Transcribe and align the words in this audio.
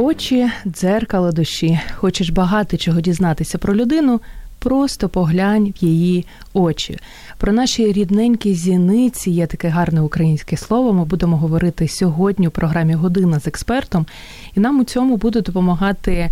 Очі 0.00 0.50
дзеркало 0.66 1.32
душі. 1.32 1.80
Хочеш 1.94 2.30
багато 2.30 2.76
чого 2.76 3.00
дізнатися 3.00 3.58
про 3.58 3.74
людину. 3.74 4.20
Просто 4.58 5.08
поглянь 5.08 5.74
в 5.82 5.84
її 5.84 6.26
очі. 6.52 6.98
Про 7.38 7.52
наші 7.52 7.92
рідненькі 7.92 8.54
зіниці 8.54 9.30
є 9.30 9.46
таке 9.46 9.68
гарне 9.68 10.00
українське 10.00 10.56
слово. 10.56 10.92
Ми 10.92 11.04
будемо 11.04 11.36
говорити 11.36 11.88
сьогодні 11.88 12.48
у 12.48 12.50
програмі 12.50 12.94
Година 12.94 13.40
з 13.40 13.46
експертом, 13.46 14.06
і 14.54 14.60
нам 14.60 14.80
у 14.80 14.84
цьому 14.84 15.16
буде 15.16 15.40
допомагати 15.40 16.30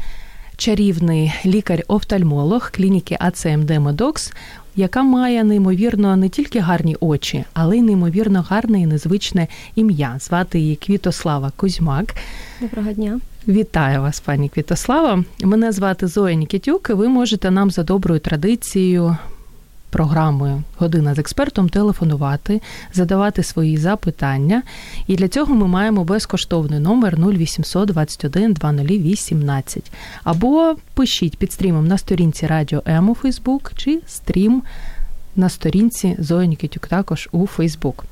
чарівний 0.56 1.33
лікар-офтальмолог 1.46 2.70
клініки 2.72 3.16
АЦМД 3.20 3.70
Медокс, 3.70 4.33
яка 4.77 5.02
має 5.02 5.44
неймовірно 5.44 6.16
не 6.16 6.28
тільки 6.28 6.60
гарні 6.60 6.96
очі, 7.00 7.44
але 7.52 7.78
й 7.78 7.83
неймовірно 7.83 8.42
гарне 8.48 8.80
і 8.80 8.86
незвичне 8.86 9.48
ім'я. 9.74 10.16
Звати 10.20 10.58
її 10.58 10.77
Квітослава 10.77 11.52
Кузьмак. 11.56 12.14
Доброго 12.60 12.92
дня. 12.92 13.20
Вітаю 13.48 14.02
вас, 14.02 14.20
пані 14.20 14.48
Квітослава. 14.48 15.24
Мене 15.41 15.73
звати 15.73 16.06
Зоя 16.06 16.34
Нікітюк. 16.34 16.91
і 16.91 16.92
Ви 16.92 17.08
можете 17.08 17.50
нам 17.50 17.70
за 17.70 17.83
доброю 17.83 18.20
традицією. 18.20 19.16
Програмою 19.91 20.62
Година 20.78 21.14
з 21.14 21.19
експертом 21.19 21.69
телефонувати, 21.69 22.62
задавати 22.92 23.42
свої 23.42 23.77
запитання. 23.77 24.62
І 25.06 25.17
для 25.17 25.28
цього 25.28 25.55
ми 25.55 25.67
маємо 25.67 26.05
безкоштовний 26.05 26.80
номер 26.80 27.19
0800 27.19 27.89
21 27.89 28.52
2018. 28.52 29.92
Або 30.24 30.77
пишіть 30.94 31.36
під 31.36 31.52
стрімом 31.52 31.86
на 31.86 31.98
сторінці 31.98 32.47
Радіо 32.47 32.83
М 32.89 33.11
у 33.11 33.14
Фейсбук, 33.14 33.72
чи 33.77 34.00
стрім 34.06 34.62
на 35.36 35.48
сторінці 35.48 36.17
Зоя 36.19 36.47
Нікітюк 36.47 36.86
також 36.86 37.28
у 37.33 37.47
Фейсбук. 37.47 38.05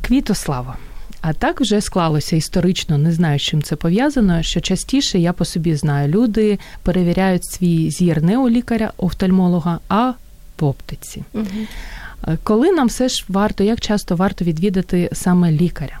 Квітослава. 0.00 0.76
А 1.20 1.32
так 1.32 1.60
вже 1.60 1.80
склалося 1.80 2.36
історично, 2.36 2.98
не 2.98 3.12
знаю, 3.12 3.38
з 3.38 3.42
чим 3.42 3.62
це 3.62 3.76
пов'язано. 3.76 4.42
Що 4.42 4.60
частіше 4.60 5.18
я 5.18 5.32
по 5.32 5.44
собі 5.44 5.74
знаю, 5.74 6.08
люди 6.08 6.58
перевіряють 6.82 7.44
свій 7.44 7.90
зір 7.90 8.22
не 8.22 8.38
у 8.38 8.48
лікаря, 8.48 8.92
офтальмолога, 8.96 9.78
а 9.88 10.12
в 10.60 10.64
оптиці. 10.64 11.22
Угу. 11.32 11.46
Коли 12.42 12.72
нам 12.72 12.86
все 12.86 13.08
ж 13.08 13.24
варто, 13.28 13.64
як 13.64 13.80
часто 13.80 14.16
варто 14.16 14.44
відвідати 14.44 15.10
саме 15.12 15.52
лікаря? 15.52 15.98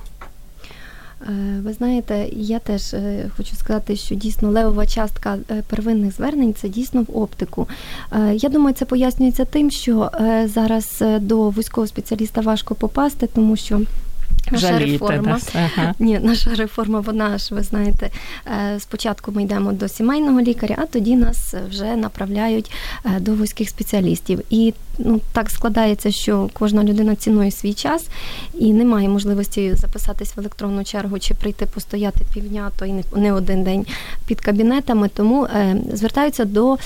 Е, 1.22 1.60
ви 1.64 1.72
знаєте, 1.72 2.28
я 2.32 2.58
теж 2.58 2.94
е, 2.94 3.30
хочу 3.36 3.56
сказати, 3.56 3.96
що 3.96 4.14
дійсно 4.14 4.50
левова 4.50 4.86
частка 4.86 5.38
первинних 5.66 6.14
звернень 6.14 6.54
це 6.54 6.68
дійсно 6.68 7.02
в 7.02 7.18
оптику. 7.18 7.68
Я 8.32 8.48
думаю, 8.48 8.74
це 8.74 8.84
пояснюється 8.84 9.44
тим, 9.44 9.70
що 9.70 10.10
зараз 10.44 11.04
до 11.20 11.50
вузького 11.50 11.86
спеціаліста 11.86 12.40
важко 12.40 12.74
попасти, 12.74 13.28
тому 13.34 13.56
що 13.56 13.80
Наша 14.52 14.78
реформа. 14.78 15.38
Ага. 15.54 15.94
Ні, 15.98 16.18
наша 16.22 16.54
реформа, 16.54 17.00
вона 17.00 17.38
ж, 17.38 17.54
ви 17.54 17.62
знаєте, 17.62 18.10
е, 18.46 18.80
спочатку 18.80 19.32
ми 19.32 19.42
йдемо 19.42 19.72
до 19.72 19.88
сімейного 19.88 20.40
лікаря, 20.40 20.74
а 20.78 20.86
тоді 20.86 21.16
нас 21.16 21.54
вже 21.70 21.96
направляють 21.96 22.70
е, 23.04 23.20
до 23.20 23.32
вузьких 23.32 23.68
спеціалістів. 23.68 24.40
І 24.50 24.74
ну, 24.98 25.20
так 25.32 25.50
складається, 25.50 26.10
що 26.10 26.50
кожна 26.52 26.84
людина 26.84 27.14
цінує 27.14 27.50
свій 27.50 27.74
час 27.74 28.06
і 28.54 28.72
немає 28.72 29.08
можливості 29.08 29.74
записатись 29.74 30.36
в 30.36 30.40
електронну 30.40 30.84
чергу 30.84 31.18
чи 31.18 31.34
прийти 31.34 31.66
постояти 31.66 32.20
півдня, 32.34 32.70
то 32.78 32.86
й 32.86 32.92
не 33.16 33.32
один 33.32 33.64
день 33.64 33.86
під 34.26 34.40
кабінетами, 34.40 35.10
тому 35.14 35.44
е, 35.44 35.76
звертаються 35.92 36.44
до 36.44 36.76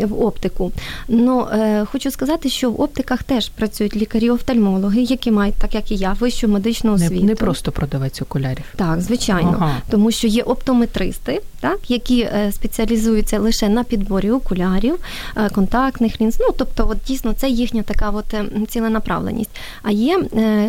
в 0.00 0.22
оптику. 0.24 0.72
Ну, 1.08 1.46
хочу 1.84 2.10
сказати, 2.10 2.48
що 2.48 2.70
в 2.70 2.80
оптиках 2.80 3.22
теж 3.22 3.48
працюють 3.48 3.96
лікарі-офтальмологи, 3.96 5.00
які 5.00 5.30
мають, 5.30 5.54
так 5.54 5.74
як 5.74 5.92
і 5.92 5.96
я, 5.96 6.12
вищу 6.12 6.48
медичну 6.48 6.98
освіту. 7.06 7.20
Не, 7.20 7.26
не 7.26 7.34
просто 7.34 7.72
продавець 7.72 8.22
окулярів. 8.22 8.64
Так, 8.76 9.00
звичайно, 9.00 9.56
ага. 9.60 9.76
тому 9.90 10.10
що 10.10 10.26
є 10.26 10.42
оптометристи, 10.42 11.42
так, 11.60 11.90
які 11.90 12.20
е, 12.20 12.52
спеціалізуються 12.52 13.38
лише 13.38 13.68
на 13.68 13.84
підборі 13.84 14.30
окулярів, 14.30 14.98
е, 15.36 15.48
контактних 15.48 16.20
лінз. 16.20 16.36
Ну 16.40 16.48
тобто, 16.56 16.88
от 16.90 16.98
дійсно 17.06 17.32
це 17.32 17.48
їхня 17.48 17.82
така 17.82 18.10
от 18.10 18.34
е, 18.34 18.44
ціленаправленість. 18.68 19.50
А 19.82 19.90
є 19.90 20.18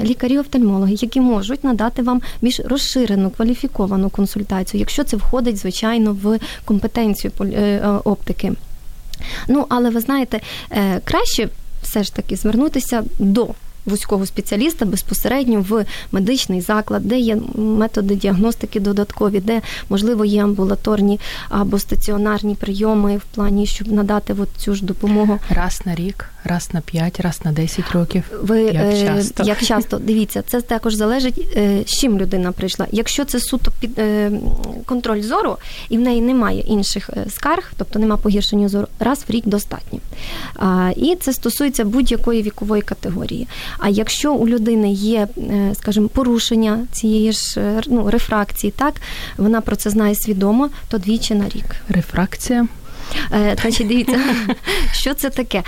лікарі-офтальмологи, 0.03 0.97
які 1.01 1.21
можуть 1.21 1.63
надати 1.63 2.01
вам 2.01 2.21
більш 2.41 2.59
розширену 2.59 3.29
кваліфіковану 3.29 4.09
консультацію, 4.09 4.79
якщо 4.79 5.03
це 5.03 5.17
входить 5.17 5.57
звичайно 5.57 6.17
в 6.23 6.39
компетенцію 6.65 7.31
оптики. 8.03 8.53
Ну 9.47 9.65
але 9.69 9.89
ви 9.89 9.99
знаєте, 9.99 10.39
краще 11.03 11.49
все 11.81 12.03
ж 12.03 12.15
таки 12.15 12.35
звернутися 12.35 13.03
до 13.19 13.49
вузького 13.85 14.25
спеціаліста 14.25 14.85
безпосередньо 14.85 15.65
в 15.69 15.85
медичний 16.11 16.61
заклад, 16.61 17.03
де 17.03 17.19
є 17.19 17.37
методи 17.55 18.15
діагностики 18.15 18.79
додаткові, 18.79 19.39
де 19.39 19.61
можливо 19.89 20.25
є 20.25 20.43
амбулаторні 20.43 21.19
або 21.49 21.79
стаціонарні 21.79 22.55
прийоми 22.55 23.17
в 23.17 23.35
плані, 23.35 23.65
щоб 23.65 23.91
надати 23.91 24.35
от 24.39 24.49
цю 24.57 24.75
ж 24.75 24.85
допомогу. 24.85 25.39
Раз 25.49 25.81
на 25.85 25.95
рік, 25.95 26.29
раз 26.43 26.69
на 26.73 26.81
5, 26.81 27.19
раз 27.19 27.41
на 27.45 27.51
10 27.51 27.91
років. 27.91 28.23
Ви 28.41 28.61
як 28.61 28.75
е, 28.75 29.05
часто 29.05 29.43
як 29.43 29.63
часто 29.63 29.97
дивіться, 29.97 30.41
це 30.47 30.61
також 30.61 30.93
залежить, 30.93 31.47
е, 31.55 31.83
з 31.85 31.99
чим 31.99 32.19
людина 32.19 32.51
прийшла. 32.51 32.87
Якщо 32.91 33.25
це 33.25 33.39
суто 33.39 33.71
під 33.79 33.99
е, 33.99 34.31
контроль 34.85 35.21
зору 35.21 35.57
і 35.89 35.97
в 35.97 36.01
неї 36.01 36.21
немає 36.21 36.61
інших 36.61 37.09
скарг, 37.29 37.71
тобто 37.77 37.99
нема 37.99 38.17
погіршення 38.17 38.69
зору, 38.69 38.87
раз 38.99 39.25
в 39.27 39.31
рік 39.31 39.47
достатньо. 39.47 39.99
І 40.95 41.15
це 41.15 41.33
стосується 41.33 41.85
будь-якої 41.85 42.41
вікової 42.41 42.81
категорії. 42.81 43.47
А 43.77 43.89
якщо 43.89 44.33
у 44.33 44.47
людини 44.47 44.91
є, 44.91 45.27
е, 45.37 45.75
скажімо, 45.75 46.07
порушення 46.07 46.79
цієї 46.91 47.31
ж 47.31 47.59
е, 47.59 47.81
ну, 47.87 48.09
рефракції, 48.09 48.73
так 48.77 48.93
вона 49.37 49.61
про 49.61 49.75
це 49.75 49.89
знає 49.89 50.15
свідомо, 50.15 50.69
то 50.89 50.97
двічі 50.97 51.35
на 51.35 51.49
рік. 51.49 51.75
Рефракція. 51.89 52.67
Е, 53.33 53.57
значить, 53.61 53.87
дивіться, 53.87 54.19
що 54.93 55.13
це 55.13 55.29
таке? 55.29 55.63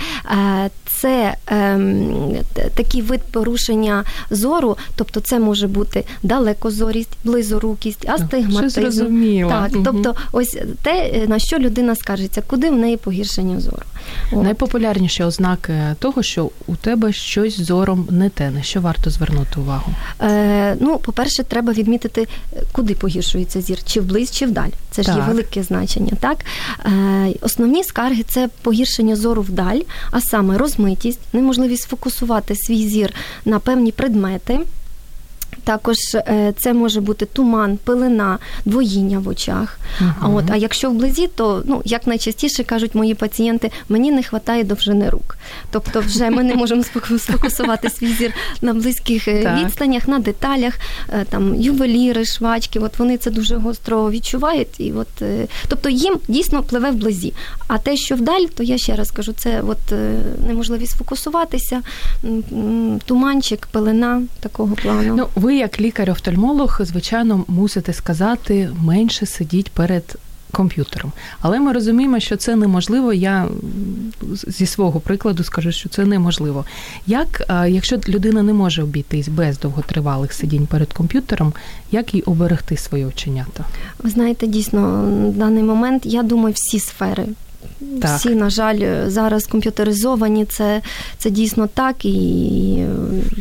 Це 1.04 1.34
ем, 1.46 2.36
такий 2.74 3.02
вид 3.02 3.20
порушення 3.22 4.04
зору, 4.30 4.76
тобто 4.96 5.20
це 5.20 5.38
може 5.38 5.66
бути 5.66 6.04
далекозорість, 6.22 7.10
близорукість, 7.24 8.08
астигматизм. 8.08 8.80
Зрозуміло. 8.80 9.50
Так, 9.50 9.72
угу. 9.74 9.82
тобто, 9.84 10.14
ось 10.32 10.58
те, 10.82 11.24
на 11.28 11.38
що 11.38 11.58
людина 11.58 11.96
скаржиться, 11.96 12.42
куди 12.46 12.70
в 12.70 12.76
неї 12.76 12.96
погіршення 12.96 13.60
зору. 13.60 13.82
От. 14.32 14.42
Найпопулярніші 14.42 15.22
ознаки 15.22 15.72
того, 15.98 16.22
що 16.22 16.50
у 16.66 16.76
тебе 16.76 17.12
щось 17.12 17.60
зором 17.60 18.08
не 18.10 18.28
те, 18.28 18.50
на 18.50 18.62
що 18.62 18.80
варто 18.80 19.10
звернути 19.10 19.60
увагу? 19.60 19.94
Е, 20.22 20.76
Ну, 20.80 20.98
по-перше, 20.98 21.42
треба 21.42 21.72
відмітити, 21.72 22.26
куди 22.72 22.94
погіршується 22.94 23.60
зір, 23.60 23.78
чи 23.84 24.00
вблизь, 24.00 24.30
чи 24.30 24.46
вдаль. 24.46 24.70
Це 24.90 25.02
ж 25.02 25.08
так. 25.08 25.16
є 25.16 25.22
велике 25.22 25.62
значення. 25.62 26.12
Так 26.20 26.36
Е, 26.86 27.34
Основні 27.40 27.84
скарги 27.84 28.22
це 28.22 28.48
погіршення 28.62 29.16
зору 29.16 29.42
вдаль, 29.42 29.80
а 30.10 30.20
саме 30.20 30.58
розмитість, 30.94 31.20
неможливість 31.32 31.88
фокусувати 31.88 32.54
свій 32.56 32.88
зір 32.88 33.14
на 33.44 33.58
певні 33.58 33.92
предмети. 33.92 34.60
Також 35.64 35.96
е, 36.14 36.52
це 36.58 36.72
може 36.72 37.00
бути 37.00 37.26
туман, 37.26 37.78
пилина, 37.84 38.38
двоїння 38.64 39.18
в 39.18 39.28
очах. 39.28 39.78
Uh-huh. 40.00 40.12
А 40.20 40.28
от 40.28 40.44
а 40.50 40.56
якщо 40.56 40.90
вблизі, 40.90 41.26
то 41.26 41.62
ну 41.66 41.82
як 41.84 42.06
найчастіше 42.06 42.64
кажуть 42.64 42.94
мої 42.94 43.14
пацієнти, 43.14 43.70
мені 43.88 44.10
не 44.10 44.16
вистачає 44.16 44.64
довжини 44.64 45.10
рук. 45.10 45.36
Тобто, 45.70 46.00
вже 46.00 46.30
ми 46.30 46.42
не 46.42 46.54
можемо 46.54 46.82
сфокусувати 47.18 47.90
свій 47.90 48.12
зір 48.12 48.32
на 48.62 48.74
близьких 48.74 49.28
е, 49.28 49.58
відстанях, 49.64 50.08
на 50.08 50.18
деталях, 50.18 50.74
е, 51.12 51.24
там 51.30 51.54
ювеліри, 51.54 52.24
швачки. 52.24 52.78
От 52.78 52.98
вони 52.98 53.16
це 53.16 53.30
дуже 53.30 53.56
гостро 53.56 54.10
відчувають. 54.10 54.80
І 54.80 54.92
от, 54.92 55.22
тобто 55.68 55.88
їм 55.88 56.18
дійсно 56.28 56.62
пливе 56.62 56.90
вблизі. 56.90 57.32
А 57.66 57.78
те, 57.78 57.96
що 57.96 58.16
вдаль, 58.16 58.44
то 58.56 58.62
я 58.62 58.78
ще 58.78 58.94
раз 58.94 59.10
кажу, 59.10 59.32
це 59.32 59.60
от 59.60 59.78
неможливість 60.46 60.92
сфокусуватися, 60.92 61.82
туманчик, 63.04 63.66
пилина 63.66 64.22
такого 64.40 64.74
плану. 64.74 65.14
Ну, 65.16 65.28
ви 65.34 65.56
як 65.56 65.80
лікар-офтальмолог, 65.80 66.80
звичайно, 66.80 67.44
мусите 67.48 67.92
сказати 67.92 68.70
менше 68.82 69.26
сидіть 69.26 69.70
перед. 69.70 70.18
Комп'ютером, 70.52 71.12
але 71.40 71.60
ми 71.60 71.72
розуміємо, 71.72 72.20
що 72.20 72.36
це 72.36 72.56
неможливо. 72.56 73.12
Я 73.12 73.48
зі 74.32 74.66
свого 74.66 75.00
прикладу 75.00 75.44
скажу, 75.44 75.72
що 75.72 75.88
це 75.88 76.04
неможливо. 76.04 76.64
Як 77.06 77.46
якщо 77.68 77.98
людина 78.08 78.42
не 78.42 78.52
може 78.52 78.82
обійтись 78.82 79.28
без 79.28 79.58
довготривалих 79.58 80.32
сидінь 80.32 80.66
перед 80.66 80.92
комп'ютером, 80.92 81.52
як 81.92 82.14
їй 82.14 82.22
оберегти 82.22 82.76
свої 82.76 83.04
оченята? 83.04 83.64
Ви 84.02 84.10
знаєте, 84.10 84.46
дійсно, 84.46 85.04
в 85.30 85.38
даний 85.38 85.62
момент 85.62 86.06
я 86.06 86.22
думаю, 86.22 86.54
всі 86.54 86.80
сфери 86.80 87.26
так. 88.02 88.18
всі, 88.18 88.28
на 88.28 88.50
жаль, 88.50 89.08
зараз 89.08 89.46
комп'ютеризовані. 89.46 90.44
Це 90.44 90.82
це 91.18 91.30
дійсно 91.30 91.66
так. 91.66 92.04
І 92.04 92.84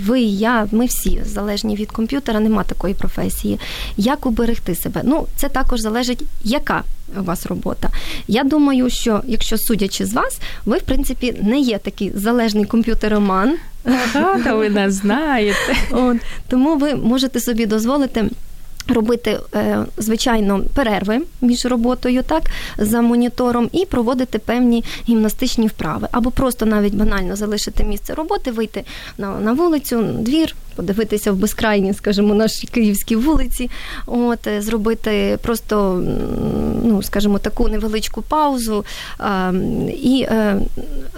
ви, 0.06 0.22
і 0.22 0.38
я, 0.38 0.68
ми 0.72 0.86
всі 0.86 1.22
залежні 1.26 1.76
від 1.76 1.92
комп'ютера, 1.92 2.40
нема 2.40 2.64
такої 2.64 2.94
професії. 2.94 3.60
Як 3.98 4.26
уберегти 4.26 4.76
себе? 4.76 5.02
Ну, 5.04 5.28
це 5.36 5.50
також 5.50 5.80
залежить, 5.80 6.24
яка 6.44 6.84
у 7.20 7.24
вас 7.24 7.46
робота. 7.46 7.90
Я 8.28 8.44
думаю, 8.44 8.90
що 8.90 9.22
якщо 9.28 9.58
судячи 9.58 10.06
з 10.06 10.14
вас, 10.14 10.40
ви 10.66 10.78
в 10.78 10.82
принципі 10.82 11.36
не 11.42 11.60
є 11.60 11.78
такий 11.78 12.12
залежний 12.16 12.66
комп'ютероман. 12.66 13.58
Ага, 13.86 14.56
ви 14.56 14.70
нас 14.70 14.94
знаєте. 15.02 15.76
От, 15.92 16.18
Тому 16.50 16.76
ви 16.76 16.96
можете 16.96 17.40
собі 17.40 17.66
дозволити. 17.66 18.26
Робити, 18.88 19.40
е, 19.56 19.86
звичайно, 19.98 20.62
перерви 20.74 21.22
між 21.42 21.66
роботою, 21.66 22.24
так, 22.24 22.44
за 22.78 23.02
монітором, 23.02 23.70
і 23.72 23.86
проводити 23.86 24.40
певні 24.40 24.84
гімнастичні 25.10 25.68
вправи, 25.68 26.08
або 26.12 26.32
просто 26.32 26.66
навіть 26.66 26.96
банально 26.96 27.36
залишити 27.36 27.84
місце 27.84 28.14
роботи, 28.14 28.52
вийти 28.52 28.84
на 29.18 29.40
на 29.40 29.54
вулицю, 29.54 30.04
двір, 30.04 30.56
подивитися 30.76 31.32
в 31.32 31.36
безкрайні, 31.36 31.94
скажімо, 31.94 32.34
наші 32.34 32.68
київські 32.68 33.16
вулиці, 33.16 33.70
от 34.06 34.48
е, 34.48 34.62
зробити 34.62 35.40
просто, 35.42 36.04
ну 36.84 37.04
скажімо, 37.04 37.40
таку 37.40 37.68
невеличку 37.68 38.22
паузу 38.22 38.86
і 40.04 40.26
е, 40.30 40.62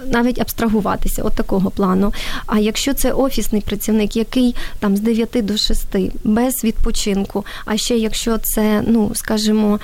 навіть 0.06 0.40
абстрагуватися 0.40 1.22
от 1.22 1.34
такого 1.34 1.70
плану. 1.70 2.12
А 2.46 2.58
якщо 2.58 2.94
це 2.94 3.12
офісний 3.12 3.60
працівник, 3.60 4.16
який 4.16 4.54
там 4.78 4.96
з 4.96 5.00
9 5.00 5.28
до 5.32 5.56
6, 5.56 5.96
без 6.24 6.64
відпочинку, 6.64 7.44
а 7.64 7.76
ще 7.76 7.96
якщо 7.96 8.38
це, 8.38 8.82
ну 8.86 9.10
скажімо, 9.14 9.80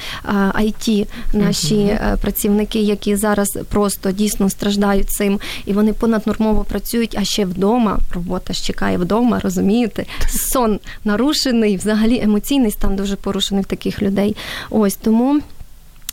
IT, 0.55 1.07
наші 1.33 1.75
uh 1.75 2.17
працівники, 2.17 2.81
які 2.81 3.17
зараз 3.17 3.59
просто 3.69 4.11
дійсно 4.11 4.51
страждають 4.51 5.11
цим, 5.11 5.41
і 5.67 5.73
вони 5.73 5.93
понаднормово 5.93 6.65
працюють, 6.65 7.17
а 7.19 7.25
ще 7.25 7.45
вдома 7.45 7.99
робота 8.15 8.53
ж 8.53 8.63
чекає 8.63 8.99
вдома, 8.99 9.41
розумієте? 9.41 10.05
Сон 10.29 10.81
нарушений, 11.05 11.77
взагалі 11.77 12.21
емоційний 12.23 12.71
стан 12.71 12.97
дуже 12.97 13.17
порушений 13.17 13.65
в 13.65 13.67
таких 13.67 14.03
людей. 14.03 14.37
Ось 14.71 14.95
тому. 14.95 15.41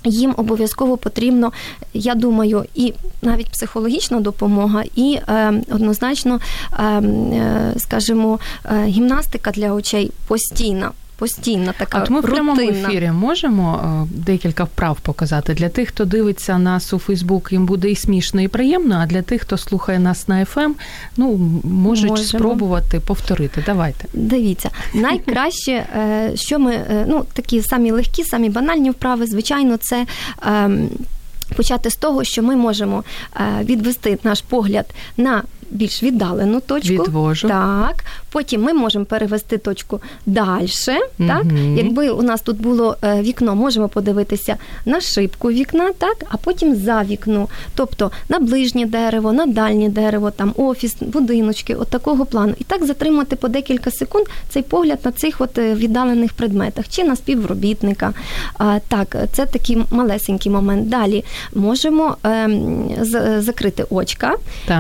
Їм 0.04 0.34
обов'язково 0.38 0.98
потрібно, 0.98 1.52
я 1.94 2.16
думаю, 2.16 2.66
і 2.76 2.94
навіть 3.22 3.50
психологічна 3.50 4.20
допомога, 4.20 4.84
і 4.96 5.20
е, 5.28 5.54
однозначно, 5.72 6.40
е, 6.80 6.84
е, 6.84 7.74
скажімо, 7.78 8.40
е, 8.66 8.86
гімнастика 8.86 9.52
для 9.52 9.74
очей 9.74 10.12
постійна 10.28 10.92
постійна 11.20 11.74
така. 11.78 12.02
От 12.04 12.10
ми 12.10 12.20
в 12.20 12.24
прямому 12.24 12.62
ефірі 12.62 13.12
можемо 13.12 13.82
е, 13.84 14.08
декілька 14.16 14.64
вправ 14.64 14.98
показати 15.02 15.54
для 15.54 15.70
тих, 15.70 15.90
хто 15.90 16.06
дивиться 16.06 16.58
нас 16.58 16.94
у 16.94 17.00
Фейсбук, 17.00 17.52
їм 17.52 17.66
буде 17.66 17.92
і 17.92 17.96
смішно, 17.96 18.42
і 18.42 18.48
приємно. 18.48 18.96
А 18.96 19.06
для 19.06 19.22
тих, 19.22 19.42
хто 19.42 19.58
слухає 19.58 20.00
нас 20.00 20.28
на 20.28 20.46
ФМ, 20.46 20.60
ем, 20.60 20.76
ну 21.18 21.38
можуть 21.64 22.10
можемо. 22.10 22.28
спробувати 22.28 23.00
повторити. 23.00 23.64
Давайте. 23.66 24.06
Дивіться, 24.14 24.70
найкраще, 24.94 25.72
е, 25.72 26.32
що 26.36 26.60
ми 26.60 26.74
е, 26.74 27.06
ну 27.08 27.26
такі 27.34 27.62
самі 27.62 27.92
легкі, 27.92 28.24
самі 28.24 28.50
банальні 28.50 28.90
вправи, 28.90 29.26
звичайно, 29.26 29.78
це. 29.78 30.06
Ем, 30.48 30.90
почати 31.56 31.90
з 31.90 31.96
того, 31.96 32.24
що 32.24 32.44
ми 32.44 32.56
можемо 32.56 33.04
відвести 33.64 34.18
наш 34.24 34.42
погляд 34.42 34.86
на 35.18 35.44
більш 35.72 36.04
віддалену 36.04 36.60
точку. 36.60 36.94
Відвожу. 36.94 37.48
Так. 37.48 38.06
Потім 38.32 38.62
ми 38.62 38.74
можемо 38.74 39.06
перевести 39.06 39.58
точку 39.58 40.02
далі. 40.26 40.68
Угу. 40.88 41.28
Так? 41.28 41.46
Якби 41.76 42.10
у 42.10 42.22
нас 42.22 42.42
тут 42.42 42.62
було 42.62 42.98
е, 43.04 43.22
вікно, 43.22 43.56
можемо 43.56 43.90
подивитися 43.90 44.56
на 44.86 45.02
шибку 45.02 45.50
вікна, 45.50 45.92
так, 45.98 46.18
а 46.30 46.38
потім 46.38 46.76
за 46.76 47.04
вікно. 47.04 47.48
Тобто 47.76 48.12
на 48.30 48.40
ближнє 48.40 48.86
дерево, 48.86 49.34
на 49.34 49.46
дальнє 49.46 49.90
дерево, 49.90 50.32
там 50.32 50.54
офіс, 50.58 50.96
будиночки, 51.02 51.76
от 51.76 51.88
такого 51.88 52.26
плану. 52.26 52.54
І 52.60 52.64
так 52.64 52.86
затримати 52.86 53.36
по 53.36 53.48
декілька 53.48 53.92
секунд 53.92 54.26
цей 54.50 54.64
погляд 54.64 55.00
на 55.04 55.12
цих 55.12 55.42
от 55.42 55.58
е, 55.58 55.76
віддалених 55.76 56.34
предметах 56.34 56.86
чи 56.90 57.04
на 57.04 57.16
співробітника. 57.16 58.14
Так, 58.88 59.16
це 59.32 59.46
такий 59.46 59.78
малесенький 59.92 60.52
момент. 60.52 60.90
Далі 60.90 61.26
можемо 61.54 62.18
е, 62.26 62.50
закрити 63.40 63.86
очка 63.90 64.36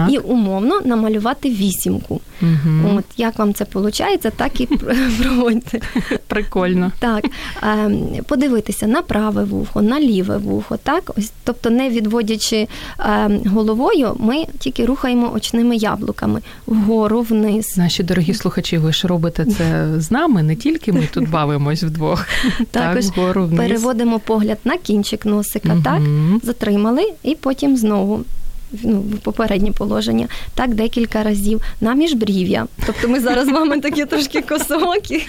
і 0.09 0.17
умовно 0.17 0.81
намалювати 0.85 1.49
вісімку. 1.49 2.21
Угу. 2.41 2.95
От 2.97 3.05
Як 3.17 3.38
вам 3.39 3.53
це 3.53 3.65
виходить, 3.73 4.27
так 4.35 4.61
і 4.61 4.65
проводьте. 5.21 5.79
Прикольно. 6.27 6.91
Так. 6.99 7.25
Ем, 7.63 8.07
подивитися 8.27 8.87
на 8.87 9.01
праве 9.01 9.43
вухо, 9.43 9.81
на 9.81 9.99
ліве 9.99 10.37
вухо. 10.37 10.77
так? 10.77 11.11
Ось, 11.17 11.31
Тобто, 11.43 11.69
не 11.69 11.89
відводячи 11.89 12.67
ем, 12.99 13.41
головою, 13.45 14.15
ми 14.19 14.45
тільки 14.59 14.85
рухаємо 14.85 15.33
очними 15.33 15.75
яблуками 15.75 16.41
вгору, 16.67 17.21
вниз. 17.21 17.77
Наші 17.77 18.03
дорогі 18.03 18.33
слухачі, 18.33 18.77
ви 18.77 18.93
ж 18.93 19.07
робите 19.07 19.45
це 19.45 19.87
з 19.97 20.11
нами, 20.11 20.43
не 20.43 20.55
тільки 20.55 20.93
ми 20.93 21.07
тут 21.13 21.29
бавимось 21.29 21.83
вдвох. 21.83 22.25
Також 22.71 23.05
так, 23.05 23.17
вгору, 23.17 23.45
вниз. 23.45 23.59
переводимо 23.59 24.19
погляд 24.19 24.57
на 24.63 24.77
кінчик 24.77 25.25
носика, 25.25 25.73
угу. 25.73 25.81
так? 25.83 26.01
Затримали 26.43 27.13
і 27.23 27.35
потім 27.35 27.77
знову 27.77 28.23
ну, 28.71 29.03
попереднє 29.23 29.71
положення, 29.71 30.27
так 30.55 30.73
декілька 30.73 31.23
разів 31.23 31.61
на 31.81 31.93
міжбрів'я. 31.93 32.67
Тобто 32.85 33.07
ми 33.07 33.19
зараз 33.19 33.47
з 33.47 33.51
вами 33.51 33.79
такі 33.79 34.05
трошки 34.05 34.41
косокі, 34.41 35.27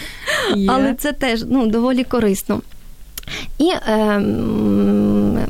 але 0.68 0.94
це 0.94 1.12
теж 1.12 1.44
ну, 1.48 1.66
доволі 1.66 2.04
корисно. 2.04 2.60
І 3.58 3.70
е, 3.88 4.18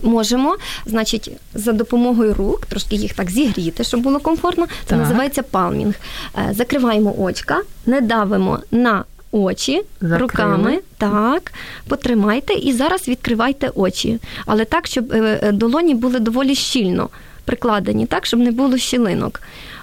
можемо, 0.02 0.56
значить, 0.86 1.30
за 1.54 1.72
допомогою 1.72 2.34
рук 2.34 2.66
трошки 2.66 2.96
їх 2.96 3.14
так 3.14 3.30
зігріти, 3.30 3.84
щоб 3.84 4.00
було 4.00 4.18
комфортно. 4.18 4.66
Це 4.66 4.72
так. 4.86 4.98
називається 4.98 5.42
палмінг. 5.42 5.94
Е, 6.38 6.54
закриваємо 6.54 7.14
очка, 7.18 7.62
не 7.86 8.00
давимо 8.00 8.58
на 8.70 9.04
очі 9.32 9.82
Закрили. 10.00 10.18
руками. 10.18 10.78
Так, 10.98 11.52
потримайте 11.88 12.54
і 12.54 12.72
зараз 12.72 13.08
відкривайте 13.08 13.70
очі. 13.74 14.18
Але 14.46 14.64
так, 14.64 14.86
щоб 14.86 15.12
е, 15.12 15.40
е, 15.42 15.52
долоні 15.52 15.94
були 15.94 16.18
доволі 16.18 16.54
щільно 16.54 17.08
прикладені, 17.50 18.06
так, 18.06 18.26
щоб 18.26 18.40
не 18.40 18.50
було 18.50 18.78
щілинок. 18.78 19.40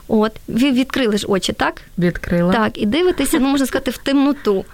От, 0.08 0.32
ви 0.48 0.72
відкрили 0.72 1.18
ж 1.18 1.28
очі, 1.28 1.54
так? 1.54 1.82
Відкрила. 1.98 2.54
Так, 2.54 2.82
і 2.82 2.86
дивитеся, 2.86 3.40
ну 3.40 3.48
можна 3.48 3.66
сказати, 3.66 3.92
в 3.92 3.98
темноту. 3.98 4.66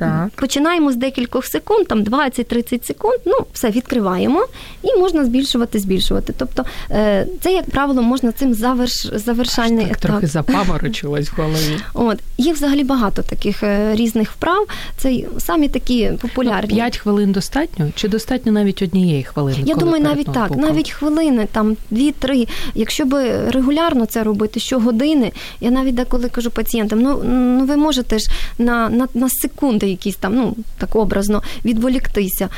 Так. 0.00 0.28
Починаємо 0.34 0.92
з 0.92 0.96
декількох 0.96 1.46
секунд, 1.46 1.86
там 1.86 2.02
20-30 2.02 2.86
секунд, 2.86 3.18
ну, 3.26 3.34
все 3.52 3.70
відкриваємо 3.70 4.46
і 4.82 5.00
можна 5.00 5.24
збільшувати, 5.24 5.78
збільшувати. 5.78 6.34
Тобто 6.36 6.64
е, 6.90 7.26
це, 7.40 7.52
як 7.52 7.70
правило, 7.70 8.02
можна 8.02 8.32
цим 8.32 8.54
заверш, 8.54 9.06
завершальний 9.14 9.86
так, 9.86 9.96
етап. 9.96 10.10
Трохи 10.10 10.26
запаморочилась 10.26 11.28
в 11.28 11.34
голові. 11.36 11.76
От. 11.94 12.18
Є 12.38 12.52
взагалі 12.52 12.84
багато 12.84 13.22
таких 13.22 13.62
е, 13.62 13.94
різних 13.94 14.32
вправ. 14.32 14.66
Це 14.96 15.18
самі 15.38 15.68
такі 15.68 16.12
популярні. 16.20 16.74
П'ять 16.74 16.96
хвилин 16.96 17.32
достатньо? 17.32 17.88
Чи 17.94 18.08
достатньо 18.08 18.52
навіть 18.52 18.82
однієї 18.82 19.24
хвилини? 19.24 19.58
Я 19.64 19.74
думаю, 19.74 20.02
навіть 20.02 20.32
так, 20.32 20.56
навіть 20.56 20.90
хвилини, 20.90 21.48
там 21.52 21.76
дві-три. 21.90 22.46
Якщо 22.74 23.04
би 23.04 23.50
регулярно 23.50 24.06
це 24.06 24.22
робити 24.22 24.60
щогодини, 24.60 25.32
я 25.60 25.70
навіть 25.70 25.94
деколи 25.94 26.28
кажу 26.28 26.50
пацієнтам, 26.50 27.00
ну 27.00 27.22
ну 27.24 27.64
ви 27.64 27.76
можете 27.76 28.18
ж 28.18 28.30
на, 28.58 28.88
на, 28.88 29.08
на 29.14 29.28
секунди 29.28 29.89
якісь 29.90 30.16
там, 30.16 30.34
ну 30.34 30.56
так 30.78 30.96
образно, 30.96 31.42
відволіктися. 31.64 32.48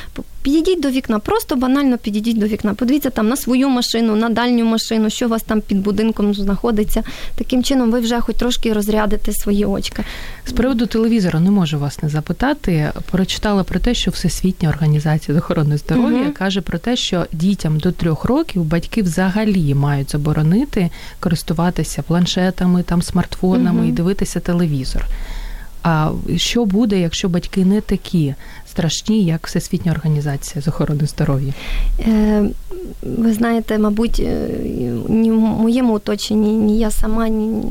Підійдіть 0.42 0.80
до 0.80 0.90
вікна, 0.90 1.18
просто 1.18 1.56
банально 1.56 1.98
підійдіть 1.98 2.38
до 2.38 2.46
вікна. 2.46 2.74
Подивіться 2.74 3.10
там 3.10 3.28
на 3.28 3.36
свою 3.36 3.68
машину, 3.68 4.16
на 4.16 4.28
дальню 4.28 4.64
машину, 4.64 5.10
що 5.10 5.26
у 5.26 5.28
вас 5.28 5.42
там 5.42 5.60
під 5.60 5.82
будинком 5.82 6.34
знаходиться. 6.34 7.02
Таким 7.34 7.64
чином, 7.64 7.90
ви 7.90 8.00
вже 8.00 8.20
хоч 8.20 8.36
трошки 8.36 8.72
розрядите 8.72 9.32
свої 9.32 9.64
очка. 9.64 10.04
З 10.46 10.52
приводу 10.52 10.86
телевізора 10.86 11.40
не 11.40 11.50
можу 11.50 11.78
вас 11.78 12.02
не 12.02 12.08
запитати. 12.08 12.92
Прочитала 13.10 13.64
про 13.64 13.80
те, 13.80 13.94
що 13.94 14.10
Всесвітня 14.10 14.68
організація 14.68 15.34
з 15.34 15.38
охорони 15.38 15.76
здоров'я 15.76 16.22
угу. 16.22 16.32
каже 16.38 16.60
про 16.60 16.78
те, 16.78 16.96
що 16.96 17.26
дітям 17.32 17.78
до 17.78 17.92
трьох 17.92 18.24
років 18.24 18.64
батьки 18.64 19.02
взагалі 19.02 19.74
мають 19.74 20.10
заборонити 20.10 20.90
користуватися 21.20 22.02
планшетами, 22.02 22.82
там 22.82 23.02
смартфонами 23.02 23.80
угу. 23.80 23.88
і 23.88 23.92
дивитися 23.92 24.40
телевізор. 24.40 25.06
А 25.82 26.10
що 26.36 26.64
буде, 26.64 27.00
якщо 27.00 27.28
батьки 27.28 27.64
не 27.64 27.80
такі 27.80 28.34
страшні, 28.70 29.24
як 29.24 29.46
Всесвітня 29.46 29.92
організація 29.92 30.62
з 30.62 30.68
охорони 30.68 31.06
здоров'я? 31.06 31.52
Е, 32.00 32.44
ви 33.02 33.32
знаєте, 33.32 33.78
мабуть, 33.78 34.20
е, 34.20 34.48
ні 35.08 35.30
в 35.30 35.34
моєму 35.34 35.94
оточенні, 35.94 36.52
ні 36.52 36.78
я 36.78 36.90
сама 36.90 37.28
ні, 37.28 37.62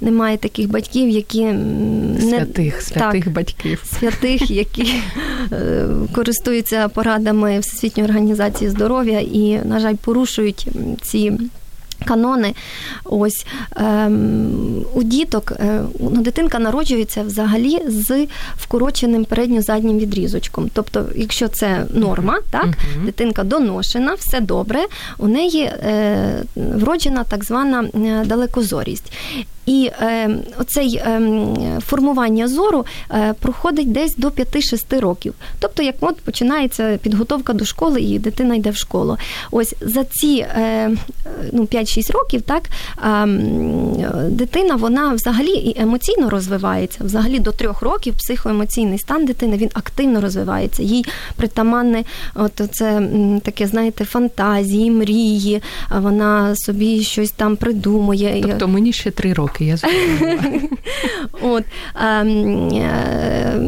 немає 0.00 0.36
таких 0.36 0.70
батьків, 0.70 1.08
які 1.08 1.44
не 1.44 2.20
святих, 2.20 2.82
святих 2.82 3.24
так, 3.24 3.32
батьків, 3.32 3.84
святих, 3.98 4.50
які 4.50 4.94
е, 5.52 5.86
користуються 6.14 6.88
порадами 6.88 7.58
Всесвітньої 7.58 8.08
організації 8.08 8.70
здоров'я 8.70 9.20
і, 9.20 9.60
на 9.64 9.80
жаль, 9.80 9.94
порушують 9.94 10.68
ці 11.02 11.32
Канони, 12.04 12.54
ось 13.04 13.46
ем, 13.76 14.84
у 14.94 15.02
діток 15.02 15.52
е, 15.60 15.80
ну, 16.00 16.22
дитинка 16.22 16.58
народжується 16.58 17.22
взагалі 17.22 17.78
з 17.88 18.26
вкороченим 18.56 19.24
передньо-заднім 19.24 19.98
відрізочком. 19.98 20.70
Тобто, 20.72 21.04
якщо 21.16 21.48
це 21.48 21.86
норма, 21.94 22.38
так 22.50 22.66
uh-huh. 22.66 23.04
дитинка 23.04 23.44
доношена, 23.44 24.14
все 24.14 24.40
добре, 24.40 24.80
у 25.18 25.28
неї 25.28 25.62
е, 25.62 26.42
вроджена 26.56 27.24
так 27.24 27.44
звана 27.44 27.88
е, 27.94 28.24
далекозорість. 28.24 29.12
І 29.68 29.90
е, 30.00 30.30
оцей 30.60 30.96
е, 30.96 31.20
формування 31.86 32.48
зору 32.48 32.86
е, 33.10 33.34
проходить 33.40 33.92
десь 33.92 34.16
до 34.16 34.28
5-6 34.28 35.00
років. 35.00 35.34
Тобто, 35.58 35.82
як 35.82 35.94
от 36.00 36.16
починається 36.20 36.98
підготовка 37.02 37.52
до 37.52 37.64
школи, 37.64 38.00
і 38.00 38.18
дитина 38.18 38.54
йде 38.54 38.70
в 38.70 38.76
школу. 38.76 39.16
Ось 39.50 39.74
за 39.80 40.04
ці 40.04 40.46
е, 40.58 40.90
ну, 41.52 41.66
5-6 41.96 42.12
років, 42.12 42.42
так 42.42 42.62
е, 43.04 43.26
дитина 44.28 44.74
вона 44.74 45.14
взагалі 45.14 45.50
і 45.50 45.82
емоційно 45.82 46.30
розвивається. 46.30 46.98
Взагалі 47.04 47.38
до 47.38 47.52
трьох 47.52 47.82
років 47.82 48.14
психоемоційний 48.14 48.98
стан 48.98 49.26
дитини 49.26 49.56
він 49.56 49.70
активно 49.74 50.20
розвивається. 50.20 50.82
Їй 50.82 51.04
притаманне, 51.36 52.04
от 52.34 52.52
це 52.72 53.08
таке, 53.42 53.66
знаєте, 53.66 54.04
фантазії, 54.04 54.90
мрії. 54.90 55.62
Вона 55.90 56.56
собі 56.56 57.02
щось 57.02 57.30
там 57.30 57.56
придумує. 57.56 58.40
Тобто 58.42 58.68
мені 58.68 58.92
ще 58.92 59.10
три 59.10 59.32
роки 59.32 59.48
роки, 59.48 59.64
я 59.64 59.76
От, 61.42 61.64
ем, 61.94 62.68
е, 62.68 63.60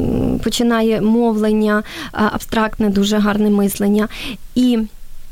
Починає 0.45 1.01
мовлення, 1.01 1.83
абстрактне, 2.13 2.89
дуже 2.89 3.19
гарне 3.19 3.51
мислення. 3.51 4.09
І... 4.55 4.79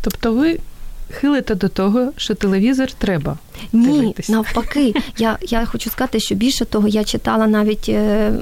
Тобто 0.02 0.32
ви 0.32 0.58
хилите 1.10 1.54
до 1.54 1.68
того, 1.68 2.12
що 2.16 2.34
телевізор 2.34 2.92
треба. 2.92 3.38
Ні, 3.72 4.00
дивитися. 4.00 4.32
навпаки, 4.32 4.94
я 5.18 5.38
я 5.42 5.64
хочу 5.64 5.90
сказати, 5.90 6.20
що 6.20 6.34
більше 6.34 6.64
того, 6.64 6.88
я 6.88 7.04
читала 7.04 7.46
навіть, 7.46 7.88
е, 7.88 8.32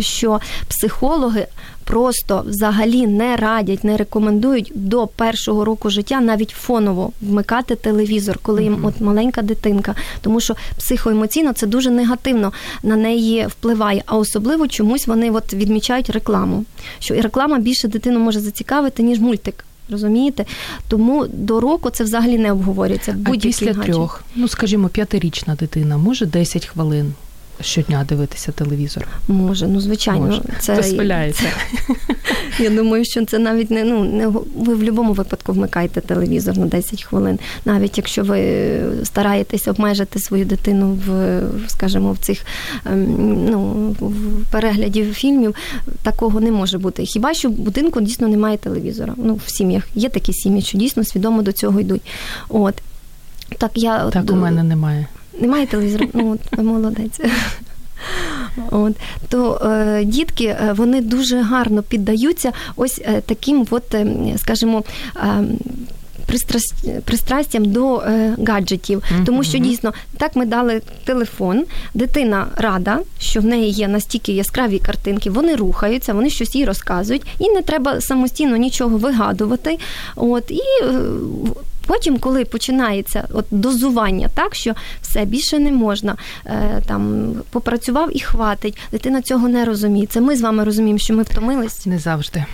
що 0.00 0.40
психологи 0.68 1.46
просто 1.84 2.44
взагалі 2.46 3.06
не 3.06 3.36
радять, 3.36 3.84
не 3.84 3.96
рекомендують 3.96 4.72
до 4.74 5.06
першого 5.06 5.64
року 5.64 5.90
життя 5.90 6.20
навіть 6.20 6.50
фоново 6.50 7.12
вмикати 7.22 7.74
телевізор, 7.74 8.38
коли 8.42 8.62
їм 8.62 8.84
от 8.84 9.00
маленька 9.00 9.42
дитинка, 9.42 9.94
тому 10.20 10.40
що 10.40 10.56
психоемоційно 10.78 11.52
це 11.52 11.66
дуже 11.66 11.90
негативно 11.90 12.52
на 12.82 12.96
неї 12.96 13.46
впливає. 13.46 14.02
А 14.06 14.16
особливо 14.16 14.68
чомусь 14.68 15.06
вони 15.06 15.30
от 15.30 15.54
відмічають 15.54 16.10
рекламу, 16.10 16.64
що 16.98 17.14
і 17.14 17.20
реклама 17.20 17.58
більше 17.58 17.88
дитину 17.88 18.20
може 18.20 18.40
зацікавити 18.40 19.02
ніж 19.02 19.20
мультик. 19.20 19.64
Розумієте? 19.90 20.44
Тому 20.88 21.26
до 21.26 21.60
року 21.60 21.90
це 21.90 22.04
взагалі 22.04 22.38
не 22.38 22.52
обговорюється. 22.52 23.16
А 23.24 23.30
після 23.30 23.74
трьох, 23.74 24.24
ну 24.34 24.48
скажімо, 24.48 24.88
п'ятирічна 24.88 25.54
дитина 25.54 25.96
може 25.96 26.26
10 26.26 26.66
хвилин 26.66 27.14
щодня 27.60 28.06
дивитися 28.08 28.52
телевізор? 28.52 29.06
Може, 29.28 29.66
ну 29.66 29.80
звичайно, 29.80 30.26
Може. 30.26 30.42
це 30.58 30.82
спиляється. 30.82 31.44
Я 32.58 32.70
думаю, 32.70 33.04
що 33.04 33.24
це 33.24 33.38
навіть 33.38 33.70
не 33.70 33.84
ну 33.84 34.04
не 34.04 34.28
ви 34.28 34.74
в 34.74 34.78
будь-якому 34.78 35.12
випадку 35.12 35.52
вмикаєте 35.52 36.00
телевізор 36.00 36.58
на 36.58 36.66
10 36.66 37.04
хвилин, 37.04 37.38
навіть 37.64 37.98
якщо 37.98 38.24
ви 38.24 38.80
стараєтесь 39.04 39.68
обмежити 39.68 40.18
свою 40.18 40.44
дитину 40.44 40.98
в, 41.06 41.40
скажімо, 41.68 42.12
в 42.12 42.18
цих 42.18 42.46
ем, 42.86 43.44
ну 43.50 43.60
в 44.00 44.52
перегляді 44.52 45.04
фільмів, 45.04 45.54
такого 46.02 46.40
не 46.40 46.50
може 46.50 46.78
бути. 46.78 47.04
Хіба 47.04 47.34
що 47.34 47.48
в 47.48 47.52
будинку 47.52 48.00
дійсно 48.00 48.28
немає 48.28 48.56
телевізора? 48.56 49.14
Ну 49.16 49.40
в 49.46 49.50
сім'ях 49.50 49.88
є 49.94 50.08
такі 50.08 50.32
сім'ї, 50.32 50.62
що 50.62 50.78
дійсно 50.78 51.04
свідомо 51.04 51.42
до 51.42 51.52
цього 51.52 51.80
йдуть. 51.80 52.02
От 52.48 52.74
так 53.58 53.70
я 53.74 54.10
так 54.10 54.30
у 54.30 54.34
мене 54.34 54.62
немає. 54.62 55.06
Немає 55.38 55.66
телевізора? 55.66 56.06
Ну, 56.12 56.30
от, 56.32 56.58
молодець. 56.58 57.20
От 58.70 58.96
то 59.28 59.60
е, 59.64 60.04
дітки 60.04 60.44
е, 60.44 60.74
вони 60.76 61.00
дуже 61.00 61.40
гарно 61.42 61.82
піддаються 61.82 62.52
ось 62.76 63.00
е, 63.04 63.20
таким, 63.26 63.66
от, 63.70 63.94
е, 63.94 64.06
скажімо, 64.36 64.84
е, 65.16 65.44
пристрастям 67.04 67.64
до 67.64 67.98
е, 67.98 68.36
гаджетів, 68.46 69.02
тому 69.26 69.44
що 69.44 69.58
дійсно 69.58 69.92
так 70.18 70.36
ми 70.36 70.46
дали 70.46 70.82
телефон, 71.04 71.64
дитина 71.94 72.46
рада, 72.56 72.98
що 73.18 73.40
в 73.40 73.44
неї 73.44 73.70
є 73.70 73.88
настільки 73.88 74.32
яскраві 74.32 74.78
картинки, 74.78 75.30
вони 75.30 75.54
рухаються, 75.54 76.14
вони 76.14 76.30
щось 76.30 76.54
їй 76.54 76.64
розказують, 76.64 77.22
і 77.38 77.50
не 77.50 77.62
треба 77.62 78.00
самостійно 78.00 78.56
нічого 78.56 78.96
вигадувати. 78.96 79.78
От 80.16 80.50
і 80.50 80.62
Потім, 81.90 82.18
коли 82.18 82.44
починається 82.44 83.28
от 83.32 83.44
дозування, 83.50 84.28
так 84.34 84.54
що 84.54 84.74
все 85.02 85.24
більше 85.24 85.58
не 85.58 85.72
можна, 85.72 86.16
е, 86.46 86.82
там 86.86 87.32
попрацював 87.50 88.16
і 88.16 88.20
хватить, 88.20 88.78
дитина 88.92 89.22
цього 89.22 89.48
не 89.48 89.64
розуміє. 89.64 90.06
Це 90.06 90.20
ми 90.20 90.36
з 90.36 90.40
вами 90.40 90.64
розуміємо, 90.64 90.98
що 90.98 91.14
ми 91.14 91.22
втомились. 91.22 91.86
Не 91.86 91.98
завжди 91.98 92.44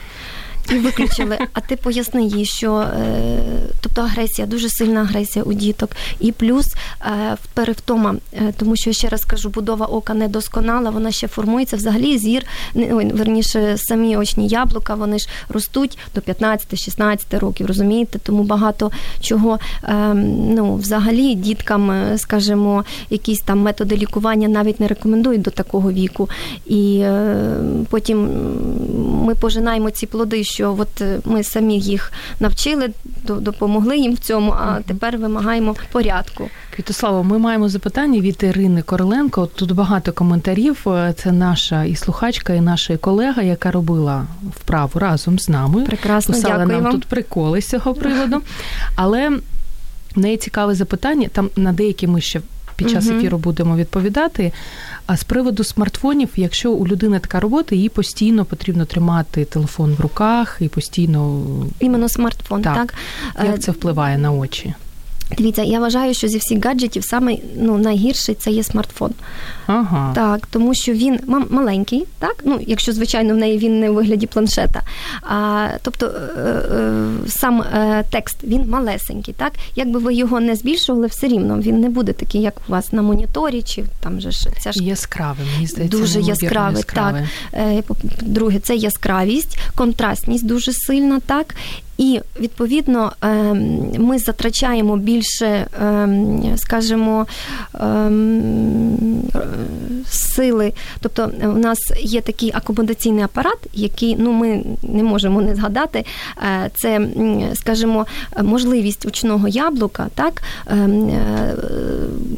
і 0.72 0.78
виключили. 0.78 1.38
А 1.52 1.60
ти 1.60 1.76
поясни 1.76 2.24
їй, 2.24 2.44
що 2.44 2.74
е, 2.74 3.38
тобто 3.80 4.02
агресія, 4.02 4.46
дуже 4.46 4.68
сильна 4.68 5.00
агресія 5.00 5.44
у 5.44 5.52
діток, 5.52 5.90
і 6.20 6.32
плюс 6.32 6.66
е, 7.02 7.36
перевтома, 7.54 8.14
е, 8.32 8.52
тому 8.58 8.76
що 8.76 8.92
ще 8.92 9.08
раз 9.08 9.24
кажу, 9.24 9.48
будова 9.48 9.86
ока 9.86 10.14
недосконала, 10.14 10.90
вона 10.90 11.10
ще 11.10 11.28
формується. 11.28 11.76
Взагалі 11.76 12.18
зір, 12.18 12.46
ой, 12.74 13.12
верніше, 13.12 13.74
самі 13.78 14.16
очні 14.16 14.48
яблука, 14.48 14.94
вони 14.94 15.18
ж 15.18 15.28
ростуть 15.48 15.98
до 16.14 16.20
15-16 16.20 17.38
років, 17.38 17.66
розумієте? 17.66 18.18
Тому 18.18 18.42
багато 18.42 18.90
чого 19.20 19.58
ну, 20.14 20.74
взагалі 20.74 21.34
діткам, 21.34 22.12
скажімо, 22.16 22.84
якісь 23.10 23.40
там 23.40 23.58
методи 23.58 23.96
лікування 23.96 24.48
навіть 24.48 24.80
не 24.80 24.88
рекомендують 24.88 25.42
до 25.42 25.50
такого 25.50 25.92
віку. 25.92 26.28
І 26.66 27.04
потім 27.90 28.28
ми 29.24 29.34
пожинаємо 29.34 29.90
ці 29.90 30.06
плоди 30.06 30.44
що 30.56 30.76
от 30.78 31.00
е, 31.00 31.18
ми 31.24 31.42
самі 31.42 31.80
їх 31.80 32.12
навчили, 32.40 32.90
допомогли 33.24 33.98
їм 33.98 34.14
в 34.14 34.18
цьому, 34.18 34.50
а 34.52 34.80
тепер 34.86 35.18
вимагаємо 35.18 35.76
порядку. 35.92 36.50
Квітославо, 36.74 37.24
ми 37.24 37.38
маємо 37.38 37.68
запитання 37.68 38.20
від 38.20 38.42
Ірини 38.42 38.82
Короленко. 38.82 39.46
Тут 39.46 39.72
багато 39.72 40.12
коментарів. 40.12 40.88
Е, 40.88 41.14
це 41.18 41.32
наша 41.32 41.84
і 41.84 41.96
слухачка, 41.96 42.52
і 42.54 42.60
наша 42.60 42.96
колега, 42.96 43.42
яка 43.42 43.70
робила 43.70 44.26
вправу 44.56 44.98
разом 44.98 45.38
з 45.38 45.48
нами. 45.48 45.84
Прекрасно, 45.84 46.34
Писала 46.34 46.54
дякую 46.54 46.74
нам 46.74 46.82
вам. 46.82 46.92
тут 46.92 47.04
приколи 47.04 47.62
з 47.62 47.68
цього 47.68 47.94
приводу. 47.94 48.42
Але 48.96 49.28
в 50.14 50.18
неї 50.18 50.36
цікаве 50.36 50.74
запитання. 50.74 51.28
Там 51.32 51.50
на 51.56 51.72
деякі 51.72 52.06
ми 52.06 52.20
ще 52.20 52.40
під 52.76 52.90
час 52.90 53.08
ефіру 53.08 53.38
будемо 53.38 53.76
відповідати. 53.76 54.52
А 55.06 55.16
з 55.16 55.24
приводу 55.24 55.64
смартфонів, 55.64 56.28
якщо 56.36 56.72
у 56.72 56.86
людини 56.86 57.18
така 57.18 57.40
робота, 57.40 57.74
їй 57.74 57.88
постійно 57.88 58.44
потрібно 58.44 58.84
тримати 58.84 59.44
телефон 59.44 59.94
в 59.94 60.00
руках 60.00 60.56
і 60.60 60.68
постійно 60.68 61.42
іменно 61.80 62.08
смартфон, 62.08 62.62
так, 62.62 62.76
так? 62.76 62.94
як 63.46 63.54
е, 63.54 63.58
це 63.58 63.72
впливає 63.72 64.18
на 64.18 64.32
очі? 64.32 64.74
Дивіться, 65.38 65.62
я 65.62 65.80
вважаю, 65.80 66.14
що 66.14 66.28
зі 66.28 66.38
всіх 66.38 66.64
гаджетів 66.64 67.04
саме 67.04 67.36
ну, 67.56 67.78
найгірший 67.78 68.34
це 68.34 68.50
є 68.50 68.62
смартфон. 68.62 69.10
Ага. 69.66 70.12
Так, 70.14 70.46
тому 70.50 70.74
що 70.74 70.92
він 70.92 71.20
маленький, 71.50 72.04
так? 72.18 72.36
Ну, 72.44 72.60
якщо, 72.66 72.92
звичайно, 72.92 73.34
в 73.34 73.36
неї 73.36 73.58
він 73.58 73.80
не 73.80 73.90
у 73.90 73.94
вигляді 73.94 74.26
планшета. 74.26 74.82
А, 75.22 75.68
Тобто 75.82 76.06
е, 76.06 76.40
е, 76.40 77.28
сам 77.28 77.60
е, 77.62 78.04
текст 78.10 78.44
він 78.44 78.68
малесенький, 78.68 79.34
так? 79.34 79.52
Якби 79.76 79.98
ви 80.00 80.14
його 80.14 80.40
не 80.40 80.56
збільшували, 80.56 81.06
все 81.06 81.28
рівно 81.28 81.60
він 81.60 81.80
не 81.80 81.88
буде 81.88 82.12
такий, 82.12 82.40
як 82.40 82.54
у 82.68 82.72
вас 82.72 82.92
на 82.92 83.02
моніторі, 83.02 83.62
чи 83.62 83.84
там 84.00 84.20
же 84.20 84.30
ж 84.30 84.48
ця 84.60 84.72
ж 84.72 84.84
яскравий, 84.84 85.46
мені 85.54 85.66
здається, 85.66 85.98
дуже 85.98 86.20
яскравий. 86.20 86.82
Так. 86.94 87.14
Друге, 88.22 88.58
це 88.58 88.76
яскравість, 88.76 89.58
контрастність 89.74 90.46
дуже 90.46 90.72
сильна, 90.72 91.20
так. 91.26 91.54
І 91.98 92.20
відповідно 92.40 93.12
ем, 93.22 93.92
ми 93.98 94.18
затрачаємо 94.18 94.96
більше, 94.96 95.66
ем, 95.82 96.56
скажімо, 96.56 97.26
ем, 97.80 99.22
сили. 100.10 100.72
Тобто, 101.00 101.30
у 101.42 101.58
нас 101.58 101.78
є 102.00 102.20
такий 102.20 102.50
акомодаційний 102.54 103.24
апарат, 103.24 103.58
який 103.74 104.16
ну 104.18 104.32
ми 104.32 104.64
не 104.82 105.02
можемо 105.02 105.40
не 105.40 105.54
згадати. 105.54 106.04
Е, 106.38 106.70
це, 106.74 107.08
скажімо, 107.54 108.06
можливість 108.42 109.06
очного 109.06 109.48
яблука, 109.48 110.06
так 110.14 110.42
е, 110.68 111.54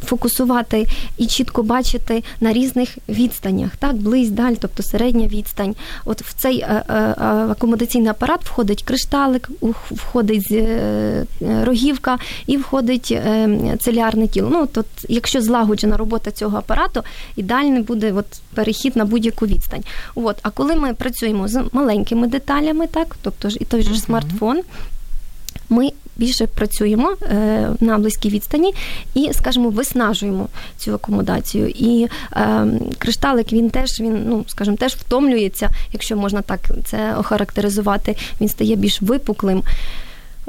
фокусувати 0.05 0.87
і 1.17 1.27
чітко 1.27 1.63
бачити 1.63 2.23
на 2.41 2.53
різних 2.53 2.97
відстанях, 3.09 3.75
так, 3.75 3.95
близь, 3.95 4.29
даль, 4.29 4.55
тобто 4.59 4.83
середня 4.83 5.27
відстань. 5.27 5.75
От 6.05 6.21
в 6.21 6.33
цей 6.33 6.59
е, 6.59 6.83
акомодаційний 7.51 8.09
апарат 8.09 8.45
входить 8.45 8.83
кришталик 8.83 9.48
входить 9.91 10.47
е, 10.51 11.25
рогівка 11.63 12.17
і 12.47 12.57
входить 12.57 13.11
е, 13.11 13.77
целярне 13.79 14.27
тіло. 14.27 14.49
Ну, 14.51 14.67
тут, 14.67 14.85
Якщо 15.09 15.41
злагоджена 15.41 15.97
робота 15.97 16.31
цього 16.31 16.57
апарату, 16.57 17.03
ідеальний 17.35 17.81
буде 17.81 18.11
от, 18.13 18.25
перехід 18.53 18.95
на 18.95 19.05
будь-яку 19.05 19.45
відстань. 19.45 19.83
От, 20.15 20.37
А 20.41 20.49
коли 20.49 20.75
ми 20.75 20.93
працюємо 20.93 21.47
з 21.47 21.63
маленькими 21.71 22.27
деталями, 22.27 22.87
так, 22.87 23.15
тобто 23.21 23.47
і 23.47 23.65
той 23.65 23.81
же 23.81 23.91
uh-huh. 23.91 24.05
смартфон. 24.05 24.61
ми 25.69 25.91
більше 26.19 26.47
працюємо 26.47 27.15
е, 27.21 27.69
на 27.79 27.97
близькій 27.97 28.29
відстані 28.29 28.73
і, 29.13 29.33
скажімо, 29.33 29.69
виснажуємо 29.69 30.47
цю 30.77 30.93
акомодацію. 30.93 31.69
І 31.69 32.07
е, 32.33 32.67
кришталик 32.97 33.53
він 33.53 33.69
теж 33.69 33.99
він, 33.99 34.23
ну 34.27 34.45
скажімо, 34.47 34.77
теж 34.77 34.93
втомлюється, 34.93 35.69
якщо 35.93 36.15
можна 36.15 36.41
так 36.41 36.59
це 36.85 37.15
охарактеризувати. 37.15 38.15
Він 38.41 38.49
стає 38.49 38.75
більш 38.75 39.01
випуклим. 39.01 39.63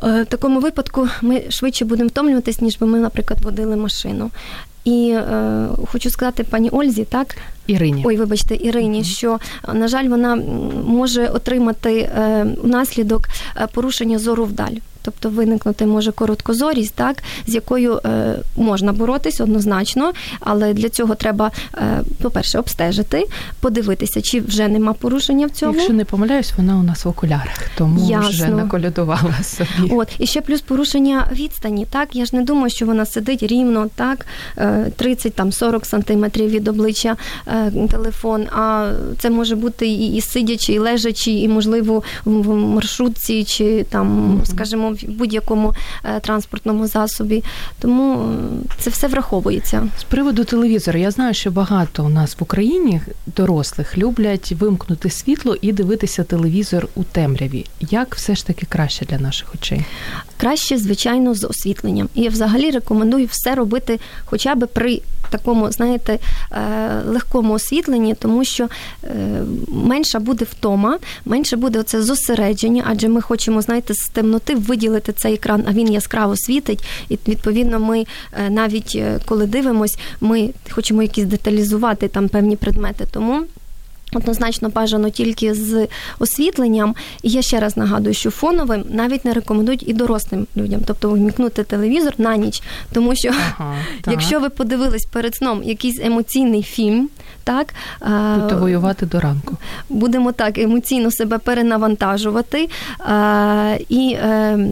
Е, 0.03 0.23
в 0.23 0.27
такому 0.27 0.61
випадку 0.61 1.09
ми 1.23 1.43
швидше 1.49 1.85
будемо 1.85 2.09
втомлюватись, 2.09 2.61
ніж 2.61 2.79
би 2.79 2.87
ми, 2.87 2.99
наприклад, 2.99 3.41
водили 3.41 3.77
машину. 3.77 4.31
І 4.85 5.11
е, 5.11 5.69
хочу 5.93 6.11
сказати 6.11 6.45
пані 6.45 6.69
Ользі, 6.71 7.05
так 7.05 7.37
Ірині. 7.67 8.03
Ой, 8.07 8.17
вибачте, 8.17 8.57
Ірині, 8.57 9.01
uh-huh. 9.01 9.17
що 9.17 9.39
на 9.75 9.89
жаль, 9.89 10.09
вона 10.09 10.43
може 10.87 11.27
отримати 11.27 11.99
е, 11.99 12.47
внаслідок 12.63 13.23
е, 13.57 13.67
порушення 13.73 14.19
зору 14.19 14.45
вдаль. 14.45 14.77
Тобто 15.03 15.29
виникнути 15.29 15.87
може 15.87 16.13
короткозорість, 16.13 16.95
так 16.95 17.17
з 17.47 17.55
якою 17.55 18.01
е, 18.05 18.37
можна 18.57 18.93
боротись 18.93 19.41
однозначно, 19.41 20.13
але 20.41 20.75
для 20.75 20.89
цього 20.89 21.15
треба, 21.15 21.51
е, 21.75 22.03
по-перше, 22.23 22.59
обстежити, 22.59 23.27
подивитися, 23.61 24.23
чи 24.23 24.41
вже 24.41 24.69
нема 24.69 24.93
порушення 24.93 25.47
в 25.47 25.51
цьому. 25.51 25.75
Якщо 25.75 25.93
не 25.93 26.05
помиляюсь, 26.05 26.53
вона 26.57 26.77
у 26.77 26.83
нас 26.83 27.05
в 27.05 27.09
окулярах, 27.09 27.71
тому 27.77 28.11
Ясно. 28.11 28.29
вже 28.29 28.49
наколядувала 28.49 29.35
собі. 29.43 29.91
От 29.91 30.09
і 30.19 30.27
ще 30.27 30.41
плюс 30.41 30.61
порушення 30.61 31.29
відстані. 31.33 31.87
Так 31.91 32.09
я 32.17 32.25
ж 32.25 32.37
не 32.37 32.43
думаю, 32.43 32.71
що 32.71 32.87
вона 32.87 33.07
сидить 33.07 33.43
рівно, 33.43 33.89
так 33.95 34.27
30 34.97 35.35
там 35.35 35.53
40 35.53 35.87
сантиметрів 35.87 36.51
від 36.51 36.69
обличчя 36.69 37.17
е, 37.47 37.73
телефон. 37.91 38.43
А 38.43 38.93
це 39.19 39.31
може 39.31 39.57
бути 39.57 39.89
і, 39.89 40.17
і 40.17 40.21
сидячи, 40.21 40.73
і 40.73 40.79
лежачи, 40.79 41.31
і 41.31 41.49
можливо 41.49 42.03
в 42.25 42.55
маршрутці, 42.55 43.45
чи 43.45 43.87
там, 43.91 44.09
mm-hmm. 44.09 44.47
скажімо 44.47 44.90
в 44.93 45.09
будь-якому 45.09 45.75
е, 46.05 46.21
транспортному 46.21 46.87
засобі. 46.87 47.45
Тому 47.79 48.33
це 48.79 48.91
все 48.91 49.09
враховується. 49.09 49.89
З 49.99 50.05
приводу 50.05 50.45
телевізора, 50.45 50.99
я 50.99 51.11
знаю, 51.11 51.35
що 51.35 51.51
багато 51.51 52.05
у 52.05 52.09
нас 52.09 52.37
в 52.41 52.43
Україні 52.43 53.01
дорослих 53.37 53.99
люблять 53.99 54.53
вимкнути 54.53 55.11
світло 55.11 55.57
і 55.61 55.73
дивитися 55.73 56.25
телевізор 56.25 56.89
у 56.95 57.05
темряві. 57.05 57.67
Як 57.81 58.15
все 58.15 58.35
ж 58.35 58.47
таки 58.47 58.67
краще 58.67 59.05
для 59.05 59.19
наших 59.19 59.55
очей? 59.55 59.85
Краще, 60.37 60.79
звичайно, 60.79 61.35
з 61.35 61.45
освітленням. 61.45 62.09
І 62.15 62.23
я 62.23 62.31
взагалі 62.31 62.71
рекомендую 62.71 63.27
все 63.27 63.55
робити, 63.55 64.01
хоча 64.25 64.55
б 64.55 64.67
при 64.67 65.01
такому, 65.31 65.73
знаєте, 65.73 66.19
е, 66.53 66.59
легкому 67.07 67.53
освітленні, 67.53 68.15
тому 68.15 68.45
що 68.45 68.69
е, 69.05 69.09
менша 69.69 70.19
буде 70.19 70.45
втома, 70.45 70.99
менше 71.25 71.57
буде 71.57 71.79
оце 71.79 72.03
зосередження, 72.03 72.85
адже 72.87 73.09
ми 73.09 73.21
хочемо, 73.21 73.63
знаєте, 73.63 73.95
з 73.95 74.09
темноти 74.09 74.55
виділити 74.55 74.80
цей 75.17 75.35
екран, 75.35 75.65
а 75.69 75.73
він 75.73 75.93
яскраво 75.93 76.37
світить. 76.37 76.85
І 77.09 77.19
відповідно, 77.29 77.81
ми 77.81 78.05
е, 78.33 78.51
навіть 78.51 78.99
коли 79.27 79.47
дивимось, 79.47 79.99
ми 80.21 80.51
хочемо 80.71 81.03
якісь 81.03 81.25
деталізувати 81.25 82.09
там 82.09 82.29
певні 82.29 82.57
предмети. 82.57 83.07
Тому. 83.13 83.47
Однозначно 84.13 84.69
бажано 84.69 85.11
тільки 85.11 85.55
з 85.55 85.89
освітленням. 86.19 86.95
І 87.23 87.31
я 87.31 87.43
ще 87.43 87.61
раз 87.61 87.77
нагадую, 87.77 88.15
що 88.15 88.31
фоновим 88.31 88.85
навіть 88.91 89.25
не 89.25 89.33
рекомендують 89.33 89.89
і 89.89 89.93
дорослим 89.93 90.47
людям, 90.57 90.81
тобто 90.87 91.11
вмікнути 91.11 91.65
телевізор 91.65 92.15
на 92.19 92.37
ніч. 92.37 92.63
Тому 92.93 93.17
що 93.17 93.29
ага, 93.29 93.77
якщо 94.07 94.41
ви 94.41 94.49
подивились 94.49 95.05
перед 95.05 95.35
сном 95.35 95.63
якийсь 95.63 96.01
емоційний 96.01 96.63
фільм, 96.63 97.09
так 97.51 97.75
Тобто 98.39 98.57
воювати 98.57 99.07
до 99.07 99.21
ранку. 99.21 99.57
Будемо 99.89 100.33
так 100.33 100.59
емоційно 100.59 101.11
себе 101.11 101.39
перенавантажувати. 101.39 102.69
І, 103.89 104.17
ем, 104.23 104.71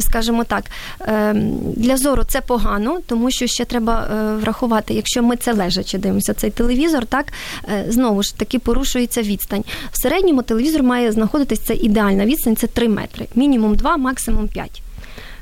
скажімо 0.00 0.44
так, 0.44 0.64
ем, 1.00 1.58
для 1.76 1.96
зору 1.96 2.22
це 2.28 2.40
погано, 2.40 2.98
тому 3.06 3.30
що 3.30 3.46
ще 3.46 3.64
треба 3.64 4.06
е, 4.12 4.36
врахувати, 4.36 4.94
якщо 4.94 5.22
ми 5.22 5.36
це 5.36 5.52
лежачи 5.52 5.98
дивимося, 5.98 6.34
цей 6.34 6.50
телевізор, 6.50 7.06
так 7.06 7.32
е, 7.64 7.84
знову 7.88 8.22
ж 8.22 8.36
таки 8.36 8.58
порушується 8.58 9.22
відстань. 9.22 9.64
В 9.92 10.02
середньому 10.02 10.42
телевізор 10.42 10.82
має 10.82 11.12
знаходитись 11.12 11.60
це 11.60 11.74
ідеальна 11.74 12.26
відстань, 12.26 12.56
це 12.56 12.66
3 12.66 12.88
метри, 12.88 13.26
мінімум 13.34 13.74
2, 13.74 13.96
максимум 13.96 14.48
5. 14.48 14.82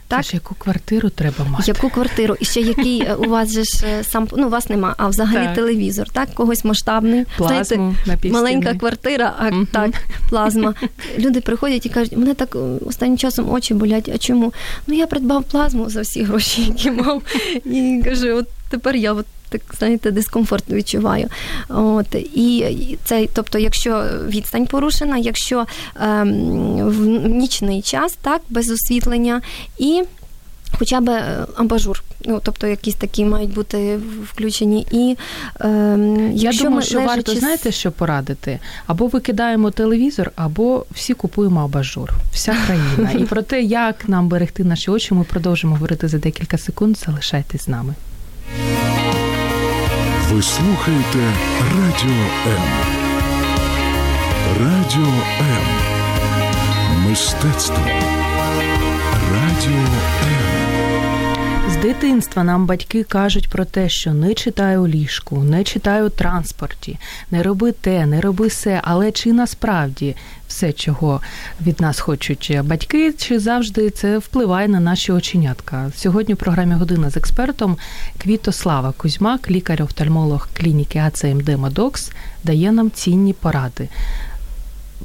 Так? 0.09 0.23
Тож 0.23 0.35
яку 0.35 0.55
квартиру 0.55 1.11
треба 1.11 1.45
мати? 1.45 1.65
Яку 1.67 1.91
квартиру? 1.91 2.37
І 2.41 2.45
ще 2.45 2.61
який 2.61 3.03
е, 3.03 3.15
у 3.15 3.29
вас 3.31 3.53
же 3.53 3.65
ж 3.65 3.87
е, 3.87 4.05
сам 4.05 4.29
ну 4.37 4.47
у 4.47 4.51
вас 4.51 4.69
нема, 4.69 4.95
а 4.99 5.09
взагалі 5.09 5.45
так. 5.45 5.55
телевізор, 5.55 6.11
так? 6.11 6.35
Когось 6.35 6.65
масштабний. 6.65 7.25
Плазму 7.37 7.95
Знаєте, 8.05 8.29
маленька 8.29 8.75
квартира, 8.75 9.35
а 9.39 9.49
угу. 9.49 9.67
так, 9.73 9.91
плазма. 10.29 10.75
Люди 11.19 11.41
приходять 11.41 11.87
і 11.87 11.89
кажуть, 11.89 12.17
мене 12.17 12.35
так 12.35 12.57
е, 12.57 12.59
останнім 12.87 13.19
часом 13.19 13.51
очі 13.51 13.75
болять. 13.75 14.11
А 14.15 14.19
чому? 14.19 14.53
Ну 14.87 14.95
я 14.95 15.07
придбав 15.07 15.45
плазму 15.45 15.91
за 15.91 16.01
всі 16.01 16.23
гроші, 16.23 16.63
які 16.63 16.91
мав. 16.91 17.23
І 17.65 18.03
кажу, 18.05 18.29
от 18.37 18.49
тепер 18.71 18.97
я 18.97 19.13
от 19.13 19.27
так 19.49 19.61
знаєте, 19.79 20.11
дискомфорт 20.11 20.71
відчуваю. 20.71 21.29
От 21.69 22.15
і 22.15 22.99
це, 23.05 23.27
тобто, 23.35 23.59
якщо 23.59 24.05
відстань 24.29 24.67
порушена, 24.67 25.19
якщо 25.19 25.67
ем, 26.01 26.77
в 26.77 27.07
нічний 27.29 27.83
час, 27.83 28.19
так, 28.23 28.41
без 28.49 28.71
освітлення 28.71 29.43
і. 29.79 30.03
Хоча 30.79 31.01
б 31.01 31.09
е, 31.09 31.47
амбажур, 31.57 32.03
ну 32.25 32.41
тобто 32.45 32.67
якісь 32.67 32.95
такі 32.95 33.25
мають 33.25 33.55
бути 33.55 33.99
включені. 34.25 34.87
І 34.91 35.17
е, 35.61 36.31
я 36.35 36.53
думаю, 36.53 36.83
що 36.83 36.99
лежачи... 36.99 37.07
варто 37.07 37.35
знаєте, 37.35 37.73
що 37.73 37.93
порадити? 37.93 38.59
Або 38.87 39.07
викидаємо 39.07 39.71
телевізор, 39.71 40.33
або 40.37 40.87
всі 40.91 41.15
купуємо 41.15 41.65
абажур. 41.65 42.13
Вся 42.33 42.57
країна. 42.67 43.21
І 43.21 43.25
про 43.25 43.43
те, 43.43 43.63
як 43.63 44.09
нам 44.09 44.29
берегти 44.29 44.65
наші 44.65 44.91
очі, 44.91 45.15
ми 45.15 45.25
продовжимо 45.25 45.75
говорити 45.75 46.09
за 46.09 46.19
декілька 46.19 46.59
секунд. 46.59 46.99
Залишайтесь 46.99 47.65
з 47.65 47.69
нами. 47.69 47.95
Ви 50.33 50.43
слухаєте 50.43 51.19
Радіо 51.61 52.25
М. 52.47 52.63
Радіо 54.61 55.13
М. 55.41 55.65
Мистецтво. 57.09 57.77
Радіо 59.33 59.79
М. 60.23 60.67
З 61.71 61.77
дитинства 61.77 62.45
нам 62.45 62.67
батьки 62.67 63.05
кажуть 63.05 63.49
про 63.49 63.65
те, 63.65 63.89
що 63.89 64.13
не 64.13 64.35
читай 64.35 64.79
у 64.79 64.87
ліжку, 64.87 65.37
не 65.37 65.65
читай 65.65 66.03
у 66.03 66.09
транспорті, 66.09 66.99
не 67.31 67.43
роби 67.43 67.73
те, 67.73 68.07
не 68.07 68.21
роби 68.21 68.47
все. 68.47 68.81
Але 68.85 69.13
чи 69.13 69.33
насправді 69.33 70.17
все, 70.49 70.73
чого 70.73 71.21
від 71.67 71.81
нас 71.81 72.01
хочуть 72.01 72.59
батьки, 72.65 73.13
чи 73.13 73.39
завжди 73.39 73.91
це 73.91 74.19
впливає 74.19 74.69
на 74.69 74.81
наші 74.81 75.13
оченятка? 75.13 75.91
Сьогодні 75.97 76.35
в 76.35 76.37
програмі 76.37 76.75
Година 76.75 77.11
з 77.11 77.17
експертом 77.17 77.77
Квітослава 78.23 78.93
Кузьмак, 78.97 79.51
лікар-офтальмолог 79.51 80.49
клініки 80.55 80.99
АЦМД 80.99 81.49
Модокс, 81.49 82.11
дає 82.45 82.73
нам 82.73 82.91
цінні 82.91 83.33
поради 83.33 83.89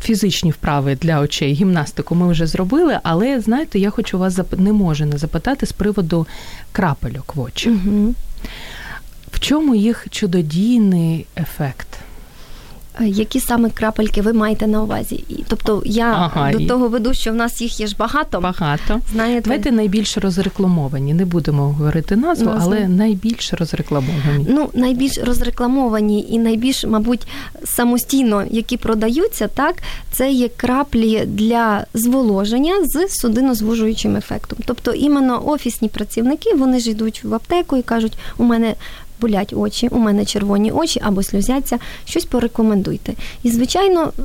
фізичні 0.02 0.52
вправи 0.52 0.96
для 0.96 1.20
очей, 1.20 1.54
гімнастику 1.54 2.16
ми 2.16 2.32
вже 2.32 2.48
зробили, 2.48 3.00
але 3.04 3.40
знаєте, 3.40 3.80
я 3.80 3.90
хочу 3.90 4.20
вас 4.20 4.34
зап... 4.34 4.60
не 4.60 4.74
можу 4.74 5.06
не 5.06 5.18
запитати 5.18 5.66
з 5.66 5.72
приводу 5.72 6.28
крапельок 6.72 7.36
в 7.36 7.42
очі. 7.42 7.70
Угу. 7.70 8.16
В 9.32 9.40
чому 9.40 9.76
їх 9.76 10.08
чудодійний 10.10 11.26
ефект? 11.38 11.88
Е, 13.00 13.08
які 13.08 13.40
саме 13.40 13.70
крапельки 13.70 14.22
ви 14.22 14.34
маєте 14.34 14.68
на 14.68 14.84
увазі? 14.84 15.24
Тобто 15.48 15.82
я 15.86 16.14
ага, 16.14 16.52
до 16.52 16.66
того 16.66 16.88
веду, 16.88 17.14
що 17.14 17.32
в 17.32 17.36
нас 17.36 17.62
їх 17.62 17.80
є 17.80 17.88
ж 17.88 17.96
багато. 18.00 18.42
Багато. 18.42 19.00
Знаєте? 19.12 19.42
Давайте 19.44 19.72
найбільш 19.72 20.18
розрекламовані. 20.18 21.14
Не 21.14 21.26
будемо 21.26 21.64
говорити 21.64 22.16
назву, 22.16 22.46
Назву. 22.46 22.72
але 22.74 22.88
найбільш 22.88 23.54
розрекламовані. 23.54 24.46
Ну, 24.50 24.70
найбільш 24.74 25.18
розрекламовані 25.18 26.28
і 26.30 26.40
найбільш, 26.40 26.86
мабуть, 26.86 27.28
самостійно, 27.64 28.44
які 28.52 28.78
продаються, 28.78 29.48
так, 29.48 29.76
це 30.12 30.32
є 30.32 30.50
краплі 30.58 31.24
для 31.26 31.86
зволоження 31.94 32.74
з 32.84 33.08
судинозвужуючим 33.10 34.16
ефектом. 34.16 34.60
Тобто 34.66 34.92
іменно 34.92 35.48
офісні 35.50 35.90
працівники 35.90 36.54
вони 36.56 36.80
ж 36.80 36.90
йдуть 36.90 37.24
в 37.24 37.36
аптеку 37.36 37.78
і 37.78 37.82
кажуть, 37.82 38.14
у 38.38 38.44
мене 38.44 38.76
болять 39.22 39.54
очі, 39.54 39.88
у 39.88 39.98
мене 39.98 40.26
червоні 40.26 40.72
очі 40.72 41.00
або 41.04 41.24
сльозяться, 41.24 41.80
щось 42.06 42.26
порекомендуйте. 42.26 43.14
І, 43.44 43.52
звичайно, 43.52 44.14
е, 44.20 44.24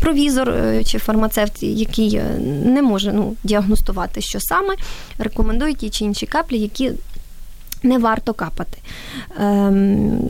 провізор 0.00 0.50
е, 0.50 0.84
чи 0.84 0.98
фармацевт, 0.98 1.62
який 1.62 2.14
е, 2.14 2.38
не 2.64 2.82
може 2.82 3.12
ну, 3.12 3.36
діагностувати, 3.44 4.20
що 4.20 4.40
саме, 4.40 4.74
рекомендує 5.18 5.74
ті 5.74 5.90
чи 5.90 6.04
інші 6.04 6.26
каплі, 6.26 6.58
які. 6.58 6.90
Не 7.82 7.98
варто 7.98 8.34
капати. 8.34 8.78
Ем, 9.40 10.20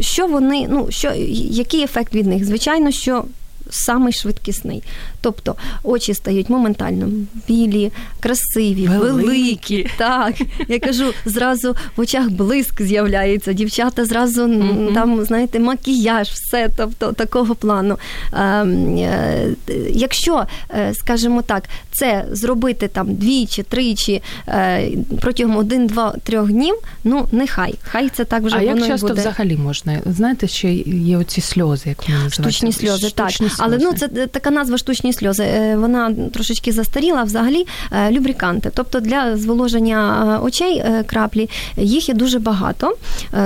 що 0.00 0.26
вони, 0.26 0.66
ну, 0.70 0.86
що, 0.90 1.12
Який 1.50 1.82
ефект 1.82 2.14
від 2.14 2.26
них? 2.26 2.44
Звичайно, 2.44 2.90
що 2.90 3.24
самий 3.70 4.12
швидкісний. 4.12 4.82
Тобто 5.24 5.54
очі 5.82 6.14
стають 6.14 6.50
моментально 6.50 7.08
білі, 7.48 7.92
красиві, 8.20 8.86
великі. 8.88 9.26
великі. 9.26 9.88
Так, 9.96 10.34
я 10.68 10.78
кажу, 10.78 11.04
зразу 11.24 11.76
в 11.96 12.00
очах 12.00 12.30
блиск 12.30 12.82
з'являється. 12.82 13.52
Дівчата 13.52 14.04
зразу 14.04 14.42
mm-hmm. 14.42 14.94
там, 14.94 15.24
знаєте, 15.24 15.58
макіяж, 15.58 16.28
все, 16.28 16.68
тобто 16.76 17.12
такого 17.12 17.54
плану. 17.54 17.98
Ем, 18.32 18.96
е, 18.98 19.48
якщо, 19.90 20.44
е, 20.70 20.94
скажімо 20.94 21.42
так, 21.42 21.64
це 21.92 22.26
зробити 22.32 22.88
там 22.88 23.14
двічі, 23.14 23.62
тричі 23.62 24.22
е, 24.48 24.90
протягом 25.20 25.56
один, 25.56 25.86
два, 25.86 26.14
трьох 26.22 26.50
днів, 26.50 26.74
ну 27.04 27.28
нехай. 27.32 27.74
Хай 27.82 28.08
це 28.08 28.24
так 28.24 28.42
вже 28.42 28.56
а 28.56 28.58
воно 28.58 28.76
як 28.76 28.86
часто 28.86 29.08
буде. 29.08 29.20
взагалі 29.20 29.56
можна? 29.56 30.00
Знаєте, 30.06 30.48
що 30.48 30.68
є 30.68 31.16
оці 31.16 31.40
сльози, 31.40 31.88
як 31.88 31.98
вони 31.98 32.14
називаються? 32.14 32.42
Штучні 32.42 32.72
сльози, 32.72 33.10
так. 33.10 33.30
Штучні 33.30 33.56
Але 33.58 33.78
ну 33.78 33.92
це 33.92 34.08
така 34.08 34.50
назва 34.50 34.78
штучні 34.78 35.12
сльози. 35.14 35.76
Вона 35.76 36.14
трошечки 36.32 36.72
застаріла. 36.72 37.22
Взагалі 37.22 37.66
любриканти, 38.10 38.70
тобто 38.74 39.00
для 39.00 39.36
зволоження 39.36 40.40
очей 40.42 40.84
краплі 41.06 41.50
їх 41.76 42.08
є 42.08 42.14
дуже 42.14 42.38
багато, 42.38 42.96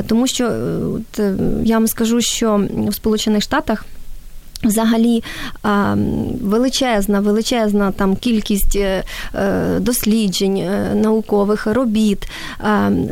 тому 0.06 0.26
що 0.26 0.52
я 1.64 1.74
вам 1.74 1.86
скажу, 1.86 2.20
що 2.20 2.66
в 2.88 2.94
Сполучених 2.94 3.42
Штатах. 3.42 3.84
Взагалі 4.64 5.22
величезна, 6.42 7.20
величезна 7.20 7.92
там 7.92 8.16
кількість 8.16 8.76
е, 8.76 9.04
е, 9.34 9.78
досліджень, 9.80 10.56
е, 10.56 10.94
наукових 10.94 11.66
робіт 11.66 12.28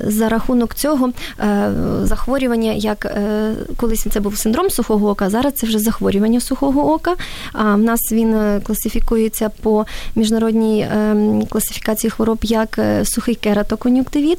за 0.06 0.28
рахунок 0.28 0.74
цього 0.74 1.12
захворювання, 2.02 2.72
як 2.72 3.16
колись 3.76 4.06
це 4.10 4.20
був 4.20 4.36
синдром 4.36 4.70
сухого 4.70 5.08
ока, 5.08 5.30
зараз 5.30 5.52
це 5.52 5.66
вже 5.66 5.78
захворювання 5.78 6.40
сухого 6.40 6.92
ока. 6.92 7.14
А 7.52 7.74
в 7.74 7.78
нас 7.78 8.12
він 8.12 8.60
класифікується 8.66 9.48
по 9.62 9.86
міжнародній 10.14 10.88
класифікації 11.48 12.10
хвороб 12.10 12.38
як 12.42 12.78
сухий 13.04 13.34
кератокон'юктивіт, 13.34 14.38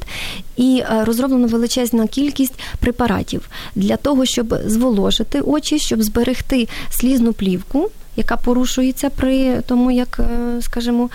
і 0.56 0.82
розроблена 1.04 1.46
величезна 1.46 2.06
кількість 2.06 2.54
препаратів 2.80 3.48
для 3.74 3.96
того, 3.96 4.24
щоб 4.24 4.54
зволожити 4.66 5.40
очі, 5.40 5.78
щоб 5.78 6.02
зберегти 6.02 6.68
слізну 6.98 7.32
плівку. 7.32 7.90
Яка 8.16 8.36
порушується 8.36 9.10
при 9.10 9.60
тому, 9.66 9.90
як 9.90 10.20
скажімо, 10.60 11.10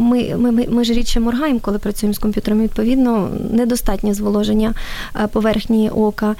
ми 0.00 0.36
ми, 0.36 0.66
ми 0.68 0.84
ж 0.84 0.92
рідше 0.92 1.20
моргаємо, 1.20 1.60
коли 1.60 1.78
працюємо 1.78 2.14
з 2.14 2.18
комп'ютером. 2.18 2.62
Відповідно, 2.62 3.30
недостатнє 3.50 4.14
зволоження 4.14 4.74
поверхні 5.32 5.90
ока, 5.90 6.34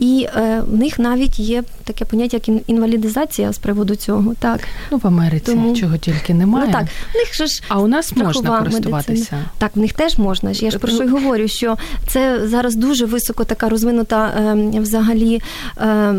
і 0.00 0.28
е, 0.36 0.62
в 0.66 0.76
них 0.76 0.98
навіть 0.98 1.38
є 1.38 1.62
таке 1.84 2.04
поняття, 2.04 2.36
як 2.46 2.62
інвалідизація 2.66 3.52
з 3.52 3.58
приводу 3.58 3.94
цього. 3.94 4.34
Так 4.38 4.60
ну 4.90 4.98
в 4.98 5.06
Америці 5.06 5.46
Тому... 5.46 5.76
чого 5.76 5.96
тільки 5.96 6.34
немає. 6.34 6.66
Ну 6.66 6.72
так 6.72 6.84
в 7.14 7.16
них 7.16 7.34
же 7.34 7.46
ж 7.46 7.62
а 7.68 7.80
у 7.80 7.88
нас 7.88 8.16
можна 8.16 8.58
користуватися. 8.58 9.10
Медицина. 9.12 9.44
Так, 9.58 9.76
в 9.76 9.78
них 9.78 9.92
теж 9.92 10.18
можна. 10.18 10.50
Я 10.50 10.70
ж 10.70 10.78
про 10.78 10.92
що 10.92 11.02
й 11.02 11.08
говорю, 11.08 11.48
що 11.48 11.76
це 12.06 12.48
зараз 12.48 12.74
дуже 12.74 13.06
високо 13.06 13.44
така 13.44 13.68
розвинута 13.68 14.26
е, 14.74 14.80
взагалі, 14.80 15.40
е, 15.80 16.12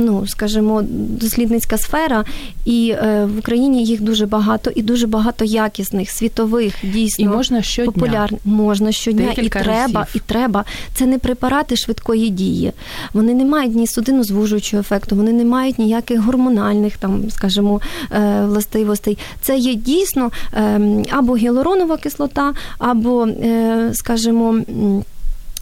ну 0.00 0.26
скажімо, 0.26 0.82
дослідницька 0.90 1.78
сфера, 1.78 2.24
і 2.64 2.90
е, 2.90 3.28
в 3.34 3.38
Україні 3.38 3.84
їх 3.84 4.00
дуже 4.00 4.26
багато, 4.26 4.70
і 4.74 4.82
дуже 4.82 5.06
багато 5.06 5.44
якісних, 5.44 6.10
світових, 6.10 6.74
дійсно 6.82 7.24
і 7.24 7.28
можна 7.28 7.62
щодня. 7.62 7.92
популярних. 7.92 8.40
Можна 8.44 8.92
щодня 8.92 9.26
Декілька 9.28 9.58
і 9.58 9.62
треба, 9.62 10.00
разів. 10.00 10.14
і 10.14 10.18
треба. 10.18 10.64
Це 10.94 11.06
не 11.06 11.18
препарати 11.18 11.76
швидкої 11.76 12.30
дії. 12.30 12.72
Вони 13.20 13.34
не 13.34 13.44
мають 13.44 13.74
ні 13.74 13.86
судинозвужуючого 13.86 14.80
ефекту, 14.80 15.16
вони 15.16 15.32
не 15.32 15.44
мають 15.44 15.78
ніяких 15.78 16.20
гормональних 16.20 16.96
там, 16.96 17.30
скажімо, 17.30 17.80
е, 18.12 18.44
властивостей. 18.46 19.18
Це 19.40 19.58
є 19.58 19.74
дійсно 19.74 20.30
ем, 20.52 21.04
або 21.10 21.36
гіалуронова 21.36 21.96
кислота, 21.96 22.54
або, 22.78 23.26
е, 23.26 23.90
скажімо, 23.94 24.60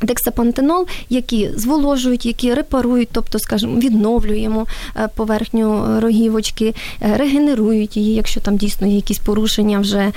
Дексапантенол, 0.03 0.87
які 1.09 1.51
зволожують, 1.57 2.27
які 2.27 2.55
репарують, 2.55 3.09
тобто, 3.13 3.39
скажімо, 3.39 3.79
відновлюємо 3.79 4.67
е, 4.97 5.09
поверхню 5.15 6.01
рогівочки, 6.01 6.75
е, 7.03 7.17
регенерують 7.17 7.97
її, 7.97 8.15
якщо 8.15 8.41
там 8.41 8.57
дійсно 8.57 8.87
є 8.87 8.97
якісь 8.97 9.19
порушення 9.19 9.79
вже. 9.79 10.13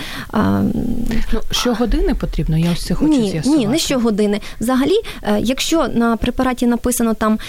Ну, 1.34 1.42
Щогодини 1.52 2.14
потрібно, 2.16 2.58
я 2.58 2.72
ось 2.72 2.86
це 2.86 2.94
хочу 2.94 3.14
ні, 3.14 3.32
з'ясувати. 3.32 3.60
Ні, 3.60 3.68
не 3.68 3.78
щогодини. 3.78 4.40
Взагалі, 4.60 4.96
е, 5.24 5.40
якщо 5.40 5.88
на 5.88 6.18
препараті 6.18 6.68
написано 6.68 7.14
там 7.14 7.40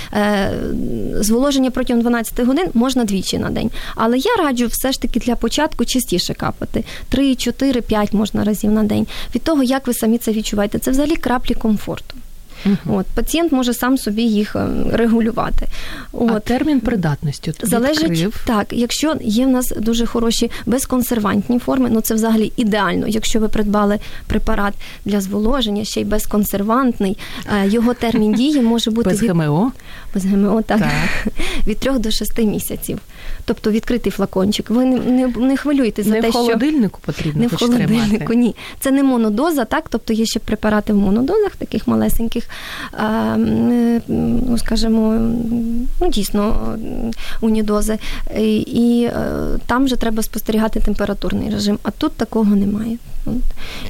зволоження 1.21 1.71
протягом 1.71 2.03
12 2.03 2.47
годин, 2.47 2.67
можна 2.75 3.05
двічі 3.05 3.39
на 3.39 3.51
день. 3.51 3.71
Але 3.95 4.19
я 4.19 4.37
раджу 4.37 4.67
все 4.67 4.93
ж 4.93 5.03
таки 5.03 5.21
для 5.21 5.37
початку 5.37 5.85
частіше 5.85 6.35
капати. 6.35 6.85
3, 7.09 7.35
4, 7.35 7.81
5 7.81 8.13
можна 8.13 8.45
разів 8.45 8.71
на 8.71 8.83
день. 8.83 9.07
Від 9.35 9.43
того, 9.43 9.63
як 9.63 9.87
ви 9.87 9.95
самі 9.95 10.19
це 10.19 10.33
відчуваєте, 10.33 10.79
це 10.79 10.91
взагалі 10.91 11.17
краплі 11.17 11.55
комфорту. 11.55 12.15
Uh-huh. 12.67 12.99
От 12.99 13.07
Пацієнт 13.07 13.53
може 13.53 13.75
сам 13.75 13.99
собі 13.99 14.23
їх 14.23 14.57
е, 14.57 14.67
регулювати. 14.93 15.67
От. 16.13 16.31
А 16.31 16.41
термін 16.41 16.81
придатності 16.81 17.53
залежить 17.63 18.11
відкрив. 18.11 18.43
так. 18.47 18.67
Якщо 18.71 19.17
є 19.21 19.47
в 19.47 19.49
нас 19.49 19.73
дуже 19.77 20.07
хороші 20.07 20.51
безконсервантні 20.67 21.59
форми, 21.59 21.89
ну 21.93 22.01
це 22.01 22.15
взагалі 22.15 22.53
ідеально. 22.57 23.07
Якщо 23.09 23.41
ви 23.41 23.49
придбали 23.49 23.99
препарат 24.27 24.75
для 25.05 25.21
зволоження, 25.21 25.85
ще 25.85 26.01
й 26.01 26.05
безконсервантний, 26.05 27.19
е, 27.63 27.69
його 27.69 27.95
термін 27.95 28.35
дії 28.43 28.61
може 28.61 28.91
бути 28.91 29.11
без 29.11 29.23
від... 29.23 29.31
ГМО. 29.31 29.73
Без 30.15 30.25
ГМО, 30.25 30.63
так, 30.63 30.79
так. 30.81 31.33
від 31.67 31.79
3 31.79 31.99
до 31.99 32.11
6 32.11 32.39
місяців. 32.39 32.99
Тобто 33.45 33.71
відкритий 33.71 34.13
флакончик. 34.13 34.71
Ви 34.71 34.85
не 34.85 34.99
не, 34.99 35.27
не 35.27 35.57
хвилюйтесь 35.57 36.07
не 36.07 36.13
за 36.17 36.21
те, 36.21 36.29
в 36.29 36.33
холодильнику 36.33 37.01
що... 37.03 37.13
потрібно 37.13 37.41
не 37.41 37.47
в 37.47 37.57
холодильнику. 37.57 38.09
Тримати. 38.09 38.37
Ні, 38.37 38.55
це 38.81 38.91
не 38.91 39.03
монодоза, 39.03 39.65
так 39.65 39.85
тобто 39.89 40.13
є 40.13 40.27
ще 40.27 40.41
препарати 40.41 40.93
в 40.93 40.97
монодозах, 40.97 41.57
таких 41.57 41.89
малесеньких 41.89 42.45
ну, 44.09 44.59
скажімо, 44.59 45.31
ну, 46.01 46.09
дійсно 46.11 46.77
унідози. 47.41 47.99
І 48.67 49.09
там 49.67 49.85
вже 49.85 49.97
треба 49.97 50.23
спостерігати 50.23 50.81
температурний 50.81 51.51
режим, 51.51 51.79
а 51.83 51.91
тут 51.91 52.13
такого 52.13 52.57
немає. 52.57 52.99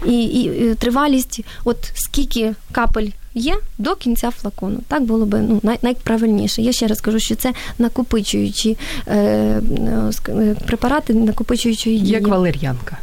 І, 0.06 0.24
і 0.24 0.74
тривалість, 0.74 1.40
от 1.64 1.76
скільки 1.94 2.54
капель 2.72 3.08
є 3.34 3.54
до 3.78 3.94
кінця 3.94 4.30
флакону. 4.30 4.78
Так 4.88 5.02
було 5.02 5.26
би 5.26 5.40
ну, 5.40 5.60
най- 5.62 5.78
найправильніше. 5.82 6.62
Я 6.62 6.72
ще 6.72 6.86
раз 6.86 7.00
кажу, 7.00 7.18
що 7.18 7.34
це 7.34 7.52
накопичуючі 7.78 8.78
е, 9.06 9.16
е, 10.28 10.54
препарати, 10.66 11.14
накопичуючої 11.14 11.98
дії. 11.98 12.12
Як 12.12 12.28
валер'янка. 12.28 12.98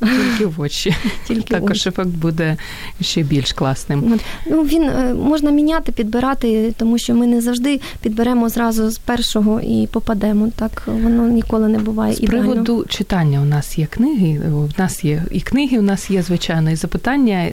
Тільки 0.00 0.46
в 0.46 0.60
очі. 0.60 0.94
Тільки 1.28 1.54
Також 1.54 1.86
ефект 1.86 2.08
буде 2.08 2.56
ще 3.00 3.22
більш 3.22 3.52
класним. 3.52 4.20
Ну, 4.46 4.62
Він 4.62 4.82
е, 4.82 5.14
можна 5.14 5.50
міняти, 5.50 5.92
підбирати, 5.92 6.74
тому 6.76 6.98
що 6.98 7.14
ми 7.14 7.26
не 7.26 7.40
завжди 7.40 7.80
підберемо 8.02 8.48
зразу 8.48 8.90
з 8.90 8.98
першого 8.98 9.60
і 9.60 9.88
попадемо. 9.92 10.48
Так 10.56 10.82
воно 10.86 11.28
ніколи 11.28 11.68
не 11.68 11.78
буває. 11.78 12.14
З 12.14 12.20
приводу 12.20 12.84
читання 12.88 13.40
у 13.40 13.44
нас 13.44 13.78
є 13.78 13.86
книги, 13.86 14.40
у 14.50 14.68
нас 14.78 15.04
є 15.04 15.24
і 15.30 15.40
книги, 15.40 15.78
у 15.78 15.82
нас 15.82 16.10
є 16.10 16.22
звичайно 16.22 16.70
і 16.70 16.76
запитання, 16.76 17.50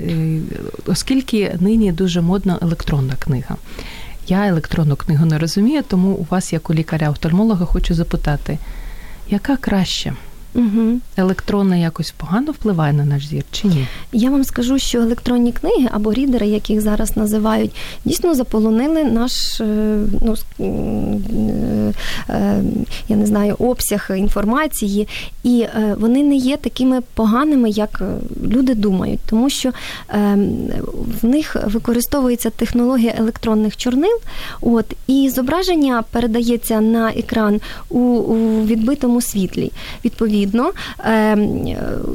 оскільки 0.85 1.55
нині 1.59 1.91
дуже 1.91 2.16
дуже 2.17 2.27
модна 2.27 2.59
електронна 2.61 3.15
книга. 3.15 3.57
Я 4.27 4.47
електронну 4.47 4.95
книгу 4.95 5.25
не 5.25 5.37
розумію, 5.37 5.83
тому 5.83 6.09
у 6.09 6.27
вас, 6.29 6.53
як 6.53 6.69
у 6.69 6.73
лікаря-офтальмолога, 6.73 7.65
хочу 7.65 7.93
запитати, 7.93 8.57
яка 9.29 9.57
краще? 9.57 10.13
Угу. 10.55 10.99
Електронна 11.17 11.75
якось 11.75 12.11
погано 12.11 12.51
впливає 12.51 12.93
на 12.93 13.05
наш 13.05 13.27
зір 13.27 13.43
чи 13.51 13.67
ні? 13.67 13.87
Я 14.11 14.29
вам 14.29 14.43
скажу, 14.43 14.79
що 14.79 14.99
електронні 14.99 15.51
книги 15.51 15.89
або 15.91 16.13
рідери, 16.13 16.47
як 16.47 16.69
їх 16.69 16.81
зараз 16.81 17.17
називають, 17.17 17.75
дійсно 18.05 18.35
заполонили 18.35 19.03
наш 19.03 19.61
е, 19.61 19.97
ну, 20.21 20.35
е, 20.59 21.93
е, 22.29 22.63
я 23.09 23.15
не 23.15 23.25
знаю, 23.25 23.55
обсяг 23.59 24.11
інформації, 24.17 25.07
і 25.43 25.65
вони 25.97 26.23
не 26.23 26.35
є 26.35 26.57
такими 26.57 27.01
поганими, 27.13 27.69
як 27.69 28.01
люди 28.43 28.75
думають, 28.75 29.19
тому 29.29 29.49
що 29.49 29.71
в 31.21 31.25
них 31.25 31.55
використовується 31.65 32.49
технологія 32.49 33.13
електронних 33.17 33.77
чорнил, 33.77 34.19
от, 34.61 34.85
і 35.07 35.29
зображення 35.29 36.03
передається 36.11 36.81
на 36.81 37.09
екран 37.09 37.61
у, 37.89 37.99
у 37.99 38.65
відбитому 38.65 39.21
світлі. 39.21 39.71
Відповідно 40.05 40.36
відповідно 40.37 40.71
ем, 41.03 41.67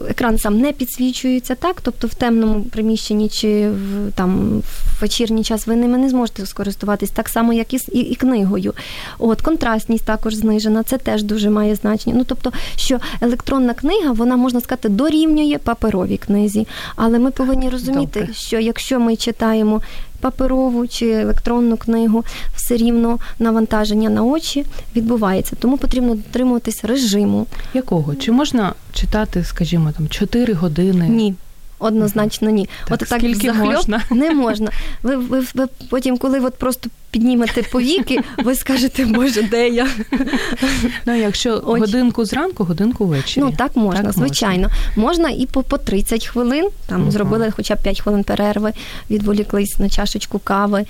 екран 0.09 0.39
сам 0.39 0.59
не 0.59 0.73
підсвічується 0.73 1.55
так, 1.55 1.81
тобто 1.81 2.07
в 2.07 2.15
темному 2.15 2.63
приміщенні 2.63 3.29
чи 3.29 3.71
в 3.71 4.13
там 4.15 4.63
в 4.65 5.01
вечірній 5.01 5.45
час 5.45 5.67
ви 5.67 5.77
ними 5.77 5.99
не 5.99 6.09
зможете 6.09 6.47
скористуватись 6.47 7.11
так 7.11 7.29
само, 7.29 7.53
як 7.53 7.75
і, 7.75 7.79
і, 7.93 8.01
і 8.01 8.15
книгою. 8.15 8.75
От 9.19 9.43
контрастність 9.43 10.05
також 10.05 10.35
знижена, 10.35 10.83
це 10.83 10.99
теж 10.99 11.23
дуже 11.23 11.51
має 11.51 11.75
значення. 11.75 12.17
Ну 12.19 12.25
тобто, 12.25 12.53
що 12.77 12.99
електронна 13.21 13.75
книга, 13.75 14.13
вона 14.13 14.37
можна 14.37 14.61
сказати, 14.61 14.89
дорівнює 14.89 15.59
паперовій 15.59 16.17
книзі. 16.17 16.67
Але 16.97 17.19
ми 17.19 17.31
повинні 17.31 17.69
розуміти, 17.69 18.21
Добре. 18.21 18.35
що 18.35 18.61
якщо 18.61 19.01
ми 19.01 19.17
читаємо 19.17 19.83
паперову 20.23 20.87
чи 20.87 21.11
електронну 21.11 21.77
книгу, 21.77 22.25
все 22.57 22.77
рівно 22.77 23.19
навантаження 23.39 24.11
на 24.11 24.23
очі 24.23 24.67
відбувається. 24.97 25.57
Тому 25.59 25.77
потрібно 25.79 26.15
дотримуватись 26.15 26.85
режиму. 26.85 27.47
Якого? 27.75 28.15
Чи 28.15 28.33
можна 28.33 28.75
читати, 28.93 29.45
скажімо, 29.45 29.93
там 29.97 30.09
4 30.09 30.53
години? 30.55 31.09
Ні. 31.09 31.35
Однозначно 31.83 32.51
ні. 32.51 32.69
Так, 32.85 32.93
от 32.93 33.09
так 33.09 33.19
скільки 33.19 33.47
захльоп 33.47 33.75
можна? 33.75 34.03
не 34.11 34.31
можна. 34.31 34.71
Ви, 35.03 35.17
ви, 35.17 35.45
ви 35.55 35.67
потім, 35.91 36.19
коли 36.19 36.41
от 36.41 36.55
просто 36.55 36.91
піднімете 37.11 37.63
повіки, 37.63 38.21
ви 38.45 38.55
скажете, 38.55 39.05
Боже, 39.05 39.43
де 39.43 39.69
я? 39.69 39.89
Ну, 41.07 41.15
якщо 41.17 41.63
Очі. 41.67 41.81
годинку 41.81 42.25
зранку, 42.25 42.65
годинку 42.65 43.07
ввечері. 43.07 43.45
Ну 43.45 43.53
так 43.59 43.77
можна, 43.77 44.03
Так 44.03 44.13
звичайно. 44.13 44.69
Можна 44.97 45.31
і 45.31 45.47
по, 45.47 45.63
по 45.63 45.79
30 45.79 46.27
хвилин, 46.27 46.69
там 46.87 47.01
Мгм. 47.03 47.11
зробили 47.11 47.51
хоча 47.57 47.75
б 47.75 47.83
5 47.83 48.01
хвилин 48.01 48.25
перерви, 48.25 48.73
відволіклись 49.11 49.79
на 49.79 49.89
чашечку 49.89 50.39
кави. 50.39 50.85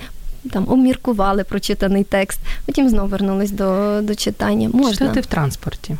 Там 0.51 0.67
обміркували 0.69 1.43
прочитаний 1.43 2.03
текст, 2.03 2.39
потім 2.65 2.89
знову 2.89 3.07
вернулись 3.07 3.51
до, 3.51 3.99
до 4.01 4.15
читання. 4.15 4.69
Можна 4.73 4.91
Читати 4.93 5.21
в 5.21 5.25
транспорті. 5.25 5.97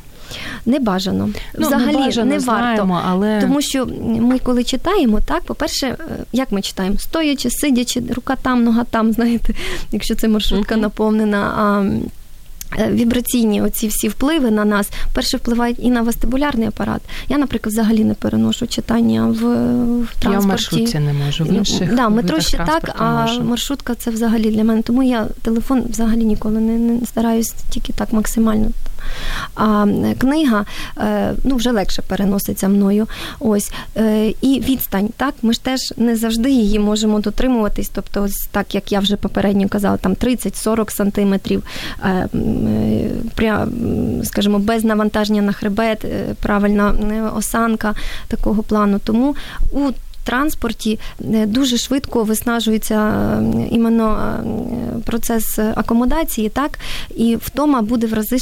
Не 0.65 0.79
бажано. 0.79 1.29
Ну, 1.57 1.67
Взагалі 1.67 1.91
не, 1.97 2.05
бажано, 2.05 2.25
не 2.25 2.39
варто. 2.39 2.45
знаємо, 2.45 3.01
але 3.05 3.41
Тому 3.41 3.61
що 3.61 3.87
ми, 4.19 4.39
коли 4.39 4.63
читаємо, 4.63 5.19
так, 5.25 5.43
по-перше, 5.43 5.87
е, 5.87 5.97
як 6.31 6.51
ми 6.51 6.61
читаємо? 6.61 6.97
Стоячи, 6.97 7.49
сидячи, 7.49 8.03
рука 8.15 8.35
там, 8.35 8.63
нога 8.63 8.83
там, 8.83 9.13
знаєте, 9.13 9.53
якщо 9.91 10.15
це 10.15 10.27
маршрутка 10.27 10.75
наповнена. 10.75 11.37
А, 11.37 11.83
Вібраційні 12.89 13.61
оці 13.61 13.87
всі 13.87 14.07
впливи 14.07 14.51
на 14.51 14.65
нас 14.65 14.89
перше 15.13 15.37
впливають 15.37 15.77
і 15.79 15.89
на 15.89 16.01
вестибулярний 16.01 16.67
апарат. 16.67 17.01
Я, 17.29 17.37
наприклад, 17.37 17.73
взагалі 17.73 18.03
не 18.03 18.13
переношу 18.13 18.67
читання 18.67 19.25
в, 19.25 19.35
в 19.35 20.15
транспорті. 20.19 20.31
я 20.31 20.39
в 20.39 20.45
маршрутці 20.45 20.99
не 20.99 21.13
можу. 21.13 21.43
В 21.43 21.53
інших 21.53 21.95
да, 21.95 22.09
метро 22.09 22.39
ще 22.39 22.57
так, 22.57 22.95
а 22.97 23.21
можу. 23.21 23.43
маршрутка 23.43 23.95
це 23.95 24.11
взагалі 24.11 24.51
для 24.51 24.63
мене. 24.63 24.81
Тому 24.81 25.03
я 25.03 25.25
телефон 25.41 25.83
взагалі 25.89 26.25
ніколи 26.25 26.59
не, 26.59 26.77
не 26.77 27.05
стараюсь 27.05 27.53
тільки 27.69 27.93
так 27.93 28.13
максимально. 28.13 28.71
А 29.55 29.85
е, 29.87 30.15
книга 30.17 30.65
е, 30.97 31.33
ну, 31.43 31.55
вже 31.55 31.71
легше 31.71 32.01
переноситься 32.01 32.67
мною. 32.67 33.07
Ось. 33.39 33.71
Е, 33.97 34.33
І 34.41 34.59
відстань, 34.59 35.09
так, 35.17 35.33
ми 35.41 35.53
ж 35.53 35.63
теж 35.63 35.79
не 35.97 36.15
завжди 36.15 36.51
її 36.51 36.79
можемо 36.79 37.19
дотримуватись. 37.19 37.89
Тобто, 37.89 38.23
ось 38.23 38.47
так 38.51 38.75
як 38.75 38.91
я 38.91 38.99
вже 38.99 39.15
попередньо 39.15 39.69
казала, 39.69 39.97
там 39.97 40.13
30-40 40.13 40.91
сантиметрів, 40.91 41.63
е, 42.03 42.09
е, 42.09 42.29
скажімо, 44.23 44.59
без 44.59 44.83
навантаження 44.83 45.41
на 45.41 45.51
хребет, 45.51 46.05
е, 46.05 46.35
правильна 46.41 46.89
е, 46.91 47.37
осанка 47.37 47.93
такого 48.27 48.63
плану. 48.63 48.99
Тому 49.03 49.35
у 49.71 49.91
транспорті 50.23 50.99
е, 51.33 51.45
дуже 51.45 51.77
швидко 51.77 52.23
виснажується 52.23 52.95
е, 52.95 53.67
іменно 53.71 54.17
е, 54.17 55.01
процес 55.05 55.59
акомодації, 55.59 56.49
так 56.49 56.79
і 57.15 57.35
втома 57.35 57.81
буде 57.81 58.07
в 58.07 58.13
рази 58.13 58.39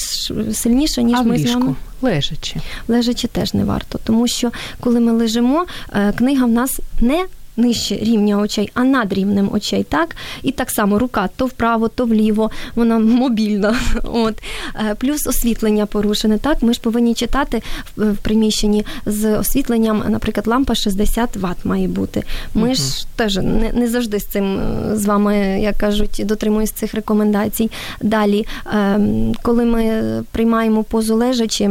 сильніша, 0.54 1.02
ніж 1.02 1.18
а 1.20 1.22
ми 1.22 1.38
з 1.38 1.54
вами. 1.54 1.76
лежачи. 2.02 2.56
Лежачи 2.88 3.28
теж 3.28 3.54
не 3.54 3.66
варто, 3.66 4.00
тому 4.04 4.28
що 4.28 4.52
коли 4.80 5.00
ми 5.00 5.12
лежимо, 5.12 5.66
е, 5.94 6.14
книга 6.18 6.46
в 6.46 6.52
нас 6.52 6.80
не 7.02 7.26
нижче 7.58 7.96
рівня 7.96 8.38
очей, 8.38 8.72
а 8.74 8.84
над 8.84 9.14
рівнем 9.14 9.50
очей, 9.54 9.84
так? 9.84 10.16
І 10.44 10.52
так 10.52 10.70
само 10.72 11.00
рука 11.00 11.30
то 11.36 11.46
вправо, 11.46 11.88
то 11.88 12.06
вліво, 12.06 12.52
вона 12.76 13.00
мобільна. 13.00 13.76
От. 14.04 14.36
Е, 14.76 14.96
Плюс 14.96 15.28
освітлення 15.28 15.86
порушене. 15.86 16.38
Так, 16.38 16.62
ми 16.62 16.74
ж 16.74 16.82
повинні 16.82 17.14
читати 17.14 17.62
в 17.98 18.12
в 18.12 18.18
приміщенні 18.18 18.86
з 19.06 19.38
освітленням, 19.38 20.04
наприклад, 20.10 20.48
лампа 20.48 20.76
60 20.76 21.36
Вт 21.36 21.66
має 21.66 21.88
бути. 21.88 22.24
Ми 22.54 22.64
Мгм. 22.64 22.76
ж 22.76 23.08
теж 23.16 23.36
не, 23.38 23.72
не 23.74 23.88
завжди 23.88 24.20
з 24.20 24.26
цим 24.26 24.60
е, 24.60 24.98
з 24.98 25.06
вами, 25.06 25.38
як 25.62 25.78
кажуть, 25.78 26.22
дотримуюсь 26.26 26.72
цих 26.72 26.94
рекомендацій. 26.94 27.72
Далі, 28.02 28.46
ем, 28.74 29.34
коли 29.42 29.66
ми 29.66 30.02
приймаємо 30.32 30.84
позу 30.84 31.16
лежачи. 31.16 31.70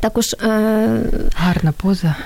Також 0.00 0.32
е, 0.32 0.38
Гарна 1.36 1.72
поза, 1.72 2.16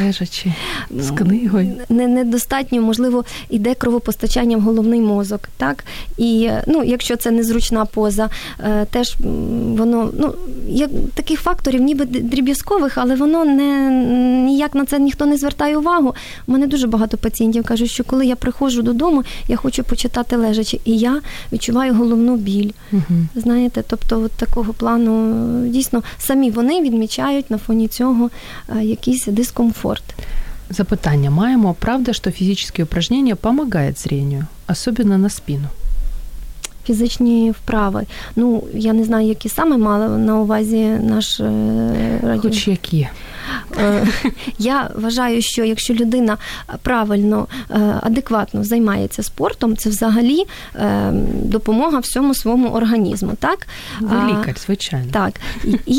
лежачи 0.00 0.52
з 0.90 1.10
книгою. 1.10 1.72
не, 1.88 2.06
недостатньо, 2.06 2.82
можливо, 2.82 3.24
іде 3.50 3.74
кровопостачання 3.74 4.56
в 4.56 4.60
головний 4.60 5.00
мозок. 5.00 5.48
Так? 5.56 5.84
І 6.18 6.50
ну, 6.66 6.84
якщо 6.84 7.16
це 7.16 7.30
незручна 7.30 7.84
поза, 7.84 8.30
е, 8.60 8.86
теж 8.90 9.16
воно 9.76 10.10
ну, 10.18 10.34
є 10.68 10.88
таких 11.14 11.40
факторів, 11.40 11.80
ніби 11.80 12.04
дріб'язкових, 12.04 12.98
але 12.98 13.16
воно 13.16 13.44
не 13.44 13.90
ніяк 14.46 14.74
на 14.74 14.84
це 14.84 14.98
ніхто 14.98 15.26
не 15.26 15.36
звертає 15.36 15.78
увагу. 15.78 16.14
У 16.46 16.52
мене 16.52 16.66
дуже 16.66 16.86
багато 16.86 17.16
пацієнтів 17.16 17.64
кажуть, 17.64 17.90
що 17.90 18.04
коли 18.04 18.26
я 18.26 18.36
приходжу 18.36 18.82
додому, 18.82 19.24
я 19.48 19.56
хочу 19.56 19.84
почитати 19.84 20.36
лежачи, 20.36 20.80
і 20.84 20.98
я 20.98 21.20
відчуваю 21.52 21.94
головну 21.94 22.36
біль. 22.36 22.70
Угу. 22.92 23.02
Знаєте, 23.34 23.84
тобто 23.86 24.22
от 24.22 24.32
такого 24.32 24.72
плану 24.72 25.68
дійсно 25.68 26.02
самі 26.18 26.50
вони 26.50 26.80
відмічають 27.02 27.50
на 27.50 27.58
фоні 27.58 27.88
цього 27.88 28.30
е, 28.68 28.84
якийсь 28.84 29.26
дискомфорт. 29.26 30.04
Запитання 30.70 31.30
маємо. 31.30 31.74
Правда, 31.78 32.12
що 32.12 32.30
фізичні 32.30 32.84
упражнення 32.84 33.30
допомагають 33.30 33.98
зрінню, 33.98 34.44
особенно 34.68 35.18
на 35.18 35.28
спину? 35.28 35.68
Фізичні 36.86 37.50
вправи. 37.50 38.06
Ну, 38.36 38.64
я 38.74 38.92
не 38.92 39.04
знаю, 39.04 39.28
які 39.28 39.48
саме 39.48 39.76
мали 39.76 40.18
на 40.18 40.40
увазі 40.40 40.84
наш 40.84 41.40
е, 41.40 42.20
радіо. 42.22 42.42
Хоч 42.42 42.68
які. 42.68 43.08
Е, 43.78 44.06
Я 44.58 44.90
вважаю, 44.94 45.42
що 45.42 45.64
якщо 45.64 45.94
людина 45.94 46.38
правильно, 46.82 47.46
е, 47.70 47.98
адекватно 48.02 48.64
займається 48.64 49.22
спортом, 49.22 49.76
це 49.76 49.90
взагалі 49.90 50.44
е, 50.76 51.12
допомога 51.42 51.98
всьому 51.98 52.34
своєму 52.34 52.68
організму. 52.68 53.32
Так? 53.38 53.66
Ви 54.00 54.16
лікар, 54.16 54.54
звичайно. 54.66 55.06
Так. 55.12 55.32
І, 55.86 55.96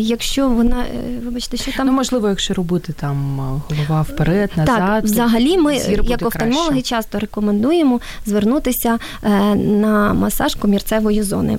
якщо 0.00 0.48
вона, 0.48 0.84
вибачте, 1.24 1.56
що 1.56 1.72
там 1.72 1.86
Ну, 1.86 1.92
можливо, 1.92 2.28
якщо 2.28 2.54
робити 2.54 2.92
там 2.92 3.38
голова 3.68 4.02
вперед, 4.02 4.50
назад. 4.56 4.78
Так, 4.78 5.04
взагалі 5.04 5.58
ми, 5.58 5.76
як 6.02 6.26
офтальмологи, 6.26 6.82
часто 6.82 7.18
рекомендуємо 7.18 8.00
звернутися 8.26 8.98
на 9.54 10.12
масаж 10.12 10.54
комірцевої 10.54 11.22
зони. 11.22 11.58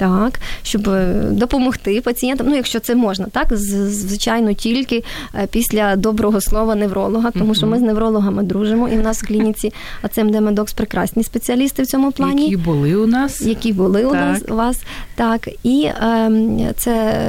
Так, 0.00 0.40
щоб 0.62 0.88
е, 0.88 1.14
допомогти 1.30 2.00
пацієнтам, 2.00 2.46
ну 2.48 2.56
якщо 2.56 2.80
це 2.80 2.94
можна, 2.94 3.26
так 3.26 3.56
звичайно, 3.56 4.52
тільки 4.52 5.04
е, 5.34 5.46
після 5.46 5.96
доброго 5.96 6.40
слова 6.40 6.74
невролога, 6.74 7.30
тому 7.30 7.54
що 7.54 7.66
ми 7.66 7.78
з 7.78 7.82
неврологами 7.82 8.42
дружимо, 8.42 8.88
і 8.88 8.98
в 8.98 9.02
нас 9.02 9.22
в 9.22 9.26
клініці 9.26 9.72
АЦМД 10.02 10.40
Медокс 10.40 10.72
прекрасні 10.72 11.24
спеціалісти 11.24 11.82
в 11.82 11.86
цьому 11.86 12.12
плані 12.12 12.42
Які 12.42 12.56
були 12.56 12.94
у 12.94 13.06
нас. 13.06 13.40
які 13.40 13.72
були 13.72 14.04
у 14.04 14.14
нас 14.14 14.42
у 14.48 14.54
вас. 14.54 14.82
Так, 15.14 15.48
і 15.62 15.82
е, 15.82 16.30
це 16.76 17.22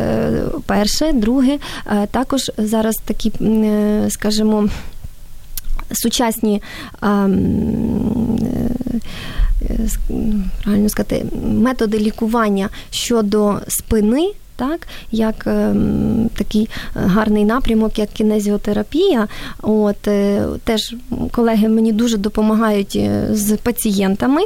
перше, 0.65 1.11
друге, 1.13 1.57
е, 1.87 2.07
також 2.11 2.51
зараз 2.57 2.95
такі, 3.05 3.31
е, 3.41 4.05
скажімо, 4.09 4.69
сучасні. 5.93 6.61
е, 7.03 7.07
е, 7.07 7.29
правильно 10.63 10.89
сказати, 10.89 11.25
методи 11.43 11.99
лікування 11.99 12.69
щодо 12.89 13.59
спини. 13.67 14.31
Так, 14.55 14.87
як 15.11 15.47
е, 15.47 15.75
такий 16.37 16.61
е, 16.63 16.67
гарний 16.93 17.45
напрямок, 17.45 17.99
як 17.99 18.09
кінезіотерапія. 18.09 19.27
От 19.61 20.07
е, 20.07 20.45
теж 20.63 20.95
колеги 21.31 21.69
мені 21.69 21.91
дуже 21.91 22.17
допомагають 22.17 22.95
е, 22.95 23.27
з 23.31 23.57
пацієнтами. 23.57 24.41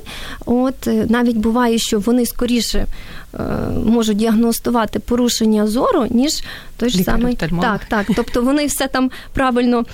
От 0.46 0.88
е, 0.88 1.06
навіть 1.10 1.38
буває, 1.38 1.78
що 1.78 2.00
вони 2.00 2.26
скоріше 2.26 2.78
е, 2.78 2.86
можуть 3.86 4.18
діагностувати 4.18 5.00
порушення 5.00 5.68
зору, 5.68 6.08
ніж 6.10 6.44
той 6.78 6.90
ж 6.90 7.04
самий 7.04 7.34
Лікар-офтальмолог. 7.34 7.80
так, 7.80 8.06
так. 8.06 8.16
Тобто 8.16 8.42
вони 8.42 8.66
все 8.66 8.88
там 8.88 9.12
правильно 9.34 9.86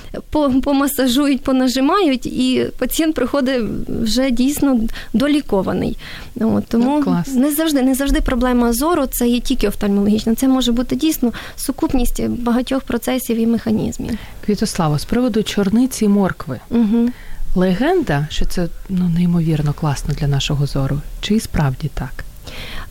помасажують, 0.63 1.41
понажимають, 1.41 2.25
і 2.25 2.65
пацієнт 2.77 3.15
приходить 3.15 3.61
вже 3.87 4.31
дійсно 4.31 4.79
долікований. 5.13 5.97
От, 6.41 6.65
тому 6.67 6.97
Ну, 6.97 7.03
клас. 7.03 7.27
не 7.27 7.51
завжди, 7.51 7.81
не 7.81 7.95
завжди 7.95 8.21
проблема 8.21 8.73
зору 8.73 9.05
це 9.05 9.27
є 9.27 9.39
тільки 9.39 9.67
офтальмологічна. 9.67 10.35
Це 10.35 10.47
може 10.47 10.71
бути 10.71 10.95
дійсно 10.95 11.33
сукупність 11.55 12.27
багатьох 12.27 12.83
процесів 12.83 13.37
і 13.37 13.47
механізмів. 13.47 14.17
Квітослава, 14.45 14.99
з 14.99 15.05
приводу 15.05 15.43
чорниці 15.43 16.05
і 16.05 16.07
моркви. 16.07 16.59
Угу. 16.69 17.09
Легенда, 17.55 18.27
що 18.29 18.45
це 18.45 18.67
ну, 18.89 19.09
неймовірно 19.15 19.73
класно 19.73 20.13
для 20.13 20.27
нашого 20.27 20.65
зору. 20.65 21.01
Чи 21.21 21.35
і 21.35 21.39
справді 21.39 21.89
так? 21.93 22.23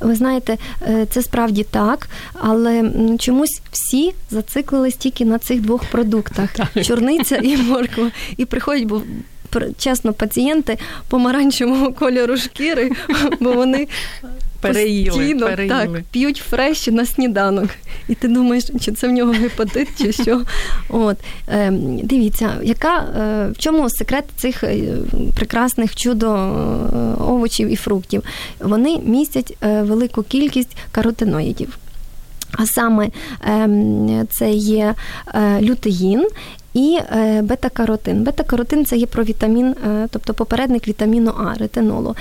Ви 0.00 0.14
знаєте, 0.14 0.58
е, 0.82 1.06
це 1.10 1.22
справді 1.22 1.62
так, 1.62 2.08
але 2.34 2.92
чомусь 3.18 3.62
всі 3.70 4.12
зациклились 4.30 4.96
тільки 4.96 5.24
на 5.24 5.38
цих 5.38 5.60
двох 5.60 5.84
продуктах: 5.84 6.50
чорниця 6.84 7.36
і 7.36 7.56
морква. 7.56 8.10
І 8.36 8.44
приходять, 8.44 8.84
бо 8.84 9.02
чесно, 9.78 10.12
пацієнти 10.12 10.78
помаранчевого 11.08 11.92
кольору 11.92 12.36
шкіри, 12.36 12.90
бо 13.40 13.52
вони 13.52 13.88
Переїли, 14.60 15.16
постійно 15.16 15.46
переїли. 15.46 15.76
так 15.76 16.02
п'ють 16.10 16.36
фреш 16.36 16.86
на 16.86 17.06
сніданок. 17.06 17.70
І 18.08 18.14
ти 18.14 18.28
думаєш, 18.28 18.64
чи 18.80 18.92
це 18.92 19.08
в 19.08 19.10
нього 19.10 19.32
гепатит, 19.32 19.88
чи 19.98 20.12
що. 20.12 20.42
От 20.88 21.16
е, 21.48 21.70
дивіться, 22.02 22.50
яка 22.62 22.96
е, 22.98 23.48
в 23.52 23.58
чому 23.58 23.90
секрет 23.90 24.24
цих 24.36 24.64
е, 24.64 24.78
прекрасних 25.36 25.96
чудо 25.96 26.34
е, 26.34 27.22
овочів 27.22 27.68
і 27.68 27.76
фруктів? 27.76 28.22
Вони 28.60 28.98
містять 29.04 29.56
е, 29.62 29.82
велику 29.82 30.22
кількість 30.22 30.76
каротиноїдів. 30.92 31.78
А 32.52 32.66
саме 32.66 33.08
ем, 33.46 34.26
це 34.30 34.50
є 34.50 34.94
лютеїн 35.60 36.28
і 36.74 36.98
е, 37.12 37.42
бета-каротин. 37.42 38.22
Бета-каротин 38.22 38.84
це 38.84 38.96
є 38.96 39.06
провітамін, 39.06 39.66
е, 39.66 40.08
тобто 40.10 40.34
попередник 40.34 40.88
вітаміну 40.88 41.30
А, 41.30 41.54
ретинолу. 41.54 42.16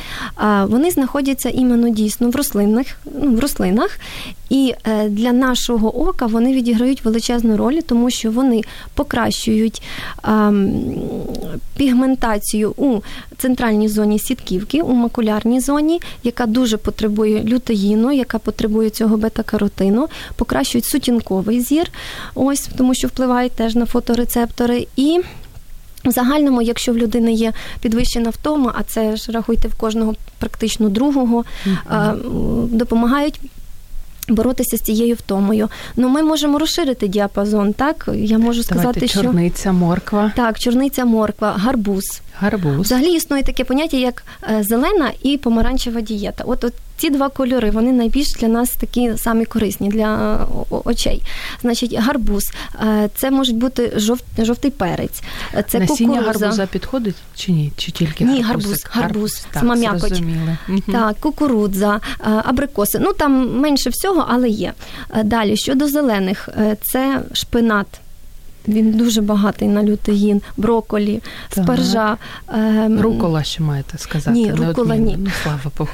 Вони 0.67 0.91
знаходяться 0.91 1.49
іменно 1.49 1.89
дійсно 1.89 2.29
в 2.29 2.35
рослинах, 2.35 2.85
ну, 3.21 3.35
в 3.35 3.39
рослинах, 3.39 3.99
і 4.49 4.73
е, 4.87 5.09
для 5.09 5.31
нашого 5.31 6.07
ока 6.07 6.25
вони 6.25 6.53
відіграють 6.53 7.05
величезну 7.05 7.57
роль, 7.57 7.79
тому 7.87 8.09
що 8.09 8.31
вони 8.31 8.61
покращують 8.93 9.81
ем, 10.23 10.71
пігментацію 11.77 12.73
у 12.77 13.01
центральній 13.37 13.87
зоні 13.87 14.19
сітківки, 14.19 14.81
у 14.81 14.93
макулярній 14.93 15.59
зоні, 15.59 16.01
яка 16.23 16.45
дуже 16.45 16.77
потребує 16.77 17.43
лютеїну, 17.43 18.11
яка 18.11 18.39
потребує 18.39 18.89
цього 18.89 19.17
бета-каротину, 19.17 20.07
покращують 20.35 20.85
сутінковий 20.85 21.61
зір, 21.61 21.91
ось 22.35 22.69
тому 22.77 22.93
що 22.93 23.07
впливають 23.07 23.51
теж 23.51 23.75
на 23.75 23.85
фоторецептори. 23.85 24.87
І 24.95 25.19
в 26.05 26.11
загальному, 26.11 26.61
якщо 26.61 26.93
в 26.93 26.97
людини 26.97 27.33
є 27.33 27.53
підвищена 27.81 28.29
втома, 28.29 28.75
а 28.77 28.83
це 28.83 29.15
ж 29.15 29.31
рахуйте 29.31 29.67
в 29.67 29.75
кожного 29.75 30.15
практично 30.39 30.89
другого, 30.89 31.45
mm-hmm. 31.67 32.67
допомагають. 32.67 33.39
Боротися 34.29 34.77
з 34.77 34.81
цією 34.81 35.15
втомою. 35.15 35.69
Ну, 35.95 36.09
ми 36.09 36.23
можемо 36.23 36.59
розширити 36.59 37.07
діапазон, 37.07 37.73
так? 37.73 38.09
Я 38.13 38.37
можу 38.37 38.63
сказати, 38.63 38.87
Давайте, 38.87 39.07
що 39.07 39.21
чорниця, 39.21 39.71
морква. 39.71 40.31
Так, 40.35 40.59
чорниця, 40.59 41.05
морква, 41.05 41.51
гарбуз. 41.51 42.21
Гарбуз. 42.39 42.79
Взагалі 42.79 43.13
існує 43.13 43.43
таке 43.43 43.63
поняття, 43.63 43.97
як 43.97 44.23
зелена 44.59 45.11
і 45.23 45.37
помаранчева 45.37 46.01
дієта. 46.01 46.43
От, 46.47 46.63
от 46.63 46.73
ці 46.99 47.09
два 47.09 47.29
кольори 47.29 47.71
вони 47.71 47.91
найбільш 47.91 48.33
для 48.33 48.47
нас 48.47 48.69
такі 48.69 49.17
самі 49.17 49.45
корисні 49.45 49.89
для 49.89 50.39
очей. 50.69 51.23
Значить, 51.61 51.93
гарбуз 51.93 52.51
це 53.15 53.31
може 53.31 53.53
бути 53.53 53.93
жов, 53.95 54.19
жовтий 54.39 54.71
перець. 54.71 55.21
Це 55.67 55.79
Насіння 55.79 56.17
кукуруза. 56.17 56.45
гарбуза 56.45 56.65
підходить 56.65 57.15
чи 57.35 57.51
ні? 57.51 57.71
Чи 57.77 57.91
тільки 57.91 58.23
ні, 58.23 58.41
гарбуз? 58.41 58.85
гарбуз, 58.89 59.45
гарбуз, 59.53 59.77
м'якоть. 59.79 60.23
Так, 60.91 61.19
кукурудза, 61.19 61.99
абрикоси. 62.19 62.99
Ну 63.01 63.13
там 63.13 63.59
менше 63.59 63.89
всього, 63.89 64.25
але 64.29 64.49
є. 64.49 64.73
Далі 65.23 65.57
щодо 65.57 65.87
зелених, 65.87 66.49
це 66.81 67.21
шпинат. 67.33 67.87
Він 68.69 68.91
дуже 68.91 69.21
багатий 69.21 69.67
на 69.67 69.83
лютеїн, 69.83 70.41
броколі, 70.57 71.21
так. 71.49 71.63
спаржа. 71.63 72.17
Ем... 72.53 73.01
Рукола 73.01 73.43
ще 73.43 73.63
маєте 73.63 73.97
сказати. 73.97 74.31
Ні, 74.31 74.51
рукола 74.51 74.95
ні. 74.95 75.15
Ну, 75.19 75.29
слава 75.43 75.71
Богу. 75.77 75.91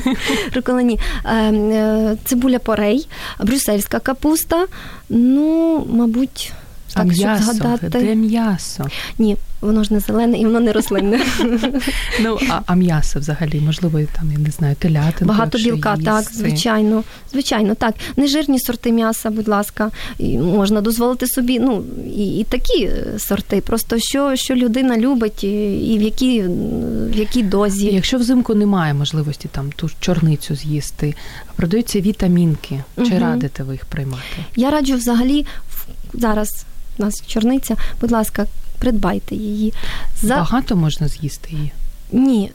рукола 0.54 0.82
ні. 0.82 1.00
Ем, 1.24 2.18
цибуля 2.24 2.58
порей, 2.58 3.08
брюссельська 3.40 3.98
капуста. 3.98 4.66
Ну, 5.08 5.86
мабуть, 5.92 6.52
так, 6.94 7.02
а 7.02 7.06
м'ясо, 7.06 7.52
згадати. 7.52 7.88
Де 7.88 8.14
м'ясо? 8.14 8.84
Ні, 9.18 9.36
воно 9.60 9.84
ж 9.84 9.94
не 9.94 10.00
зелене 10.00 10.38
і 10.38 10.44
воно 10.44 10.60
не 10.60 10.72
рослинне. 10.72 11.20
ну, 12.20 12.38
а, 12.50 12.60
а 12.66 12.74
м'ясо 12.74 13.18
взагалі, 13.20 13.60
можливо, 13.60 14.00
там, 14.12 14.32
я 14.32 14.38
не 14.38 14.50
знаю, 14.50 14.76
телятинка. 14.78 15.24
Багато 15.24 15.58
білка, 15.58 15.96
так, 15.96 16.24
звичайно. 16.32 17.04
Звичайно, 17.32 17.74
так. 17.74 17.94
Нежирні 18.16 18.60
сорти 18.60 18.92
м'яса, 18.92 19.30
будь 19.30 19.48
ласка, 19.48 19.90
і 20.18 20.38
можна 20.38 20.80
дозволити 20.80 21.26
собі, 21.26 21.60
ну, 21.60 21.84
і, 22.16 22.38
і 22.38 22.44
такі 22.44 22.90
сорти. 23.18 23.60
Просто 23.60 23.98
що, 23.98 24.36
що 24.36 24.54
людина 24.54 24.98
любить 24.98 25.44
і 25.44 25.96
в 25.98 26.02
якій, 26.02 26.42
в 27.12 27.16
якій 27.16 27.42
дозі. 27.42 27.86
Якщо 27.86 28.18
взимку 28.18 28.54
немає 28.54 28.94
можливості 28.94 29.48
там 29.52 29.72
ту 29.72 29.90
чорницю 30.00 30.54
з'їсти, 30.54 31.14
продаються 31.56 32.00
вітамінки. 32.00 32.82
Чи 32.96 33.02
угу. 33.02 33.20
радите 33.20 33.62
ви 33.62 33.72
їх 33.72 33.84
приймати? 33.84 34.22
Я 34.56 34.70
раджу 34.70 34.94
взагалі 34.94 35.46
зараз 36.12 36.64
у 37.00 37.04
нас 37.04 37.22
чорниця, 37.26 37.76
будь 38.00 38.10
ласка, 38.10 38.46
придбайте 38.78 39.34
її. 39.34 39.72
За... 40.22 40.34
Багато 40.36 40.76
можна 40.76 41.08
з'їсти 41.08 41.48
її? 41.52 41.72
Ні, 42.12 42.50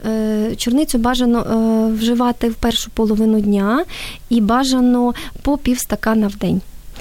чорницю 0.56 0.98
бажано 0.98 1.90
вживати 1.98 2.48
в 2.48 2.54
першу 2.54 2.90
половину 2.90 3.40
дня 3.40 3.84
і 4.28 4.40
бажано 4.40 5.14
по 5.42 5.58
пів 5.58 5.78
стакана 5.78 6.26
в 6.26 6.36
день. 6.36 6.60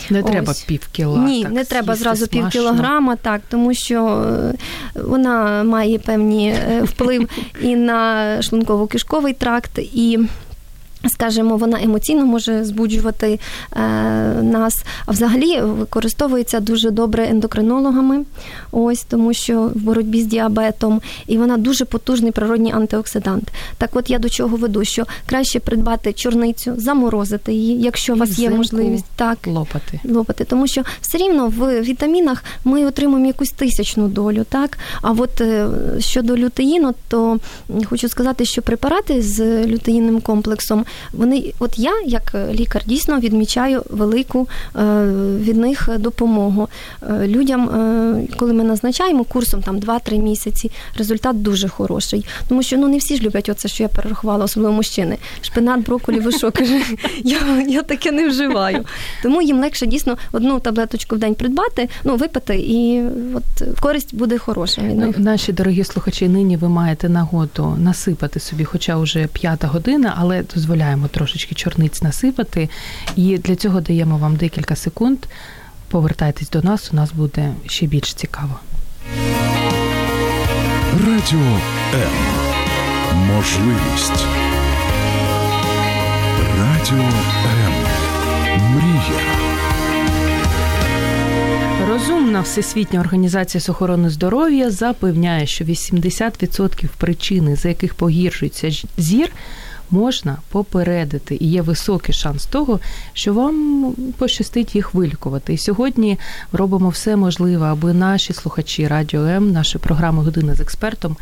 Не 0.09 0.21
Ось. 0.21 0.31
треба 0.31 0.53
пів 0.67 0.87
кіла. 0.91 1.19
Ні, 1.19 1.43
так, 1.43 1.51
не 1.51 1.63
треба 1.63 1.95
зразу 1.95 2.25
смачно. 2.25 2.41
пів 2.41 2.49
кілограма, 2.49 3.15
так, 3.15 3.41
тому 3.49 3.73
що 3.73 4.25
вона 4.95 5.63
має 5.63 5.99
певні 5.99 6.55
вплив 6.83 7.29
і 7.61 7.75
на 7.75 8.27
шлунково-кишковий 8.41 9.33
тракт, 9.33 9.79
і 9.79 10.19
Скажімо, 11.07 11.57
вона 11.57 11.83
емоційно 11.83 12.25
може 12.25 12.65
збуджувати 12.65 13.39
е, 13.75 13.79
нас, 14.41 14.83
а 15.05 15.11
взагалі 15.11 15.61
використовується 15.61 16.59
дуже 16.59 16.91
добре 16.91 17.27
ендокринологами, 17.27 18.25
ось 18.71 19.03
тому 19.03 19.33
що 19.33 19.61
в 19.61 19.81
боротьбі 19.81 20.21
з 20.21 20.25
діабетом, 20.25 21.01
і 21.27 21.37
вона 21.37 21.57
дуже 21.57 21.85
потужний 21.85 22.31
природній 22.31 22.71
антиоксидант. 22.71 23.51
Так, 23.77 23.89
от 23.93 24.09
я 24.09 24.19
до 24.19 24.29
чого 24.29 24.57
веду, 24.57 24.83
що 24.83 25.03
краще 25.25 25.59
придбати 25.59 26.13
чорницю, 26.13 26.73
заморозити 26.77 27.53
її, 27.53 27.81
якщо 27.81 28.13
у 28.13 28.17
вас 28.17 28.39
є 28.39 28.49
можливість 28.49 29.05
так 29.15 29.47
лопати. 29.47 29.99
лопати, 30.05 30.43
тому 30.43 30.67
що 30.67 30.83
все 31.01 31.17
рівно 31.17 31.47
в 31.47 31.81
вітамінах 31.81 32.43
ми 32.63 32.85
отримуємо 32.85 33.27
якусь 33.27 33.51
тисячну 33.51 34.07
долю. 34.07 34.45
Так, 34.49 34.77
а 35.01 35.11
от 35.11 35.41
е, 35.41 35.67
щодо 35.99 36.37
лютеїну, 36.37 36.93
то 37.07 37.39
хочу 37.85 38.09
сказати, 38.09 38.45
що 38.45 38.61
препарати 38.61 39.21
з 39.21 39.65
лютеїнним 39.65 40.21
комплексом. 40.21 40.85
Вони, 41.13 41.53
от 41.59 41.79
я, 41.79 42.01
як 42.05 42.35
лікар, 42.51 42.81
дійсно 42.85 43.19
відмічаю 43.19 43.83
велику 43.89 44.47
е, 44.75 44.81
від 45.39 45.57
них 45.57 45.89
допомогу 45.99 46.67
е, 47.09 47.27
людям, 47.27 47.69
е, 47.69 48.27
коли 48.37 48.53
ми 48.53 48.63
назначаємо 48.63 49.23
курсом 49.23 49.61
там 49.61 49.79
2-3 49.79 50.21
місяці, 50.21 50.71
результат 50.97 51.41
дуже 51.41 51.67
хороший. 51.67 52.25
Тому 52.47 52.63
що 52.63 52.77
ну 52.77 52.87
не 52.87 52.97
всі 52.97 53.15
ж 53.15 53.23
люблять 53.23 53.49
оце, 53.49 53.67
що 53.67 53.83
я 53.83 53.89
перерахувала, 53.89 54.45
особливо 54.45 54.75
мужчини. 54.75 55.17
Шпинат, 55.41 55.85
брокколі, 55.85 56.19
ви 56.19 56.31
що 56.31 56.51
каже, 56.51 56.81
я, 57.23 57.37
я 57.67 57.81
таке 57.81 58.11
не 58.11 58.27
вживаю. 58.27 58.85
Тому 59.23 59.41
їм 59.41 59.59
легше 59.59 59.85
дійсно 59.85 60.17
одну 60.31 60.59
таблеточку 60.59 61.15
в 61.15 61.19
день 61.19 61.35
придбати, 61.35 61.89
ну 62.03 62.15
випити, 62.15 62.55
і 62.55 63.01
от 63.33 63.79
користь 63.79 64.15
буде 64.15 64.37
хороша. 64.37 64.81
Від 64.81 64.97
них. 64.97 65.19
Наші 65.19 65.53
дорогі 65.53 65.83
слухачі, 65.83 66.27
нині 66.27 66.57
ви 66.57 66.69
маєте 66.69 67.09
нагоду 67.09 67.77
насипати 67.79 68.39
собі, 68.39 68.63
хоча 68.63 68.97
вже 68.97 69.27
п'ята 69.27 69.67
година, 69.67 70.13
але 70.17 70.43
дозволяємо 70.85 71.07
трошечки 71.07 71.55
чорниць 71.55 72.01
насипати. 72.01 72.69
І 73.15 73.37
для 73.37 73.55
цього 73.55 73.81
даємо 73.81 74.17
вам 74.17 74.35
декілька 74.35 74.75
секунд. 74.75 75.19
Повертайтесь 75.89 76.49
до 76.49 76.61
нас, 76.61 76.89
у 76.93 76.95
нас 76.95 77.11
буде 77.11 77.53
ще 77.65 77.85
більш 77.85 78.13
цікаво. 78.13 78.59
Радіо 80.93 81.59
М. 81.93 82.11
Можливість. 83.15 84.25
Радіо 86.57 87.05
М. 87.67 87.73
Мрія. 88.75 89.21
Розумна 91.87 92.41
Всесвітня 92.41 92.99
організація 92.99 93.61
з 93.61 93.69
охорони 93.69 94.09
здоров'я 94.09 94.71
запевняє, 94.71 95.47
що 95.47 95.65
80% 95.65 96.89
причини, 96.97 97.55
за 97.55 97.69
яких 97.69 97.93
погіршується 97.93 98.71
зір, 98.97 99.31
можна 99.91 100.37
попередити, 100.49 101.37
і 101.39 101.47
є 101.47 101.61
високий 101.61 102.15
шанс 102.15 102.45
того, 102.45 102.79
що 103.13 103.33
вам 103.33 103.85
пощастить 104.17 104.75
їх 104.75 104.93
вилікувати. 104.93 105.53
І 105.53 105.57
сьогодні 105.57 106.19
робимо 106.51 106.89
все 106.89 107.15
можливе, 107.15 107.67
аби 107.67 107.93
наші 107.93 108.33
слухачі 108.33 108.87
Радіо 108.87 109.25
М, 109.25 109.51
нашої 109.51 109.81
програми 109.81 110.23
Година 110.23 110.55
з 110.55 110.61
експертом. 110.61 111.17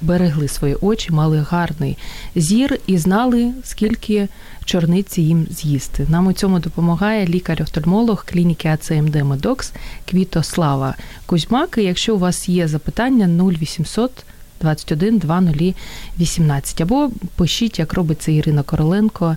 Берегли 0.00 0.48
свої 0.48 0.74
очі, 0.74 1.12
мали 1.12 1.46
гарний 1.50 1.98
зір 2.34 2.78
і 2.86 2.98
знали, 2.98 3.52
скільки 3.64 4.28
чорниці 4.64 5.22
їм 5.22 5.46
з'їсти. 5.50 6.06
Нам 6.08 6.26
у 6.26 6.32
цьому 6.32 6.58
допомагає 6.58 7.26
лікар-офтальмолог 7.26 8.24
клініки 8.24 8.68
АЦМД 8.68 9.16
Медокс 9.16 9.72
Квітослава 10.10 10.94
Кузьмак. 11.26 11.78
І 11.78 11.82
якщо 11.82 12.14
у 12.14 12.18
вас 12.18 12.48
є 12.48 12.68
запитання 12.68 13.44
0800 13.52 14.10
21 14.60 15.18
2018. 15.18 16.80
Або 16.80 17.10
пишіть, 17.36 17.78
як 17.78 17.94
робить 17.94 18.22
це 18.22 18.32
Ірина 18.32 18.62
Короленко. 18.62 19.36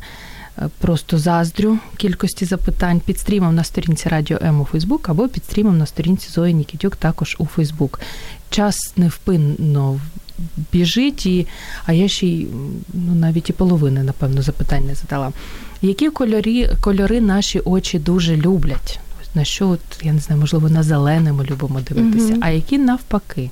Просто 0.80 1.18
заздрю 1.18 1.78
кількості 1.98 2.46
запитань 2.46 3.00
під 3.00 3.20
стрімом 3.20 3.56
на 3.56 3.64
сторінці 3.64 4.10
Радіо 4.10 4.38
М 4.42 4.62
у 4.62 4.66
Фейсбук 4.66 5.10
або 5.10 5.28
під 5.28 5.46
стрімом 5.46 5.78
на 5.78 5.86
сторінці 5.86 6.30
Зої 6.30 6.54
Нікітюк 6.54 6.96
також 6.96 7.36
у 7.40 7.46
Фейсбук. 7.46 8.00
Час 8.50 8.94
невпинно 8.98 10.00
біжить, 10.72 11.26
і, 11.26 11.48
а 11.86 11.94
я 11.94 12.08
ще 12.08 12.28
й 12.28 12.48
ну, 12.94 13.16
навіть 13.16 13.50
і 13.50 13.54
половини, 13.54 14.04
напевно, 14.04 14.42
запитань 14.42 14.86
не 14.86 14.96
задала. 14.96 15.32
Які 15.82 16.10
кольори, 16.10 16.70
кольори 16.82 17.22
наші 17.22 17.60
очі 17.60 18.00
дуже 18.00 18.38
люблять? 18.38 19.00
На 19.36 19.44
що, 19.44 19.70
от, 19.70 19.80
я 20.04 20.14
не 20.14 20.20
знаю, 20.20 20.42
можливо, 20.42 20.70
на 20.70 20.84
зелене 20.84 21.34
ми 21.34 21.46
любимо 21.46 21.82
дивитися, 21.82 22.34
угу. 22.34 22.42
а 22.42 22.50
які 22.50 22.78
навпаки? 22.78 23.50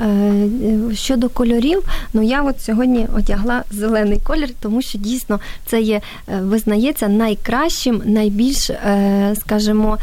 Е, 0.00 0.48
щодо 0.94 1.28
кольорів, 1.28 1.82
ну 2.12 2.22
я 2.22 2.42
от 2.42 2.60
сьогодні 2.60 3.06
одягла 3.16 3.64
зелений 3.70 4.20
колір, 4.24 4.48
тому 4.60 4.82
що 4.82 4.98
дійсно 4.98 5.40
це 5.66 5.80
є 5.80 6.00
е, 6.28 6.40
визнається 6.40 7.08
найкращим, 7.08 8.02
найбільш, 8.04 8.70
е, 8.70 9.34
скажімо, 9.40 9.98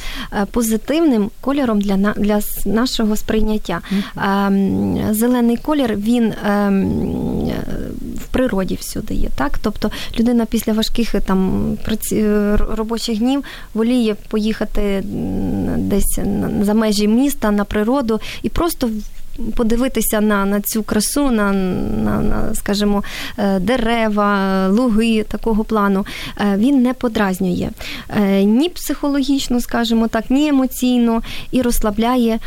позитивним 0.52 1.30
кольором 1.42 1.82
для 1.82 2.14
для 2.18 2.40
нашого 2.66 3.16
сприйняття. 3.16 3.82
Mm-hmm. 3.92 5.14
Зелений 5.14 5.58
колір 5.58 5.96
він 5.96 6.34
в 8.16 8.28
природі 8.32 8.76
всюди 8.76 9.14
є. 9.14 9.30
Так, 9.36 9.58
тобто 9.58 9.92
людина 10.20 10.46
після 10.46 10.74
важких 10.74 11.16
там 11.26 11.78
робочих 12.58 13.18
днів 13.18 13.44
воліє 13.74 14.16
поїхати 14.30 15.04
десь 15.78 16.20
за 16.62 16.74
межі 16.74 17.08
міста 17.08 17.52
на 17.52 17.64
природу 17.64 18.20
і 18.44 18.50
просто 18.50 18.90
подивитися 19.56 20.22
на 20.22 20.46
на 20.46 20.62
цю 20.62 20.84
красу, 20.84 21.32
на, 21.32 21.52
на, 21.52 22.22
на 22.22 22.56
скажімо, 22.56 23.04
е, 23.38 23.60
дерева, 23.60 24.68
луги 24.68 25.24
такого 25.24 25.64
плану, 25.64 26.06
е, 26.38 26.56
він 26.58 26.82
не 26.82 26.94
подразнює 26.94 27.70
е, 28.18 28.44
ні 28.44 28.70
психологічно, 28.70 29.62
скажімо 29.62 30.08
так, 30.08 30.30
ні 30.30 30.48
емоційно 30.48 31.22
і 31.52 31.62
розслабляє 31.62 32.40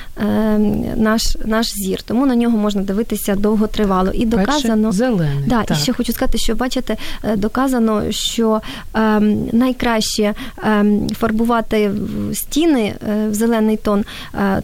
наш 0.96 1.36
наш 1.44 1.66
зір. 1.66 2.02
Тому 2.02 2.26
на 2.26 2.36
нього 2.36 2.58
можна 2.58 2.82
дивитися 2.82 3.34
довготривало. 3.34 4.10
І 4.10 4.26
доказано 4.26 4.92
зелений. 4.92 5.44
Да, 5.46 5.64
І 5.70 5.74
ще 5.74 5.92
хочу 5.92 6.12
сказати, 6.12 6.38
що 6.38 6.54
бачите, 6.54 6.96
доказано, 7.36 8.12
що 8.12 8.60
ем, 8.94 9.48
найкраще 9.52 10.34
ем, 10.64 11.08
фарбувати 11.18 11.90
стіни 12.32 12.94
в 13.30 13.34
зелений 13.34 13.76
тон 13.76 14.04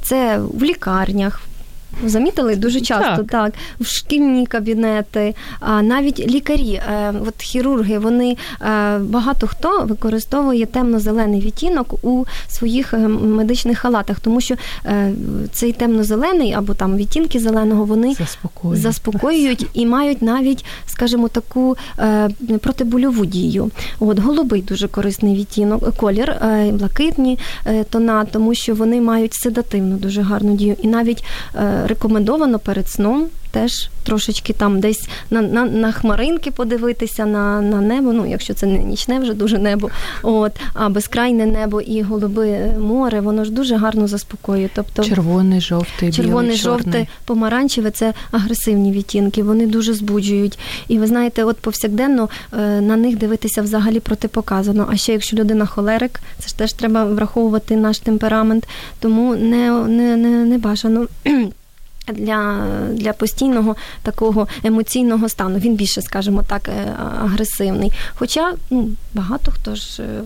це 0.03 0.39
в 0.39 0.63
лікарнях. 0.63 1.41
Замітили 2.05 2.57
дуже 2.57 2.81
часто, 2.81 3.17
так. 3.17 3.27
так, 3.27 3.53
в 3.81 3.87
шкільні 3.87 4.47
кабінети, 4.47 5.35
а 5.61 5.83
навіть 5.83 6.19
лікарі, 6.19 6.73
е, 6.73 7.15
от 7.27 7.35
хірурги, 7.43 7.99
вони 7.99 8.37
е, 8.63 8.99
багато 8.99 9.47
хто 9.47 9.85
використовує 9.85 10.67
темно-зелений 10.67 11.41
відтінок 11.41 12.05
у 12.05 12.25
своїх 12.49 12.95
е, 12.95 12.99
медичних 13.09 13.79
халатах, 13.79 14.21
тому 14.21 14.41
що 14.41 14.55
цей 15.53 15.73
темно-зелений 15.73 16.53
або 16.53 16.75
там 16.75 16.97
відтінки 16.97 17.39
зеленого 17.39 17.85
вони 17.85 18.15
заспокоюють, 18.15 18.83
заспокоюють 18.83 19.67
і 19.75 19.87
мають 19.87 20.23
навіть, 20.23 20.65
скажімо, 20.87 21.29
таку 21.29 21.77
протибольову 22.61 23.27
дію. 23.27 23.71
От 24.01 24.19
голубий 24.19 24.63
дуже 24.63 24.89
корисний 24.89 25.37
відтінок, 25.37 25.97
колір, 25.97 26.35
блакитні 26.73 27.39
тона, 27.91 28.25
тому 28.25 28.55
що 28.55 28.75
вони 28.75 29.01
мають 29.01 29.35
седативну 29.35 29.97
дуже 29.97 30.23
гарну 30.23 30.57
дію. 30.57 30.77
І 30.83 30.89
навіть 30.89 31.25
рекомендовано 31.87 32.59
перед 32.59 32.89
сном 32.89 33.31
теж 33.51 33.91
трошечки 34.03 34.53
там 34.53 34.81
десь 34.81 35.09
на 35.31 35.43
на, 35.43 35.65
на 35.65 35.93
хмаринки 35.93 36.51
подивитися 36.51 37.27
на 37.27 37.61
на 37.61 37.81
небо. 37.81 38.13
Ну, 38.13 38.27
якщо 38.27 38.55
це 38.55 38.67
не 38.67 38.79
нічне 38.79 39.19
вже 39.19 39.35
дуже 39.35 39.59
небо, 39.59 39.91
от 40.23 40.53
а 40.75 40.89
безкрайне 40.89 41.47
небо 41.47 41.81
і 41.81 42.03
голубе 42.03 42.77
море, 42.79 43.21
воно 43.21 43.45
ж 43.45 43.51
дуже 43.51 43.77
гарно 43.77 44.09
заспокоює. 44.09 44.69
Тобто 44.75 45.05
червоний, 45.05 45.61
жовтий, 45.61 46.13
червоний, 46.13 46.57
жовтий, 46.57 47.09
помаранчеве 47.25 47.91
це 47.91 48.15
агресивні 48.31 48.93
відтінки. 48.93 49.43
Вони 49.43 49.67
дуже 49.67 49.95
збуджують. 49.95 50.59
І 50.89 50.99
ви 50.99 51.07
знаєте, 51.07 51.45
от 51.45 51.57
повсякденно 51.57 52.29
е, 52.53 52.81
на 52.81 52.97
них 52.97 53.17
дивитися 53.17 53.63
взагалі 53.63 54.01
протипоказано. 54.01 54.89
А 54.93 54.97
ще 54.97 55.13
якщо 55.13 55.37
людина 55.37 55.67
холерик, 55.67 56.21
це 56.39 56.49
ж 56.49 56.59
теж 56.59 56.73
треба 56.73 57.05
враховувати 57.05 57.77
наш 57.77 57.99
темперамент, 57.99 58.69
тому 59.01 59.37
не, 59.37 59.71
не, 59.71 60.17
не, 60.17 60.45
не 60.45 60.59
бажано 60.59 61.07
для 62.09 62.67
для 62.93 63.13
постійного 63.13 63.77
такого 64.03 64.49
емоційного 64.65 65.29
стану. 65.29 65.59
Він 65.59 65.75
більше, 65.75 66.03
скажімо 66.03 66.43
так, 66.49 66.69
е, 66.69 66.95
агресивний. 67.25 67.93
Хоча 68.15 68.53
ну, 68.71 68.89
багато 69.15 69.53
хто 69.53 69.75
ж 69.75 70.03
е, 70.03 70.23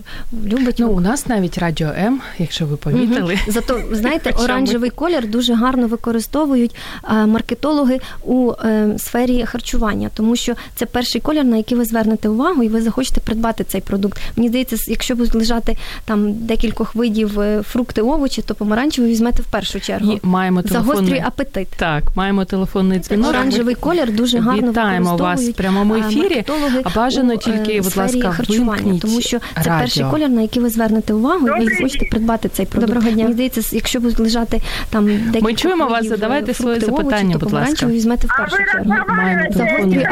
любить. 0.47 0.77
Ну, 0.79 0.89
у 0.89 1.01
нас 1.01 1.27
навіть 1.27 1.59
радіо 1.59 1.89
М, 1.89 2.21
якщо 2.39 2.67
ви 2.67 2.77
помітили. 2.77 3.35
Угу. 3.35 3.53
Зато, 3.53 3.83
знаєте, 3.93 4.31
оранжевий 4.31 4.91
колір 4.91 5.29
дуже 5.29 5.55
гарно 5.55 5.87
використовують 5.87 6.77
е, 7.11 7.27
маркетологи 7.27 8.01
у 8.25 8.53
сфері 8.99 9.45
харчування, 9.47 10.11
тому 10.15 10.37
що 10.37 10.55
це 10.75 10.87
перший 10.87 11.21
колір, 11.21 11.45
на 11.45 11.57
який 11.57 11.79
ви 11.79 11.85
звернете 11.85 12.29
увагу, 12.29 12.63
і 12.63 12.69
ви 12.69 12.83
захочете 12.83 13.21
придбати 13.21 13.65
цей 13.65 13.81
продукт. 13.81 14.21
Мені 14.37 14.49
здається, 14.49 14.77
якщо 14.89 15.17
будуть 15.17 15.35
лежати 15.35 15.77
там 16.05 16.33
декількох 16.33 16.95
видів 16.95 17.41
фрукти, 17.63 18.03
овочі, 18.03 18.43
то 18.43 18.55
помаранчевий 18.55 19.11
візьмете 19.11 19.43
в 19.43 19.47
першу 19.47 19.81
чергу. 19.81 20.13
І 20.13 20.21
маємо 20.23 20.63
Загострює 20.63 21.23
апетит. 21.27 21.69
Так, 21.77 22.03
маємо 22.15 22.45
телефонний 22.45 22.99
дзвінок. 22.99 23.31
Оранжевий 23.31 23.75
колір 23.75 24.13
дуже 24.13 24.39
гарно 24.39 24.71
Вітаємо 24.71 25.17
вас 25.17 25.49
в 25.49 25.53
прямому 25.53 25.95
ефірі. 25.95 26.45
А 26.85 26.91
бажано 26.95 27.37
тільки, 27.37 27.73
е, 27.73 27.81
будь 27.81 27.97
ласка, 27.97 28.37
вимкніть 28.49 29.01
тому 29.01 29.21
що 29.21 29.39
це 29.39 29.45
радіо. 29.57 29.79
перший 29.79 30.05
колір, 30.11 30.29
на 30.29 30.43
який 30.43 30.63
ви 30.63 30.71
звернете 30.71 31.15
увагу, 31.15 31.49
і 31.49 31.65
ви 31.65 31.77
хочете 31.77 32.07
придбати 32.11 32.49
цей 32.49 32.67
продукт. 32.67 32.93
Доброго 32.93 33.11
дня. 33.15 33.23
Мені 33.23 33.35
здається, 33.35 33.77
якщо 33.77 34.01
будуть 34.01 34.21
лежати 34.21 34.63
там 34.91 35.07
декілька 35.07 35.41
Ми 35.41 35.55
чуємо 35.55 35.87
вас, 35.87 36.09
задавайте 36.09 36.55
своє 36.55 36.81
запитання, 36.81 37.37
будь 37.39 37.53
ласка. 37.53 37.87
Візьмете 37.87 38.27
в 38.27 38.37
першу 38.37 38.57
чергу. 38.57 38.95
Маємо 39.09 39.53
телефонний 39.53 40.07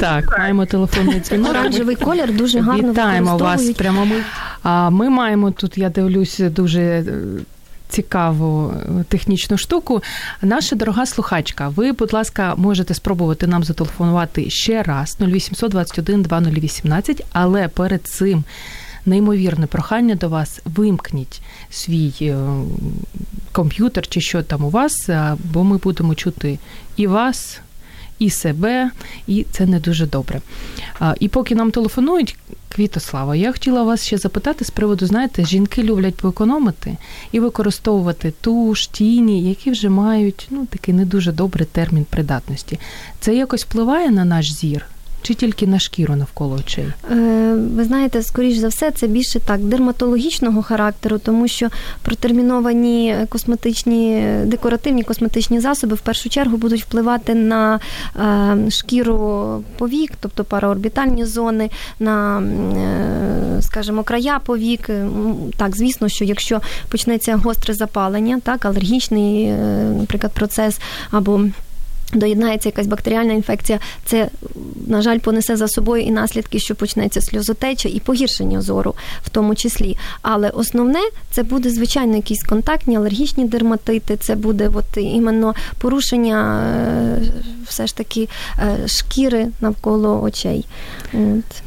Так, 0.00 0.38
маємо 0.38 0.66
телефонний 0.66 1.20
дзвінок. 1.20 1.50
Оранжевий 1.50 1.96
колір 1.96 2.32
дуже 2.32 2.60
гарно 2.60 2.90
Вітаємо 2.92 3.36
вас 3.36 3.70
в 3.70 3.74
прямому. 3.74 4.14
А 4.62 4.90
ми 4.90 5.10
маємо 5.10 5.50
тут, 5.50 5.78
я 5.78 5.88
дивлюсь, 5.88 6.38
дуже 6.38 6.80
е, 6.80 7.04
цікаву 7.90 8.72
е, 8.72 9.04
технічну 9.08 9.58
штуку. 9.58 10.02
Наша 10.42 10.76
дорога 10.76 11.06
слухачка, 11.06 11.68
ви, 11.68 11.92
будь 11.92 12.12
ласка, 12.12 12.54
можете 12.56 12.94
спробувати 12.94 13.46
нам 13.46 13.64
зателефонувати 13.64 14.50
ще 14.50 14.82
раз 14.82 15.16
0800 15.20 15.70
21 15.70 16.22
2018, 16.22 17.24
але 17.32 17.68
перед 17.68 18.06
цим. 18.06 18.44
Неймовірне 19.06 19.66
прохання 19.66 20.14
до 20.14 20.28
вас, 20.28 20.60
вимкніть 20.64 21.42
свій 21.70 22.14
е, 22.20 22.36
комп'ютер 23.52 24.06
чи 24.06 24.20
що 24.20 24.42
там 24.42 24.64
у 24.64 24.70
вас, 24.70 25.10
бо 25.52 25.64
ми 25.64 25.76
будемо 25.76 26.14
чути 26.14 26.58
і 26.96 27.06
вас, 27.06 27.60
і 28.20 28.30
себе, 28.30 28.90
і 29.26 29.46
це 29.50 29.66
не 29.66 29.80
дуже 29.80 30.06
добре. 30.06 30.40
І 31.20 31.28
поки 31.28 31.54
нам 31.54 31.70
телефонують, 31.70 32.36
Квітослава, 32.74 33.36
я 33.36 33.52
хотіла 33.52 33.82
вас 33.82 34.06
ще 34.06 34.18
запитати 34.18 34.64
з 34.64 34.70
приводу, 34.70 35.06
знаєте, 35.06 35.44
жінки 35.44 35.82
люблять 35.82 36.14
поекономити 36.14 36.96
і 37.32 37.40
використовувати 37.40 38.32
туш, 38.40 38.86
тіні, 38.86 39.48
які 39.48 39.70
вже 39.70 39.88
мають 39.88 40.46
ну, 40.50 40.66
такий 40.66 40.94
не 40.94 41.04
дуже 41.04 41.32
добрий 41.32 41.66
термін 41.72 42.06
придатності. 42.10 42.78
Це 43.20 43.34
якось 43.34 43.64
впливає 43.64 44.10
на 44.10 44.24
наш 44.24 44.52
зір? 44.52 44.86
Чи 45.22 45.34
тільки 45.34 45.66
на 45.66 45.78
шкіру 45.78 46.16
навколо 46.16 46.54
очей? 46.54 46.84
Е, 47.10 47.54
ви 47.74 47.84
знаєте, 47.84 48.22
скоріш 48.22 48.56
за 48.56 48.68
все, 48.68 48.90
це 48.90 49.06
більше 49.06 49.40
так 49.40 49.60
дерматологічного 49.60 50.62
характеру, 50.62 51.18
тому 51.18 51.48
що 51.48 51.68
протерміновані 52.02 53.16
косметичні 53.28 54.24
декоративні 54.44 55.02
косметичні 55.02 55.60
засоби 55.60 55.94
в 55.94 56.00
першу 56.00 56.28
чергу 56.28 56.56
будуть 56.56 56.82
впливати 56.82 57.34
на 57.34 57.80
е, 58.16 58.70
шкіру 58.70 59.64
повік, 59.78 60.12
тобто 60.20 60.44
параорбітальні 60.44 61.24
зони, 61.24 61.70
на, 61.98 62.40
е, 62.40 63.62
скажімо, 63.62 64.02
края 64.02 64.38
повік. 64.38 64.90
Так, 65.56 65.76
звісно, 65.76 66.08
що 66.08 66.24
якщо 66.24 66.60
почнеться 66.88 67.36
гостре 67.36 67.74
запалення, 67.74 68.40
так, 68.42 68.64
алергічний, 68.64 69.52
наприклад, 69.98 70.32
процес 70.32 70.80
або 71.10 71.40
Доєднається 72.12 72.68
якась 72.68 72.86
бактеріальна 72.86 73.32
інфекція, 73.32 73.78
це, 74.04 74.28
на 74.86 75.02
жаль, 75.02 75.18
понесе 75.18 75.56
за 75.56 75.68
собою 75.68 76.02
і 76.02 76.10
наслідки, 76.10 76.58
що 76.58 76.74
почнеться 76.74 77.20
сльозотеча 77.20 77.88
і 77.88 78.00
погіршення 78.00 78.60
зору, 78.60 78.94
в 79.24 79.28
тому 79.28 79.54
числі. 79.54 79.96
Але 80.22 80.48
основне 80.48 81.00
це 81.30 81.42
буде, 81.42 81.70
звичайно, 81.70 82.16
якісь 82.16 82.42
контактні, 82.42 82.96
алергічні 82.96 83.44
дерматити, 83.44 84.16
це 84.16 84.34
буде 84.34 84.70
от 84.74 84.96
іменно 84.96 85.54
порушення 85.78 86.62
е, 86.62 87.22
все 87.66 87.86
ж 87.86 87.96
таки 87.96 88.28
е, 88.58 88.88
шкіри 88.88 89.48
навколо 89.60 90.22
очей. 90.22 90.64
От. 91.12 91.18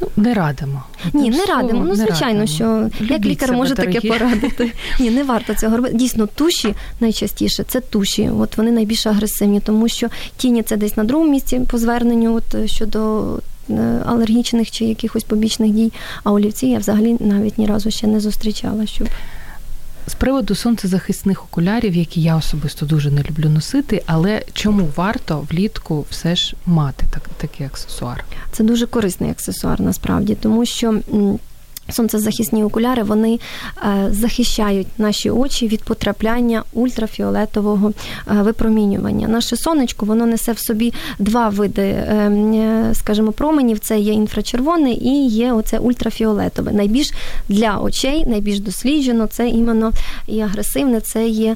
Ну, 0.02 0.08
Не 0.18 0.34
радимо. 0.34 0.84
Ні, 1.14 1.30
не 1.30 1.46
радимо. 1.46 1.86
Ну, 1.86 1.96
звичайно, 1.96 2.40
радимо. 2.40 2.48
що 2.48 2.90
Любіть 3.02 3.12
як 3.12 3.26
лікар 3.26 3.54
може 3.54 3.76
дорогі. 3.76 3.94
таке 3.94 4.08
порадити. 4.08 4.72
Ні, 5.00 5.10
не 5.10 5.24
варто 5.24 5.54
цього 5.54 5.78
робити. 5.78 5.96
Дійсно, 5.96 6.28
туші 6.28 6.76
найчастіше 7.00 7.64
це 7.64 7.80
туші. 7.80 8.30
От 8.40 8.58
вони 8.58 8.72
найбільш 8.72 9.08
агресивні, 9.08 9.60
тому 9.60 9.88
що 9.88 10.08
тіні 10.38 10.64
це 10.64 10.78
десь 10.78 10.98
на 10.98 11.04
другому 11.04 11.32
місці 11.32 11.62
по 11.68 11.78
зверненню 11.78 12.36
от, 12.36 12.56
е, 12.56 12.68
щодо 12.68 13.26
е, 13.70 14.02
алергічних 14.06 14.72
чи 14.72 14.86
якихось 14.86 15.24
побічних 15.24 15.72
дій. 15.72 15.92
А 16.24 16.32
олівці 16.32 16.68
я 16.68 16.78
взагалі 16.78 17.18
навіть 17.20 17.58
ні 17.58 17.66
разу 17.66 17.92
ще 17.92 18.08
не 18.08 18.20
зустрічала. 18.20 18.86
щоб... 18.86 19.08
З 20.08 20.14
приводу 20.14 20.56
сонцезахисних 20.56 21.44
окулярів, 21.44 21.96
які 21.96 22.22
я 22.22 22.36
особисто 22.36 22.86
дуже 22.86 23.12
не 23.12 23.24
люблю 23.24 23.50
носити, 23.50 24.04
але 24.06 24.44
чому 24.54 24.90
варто 24.96 25.48
влітку 25.52 26.06
все 26.10 26.36
ж 26.36 26.56
мати 26.66 27.06
так, 27.12 27.30
такий 27.38 27.66
аксесуар? 27.66 28.26
Це 28.52 28.64
дуже 28.64 28.88
корисний 28.88 29.32
аксесуар 29.32 29.82
насправді, 29.82 30.36
тому 30.36 30.66
що. 30.66 31.00
Сонцезахисні 31.90 32.64
окуляри 32.64 33.04
вони 33.04 33.40
е, 33.78 34.08
захищають 34.12 34.88
наші 34.98 35.30
очі 35.30 35.68
від 35.68 35.84
потрапляння 35.84 36.64
ультрафіолетового 36.74 37.92
е, 37.92 38.42
випромінювання. 38.42 39.28
Наше 39.28 39.58
сонечко 39.58 40.06
воно 40.06 40.26
несе 40.26 40.52
в 40.52 40.60
собі 40.60 40.94
два 41.20 41.50
види, 41.50 41.82
е, 41.82 42.92
скажімо, 42.94 43.32
променів: 43.32 43.80
це 43.80 44.00
є 44.00 44.14
інфрачервоне 44.14 44.92
і 44.92 45.28
є 45.28 45.54
оце 45.54 45.80
ультрафіолетове. 45.80 46.72
Найбільш 46.72 47.12
для 47.50 47.78
очей, 47.78 48.26
найбільш 48.28 48.60
досліджено, 48.60 49.28
це 49.28 49.50
іменно 49.50 49.92
і 50.28 50.42
агресивне, 50.42 51.02
це 51.02 51.28
є 51.28 51.56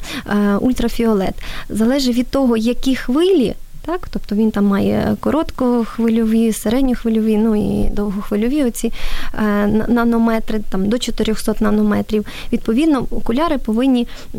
ультрафіолет. 0.60 1.34
Залежить 1.70 2.16
від 2.16 2.28
того, 2.28 2.58
які 2.58 2.96
хвилі 2.96 3.56
так, 3.88 4.08
тобто 4.10 4.36
він 4.36 4.52
там 4.52 4.66
має 4.66 5.16
короткохвильові, 5.20 6.54
середньохвильові, 6.54 7.38
ну 7.38 7.56
і 7.56 7.90
довгохвильові 7.90 8.64
оці 8.64 8.94
е, 9.34 9.68
нанометри, 9.88 10.60
там 10.70 10.90
до 10.90 11.00
400 11.00 11.56
нанометрів. 11.60 12.26
Відповідно, 12.54 13.08
окуляри 13.12 13.58
повинні 13.58 14.02
е, 14.02 14.38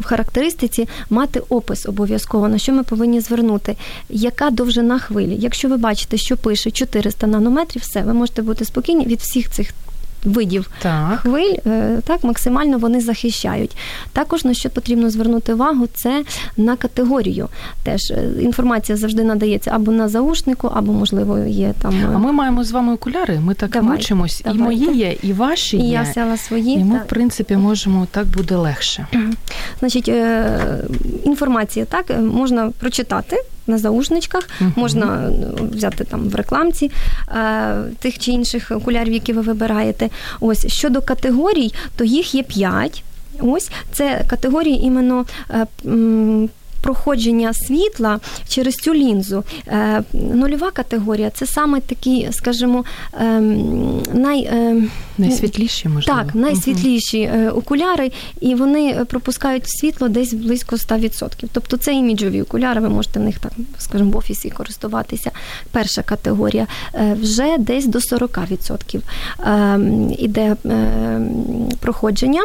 в 0.00 0.04
характеристиці 0.04 0.88
мати 1.10 1.42
опис 1.48 1.86
обов'язково, 1.86 2.48
на 2.48 2.58
що 2.58 2.72
ми 2.72 2.82
повинні 2.82 3.20
звернути, 3.20 3.76
яка 4.10 4.50
довжина 4.50 4.98
хвилі. 4.98 5.36
Якщо 5.40 5.68
ви 5.68 5.76
бачите, 5.76 6.16
що 6.16 6.36
пише 6.36 6.70
400 6.70 7.26
нанометрів, 7.26 7.82
все, 7.82 8.02
ви 8.02 8.12
можете 8.14 8.42
бути 8.42 8.64
спокійні 8.64 9.06
від 9.06 9.20
всіх 9.20 9.50
цих 9.50 9.72
видів 10.26 10.70
так. 10.82 11.20
хвиль, 11.20 11.54
е, 11.66 11.98
так 12.04 12.24
максимально 12.24 12.78
вони 12.78 13.00
захищають. 13.00 13.76
Також 14.12 14.44
на 14.44 14.54
що 14.54 14.70
потрібно 14.70 15.10
звернути 15.10 15.54
увагу, 15.54 15.88
це 15.94 16.24
на 16.56 16.76
категорію. 16.76 17.48
Теж 17.82 18.10
е, 18.10 18.28
інформація 18.40 18.98
завжди 18.98 19.24
надається 19.24 19.70
або 19.74 19.92
на 19.92 20.08
заушнику, 20.08 20.70
або 20.74 20.92
можливо 20.92 21.38
є 21.38 21.74
там. 21.82 21.94
Е, 21.94 22.10
а 22.14 22.18
ми 22.18 22.32
маємо 22.32 22.64
з 22.64 22.72
вами 22.72 22.92
окуляри. 22.92 23.40
Ми 23.40 23.54
так 23.54 23.70
Давай, 23.70 23.88
мучимось. 23.88 24.42
І 24.54 24.58
мої 24.58 24.96
є, 24.96 25.16
і 25.22 25.32
ваші 25.32 25.76
і 25.76 25.80
є. 25.80 25.88
я 25.88 26.02
взяла 26.02 26.36
свої. 26.36 26.74
І 26.74 26.84
ми, 26.84 26.94
так. 26.94 27.04
в 27.04 27.08
принципі, 27.08 27.56
можемо 27.56 28.06
так 28.10 28.26
буде 28.26 28.56
легше. 28.56 29.06
Значить, 29.78 30.10
інформація 31.24 31.84
так 31.84 32.20
можна 32.20 32.70
прочитати 32.70 33.36
на 33.66 33.78
заушничках, 33.78 34.48
uh-huh. 34.60 34.72
можна 34.76 35.32
ну, 35.58 35.68
взяти 35.72 36.04
там 36.04 36.28
в 36.28 36.34
рекламці 36.34 36.90
е, 37.28 37.74
тих 37.98 38.18
чи 38.18 38.30
інших 38.30 38.70
окулярів, 38.70 39.12
які 39.12 39.32
ви 39.32 39.40
вибираєте. 39.40 40.10
Ось 40.40 40.66
щодо 40.66 41.02
категорій, 41.02 41.74
то 41.96 42.04
їх 42.04 42.34
є 42.34 42.42
п'ять. 42.42 43.02
Ось 43.40 43.70
це 43.92 44.24
категорії 44.28 44.84
іменно. 44.84 45.24
Е, 46.86 46.96
проходження 46.96 47.52
світла 47.52 48.20
через 48.48 48.74
цю 48.74 48.94
лінзу. 48.94 49.44
Е, 49.68 50.02
нульова 50.12 50.70
категорія 50.70 51.30
це 51.30 51.46
саме 51.46 51.80
такі, 51.80 52.28
скажімо, 52.32 52.84
ем, 53.20 54.02
най, 54.14 54.48
ем, 54.52 54.90
найсвітліші, 55.18 55.88
можливо. 55.88 56.20
Так, 56.20 56.34
найсвітліші 56.34 57.30
угу. 57.34 57.58
окуляри, 57.58 58.12
і 58.40 58.54
вони 58.54 59.04
пропускають 59.08 59.64
світло 59.66 60.08
десь 60.08 60.34
близько 60.34 60.76
100%. 60.76 61.48
Тобто 61.52 61.76
це 61.76 61.94
іміджові 61.94 62.42
окуляри, 62.42 62.80
ви 62.80 62.88
можете 62.88 63.20
в 63.20 63.22
них 63.22 63.38
так, 63.38 63.52
скажімо, 63.78 64.10
в 64.10 64.16
офісі 64.16 64.50
користуватися. 64.50 65.30
Перша 65.70 66.02
категорія 66.02 66.66
е, 66.94 67.16
вже 67.20 67.58
десь 67.58 67.86
до 67.86 67.98
40% 67.98 69.00
ем, 69.44 70.14
іде 70.18 70.56
проходження 71.80 72.42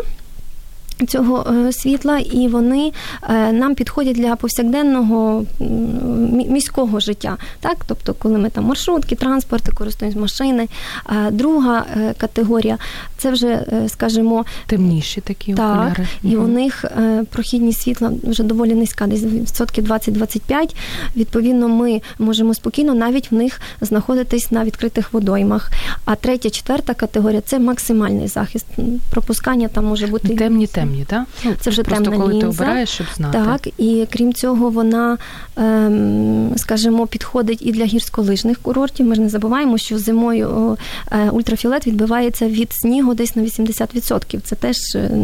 цього 1.08 1.46
е, 1.52 1.74
світла, 1.74 2.20
і 2.20 2.48
вони 2.48 2.92
е, 3.30 3.52
нам 3.52 3.76
підходять 3.76 4.16
для 4.16 4.36
повсякденного 4.36 5.46
міського 6.50 7.00
життя. 7.00 7.38
Так? 7.60 7.78
Тобто, 7.88 8.14
коли 8.14 8.38
ми 8.38 8.50
там 8.50 8.66
маршрутки, 8.66 9.16
транспорти, 9.16 9.72
користуємось 9.72 10.22
машини. 10.22 10.68
Друга 11.32 11.86
е, 11.98 12.14
категорія 12.18 12.78
це 13.18 13.32
вже, 13.32 13.66
скажімо, 13.88 14.46
темніші 14.68 15.22
такі 15.22 15.54
так, 15.54 15.72
окуляри. 15.72 16.08
І 16.24 16.36
угу. 16.36 16.46
у 16.46 16.48
них 16.48 16.86
прохідність 17.30 17.82
світла 17.82 18.12
вже 18.24 18.44
доволі 18.44 18.74
низька, 18.74 19.08
десь 19.08 19.24
відсотків 19.24 19.92
20-25. 19.92 20.76
Відповідно, 21.16 21.68
ми 21.68 22.02
можемо 22.20 22.54
спокійно 22.54 22.94
навіть 22.94 23.32
в 23.32 23.36
них 23.36 23.62
знаходитись 23.82 24.52
на 24.52 24.64
відкритих 24.64 25.14
водоймах. 25.14 25.72
А 26.06 26.16
третя, 26.16 26.50
четверта 26.50 26.94
категорія 26.94 27.42
це 27.42 27.60
максимальний 27.60 28.28
захист. 28.28 28.66
Пропускання 29.10 29.68
там 29.68 29.86
може 29.86 30.08
бути 30.08 30.28
темні 30.36 30.68
темні 30.68 30.68
темні, 30.92 31.06
так? 31.06 31.26
Ну, 31.44 31.54
Це 31.60 31.70
вже 31.70 31.84
Просто 31.84 32.04
темна 32.04 32.20
коли 32.20 32.34
лінза. 32.34 32.48
ти 32.48 32.48
обираєш, 32.48 32.90
щоб 32.90 33.08
знати. 33.16 33.38
Так, 33.46 33.74
і 33.78 34.08
крім 34.14 34.34
цього, 34.34 34.70
вона, 34.70 35.18
ем, 35.58 36.54
скажімо, 36.58 37.08
підходить 37.08 37.62
і 37.62 37.72
для 37.72 37.86
гірськолижних 37.86 38.60
курортів. 38.60 39.06
Ми 39.06 39.16
ж 39.16 39.22
не 39.22 39.30
забуваємо, 39.30 39.78
що 39.78 40.00
зимою 40.00 40.78
е, 41.12 41.30
ультрафіолет 41.30 41.88
відбивається 41.88 42.48
від 42.48 42.74
снігу 42.74 43.14
десь 43.14 43.36
на 43.36 43.44
80%. 43.44 44.42
Це 44.42 44.56
теж 44.56 44.78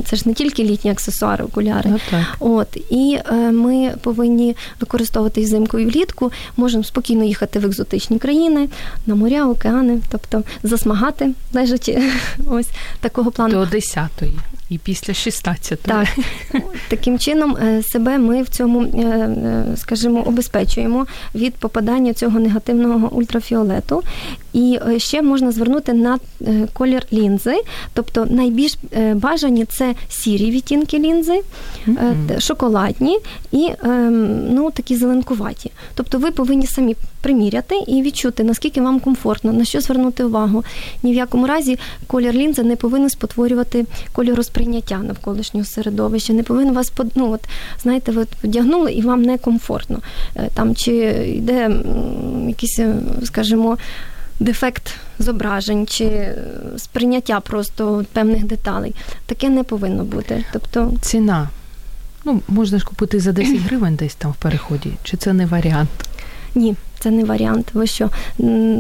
це 0.06 0.16
ж 0.16 0.24
не 0.26 0.34
тільки 0.34 0.64
літні 0.64 0.92
аксесуари, 0.92 1.44
окуляри. 1.44 1.90
Ну, 1.90 2.00
так. 2.12 2.22
От 2.40 2.78
і 2.90 3.20
е, 3.32 3.52
ми 3.52 3.94
повинні 4.02 4.56
використовувати 4.80 5.42
і 5.42 5.44
взимку 5.44 5.80
і 5.80 5.86
влітку. 5.86 6.32
Можемо 6.58 6.84
спокійно 6.84 7.24
їхати 7.24 7.60
в 7.60 7.66
екзотичні 7.66 8.20
країни, 8.20 8.70
на 9.06 9.16
моря, 9.16 9.48
океани, 9.48 10.00
тобто 10.12 10.44
засмагати, 10.64 11.34
лежачи 11.54 12.02
ось 12.48 12.68
такого 13.00 13.32
плану. 13.32 13.66
До 13.66 13.78
10-ї 13.78 14.32
і 14.70 14.78
після 14.78 15.14
16. 15.14 15.82
Так. 15.82 16.08
Таким 16.88 17.20
чином 17.20 17.58
е, 17.58 17.84
себе 17.84 18.18
ми 18.18 18.42
в 18.42 18.50
цьому, 18.50 18.82
е, 18.84 18.98
е, 18.98 19.66
скажімо, 19.78 20.24
обезпечуємо 20.26 21.08
від 21.36 21.56
попадання 21.56 22.14
цього 22.14 22.40
негативного 22.40 23.10
ультрафіолету. 23.12 24.04
І 24.58 24.80
ще 24.98 25.22
можна 25.22 25.52
звернути 25.52 25.94
на 25.94 26.20
колір 26.74 27.06
лінзи, 27.14 27.56
тобто 27.94 28.26
найбільш 28.30 28.78
бажані 29.14 29.66
це 29.66 29.96
сірі 30.10 30.52
відтінки 30.52 31.00
лінзи, 31.00 31.42
mm-hmm. 31.88 32.40
шоколадні 32.40 33.20
і 33.52 33.70
ем, 33.84 34.54
ну, 34.54 34.72
такі 34.72 34.96
зеленкуваті. 34.96 35.72
Тобто 35.96 36.18
ви 36.18 36.32
повинні 36.32 36.68
самі 36.68 36.96
приміряти 37.22 37.76
і 37.88 38.02
відчути, 38.02 38.44
наскільки 38.44 38.82
вам 38.82 39.00
комфортно, 39.00 39.54
на 39.54 39.66
що 39.66 39.82
звернути 39.82 40.24
увагу. 40.24 40.64
Ні 41.04 41.12
в 41.12 41.16
якому 41.16 41.48
разі 41.48 41.80
колір 42.08 42.34
лінзи 42.34 42.64
не 42.64 42.76
повинен 42.76 43.10
спотворювати 43.10 43.86
кольоросприйняття 44.14 44.98
навколишнього 44.98 45.66
середовища, 45.66 46.34
не 46.34 46.44
повинен 46.44 46.74
вас 46.74 46.92
ну, 47.16 47.32
от, 47.32 47.42
знаєте, 47.84 48.12
ви 48.12 48.26
одягнули 48.44 48.92
і 48.92 49.02
вам 49.02 49.22
некомфортно. 49.22 50.00
Е, 50.36 50.50
там 50.54 50.76
чи 50.76 50.94
йде 51.36 51.72
якийсь, 52.48 52.80
е, 52.80 52.96
скажімо, 53.24 53.78
дефект 54.40 54.96
зображень 55.20 55.88
чи 55.88 56.04
е, 56.04 56.36
сприйняття 56.78 57.40
просто 57.40 58.06
певних 58.14 58.46
деталей. 58.46 58.96
Таке 59.26 59.50
не 59.50 59.64
повинно 59.64 60.04
бути. 60.04 60.46
Тобто 60.54 60.94
ціна. 61.02 61.50
Ну, 62.26 62.42
можна 62.48 62.80
ж 62.80 62.86
купити 62.86 63.20
за 63.20 63.32
10 63.32 63.58
гривень 63.66 63.96
десь 63.96 64.16
там 64.16 64.32
в 64.32 64.36
переході, 64.36 64.92
чи 65.04 65.18
це 65.18 65.34
не 65.34 65.46
варіант? 65.46 65.90
Ні, 66.58 66.76
це 67.00 67.12
не 67.12 67.24
варіант. 67.24 67.68
Ви 67.74 67.88
що? 67.88 68.10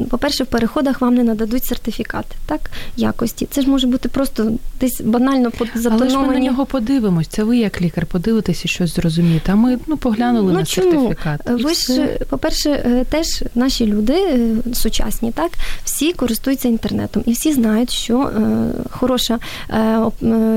По-перше, 0.09 0.43
в 0.43 0.47
переходах 0.47 1.01
вам 1.01 1.15
не 1.15 1.23
нададуть 1.23 1.65
сертифікат 1.65 2.25
так, 2.45 2.71
якості. 2.97 3.47
Це 3.51 3.61
ж 3.61 3.69
може 3.69 3.87
бути 3.87 4.09
просто 4.09 4.51
десь 4.79 5.01
банально 5.01 5.51
затоновані. 5.75 6.01
Але 6.01 6.09
ж 6.09 6.27
ми 6.27 6.33
на 6.33 6.39
нього 6.39 6.65
подивимось. 6.65 7.27
Це 7.27 7.43
ви 7.43 7.57
як 7.57 7.81
лікар 7.81 8.05
подивитесь 8.05 8.65
і 8.65 8.67
щось 8.67 8.95
зрозумієте. 8.95 9.51
А 9.51 9.55
ми 9.55 9.77
ну, 9.87 9.97
поглянули 9.97 10.53
ну, 10.53 10.59
на 10.59 10.65
чому? 10.65 10.91
сертифікат. 10.91 11.41
Ви 11.49 11.73
ж, 11.73 12.07
по-перше, 12.29 12.69
е, 12.69 13.05
теж 13.09 13.43
наші 13.55 13.85
люди 13.85 14.13
е, 14.13 14.55
сучасні, 14.73 15.31
так, 15.31 15.51
всі 15.83 16.13
користуються 16.13 16.67
інтернетом 16.67 17.23
і 17.25 17.31
всі 17.31 17.53
знають, 17.53 17.91
що 17.91 18.21
е, 18.21 18.71
хороша 18.89 19.39
е, 19.69 19.99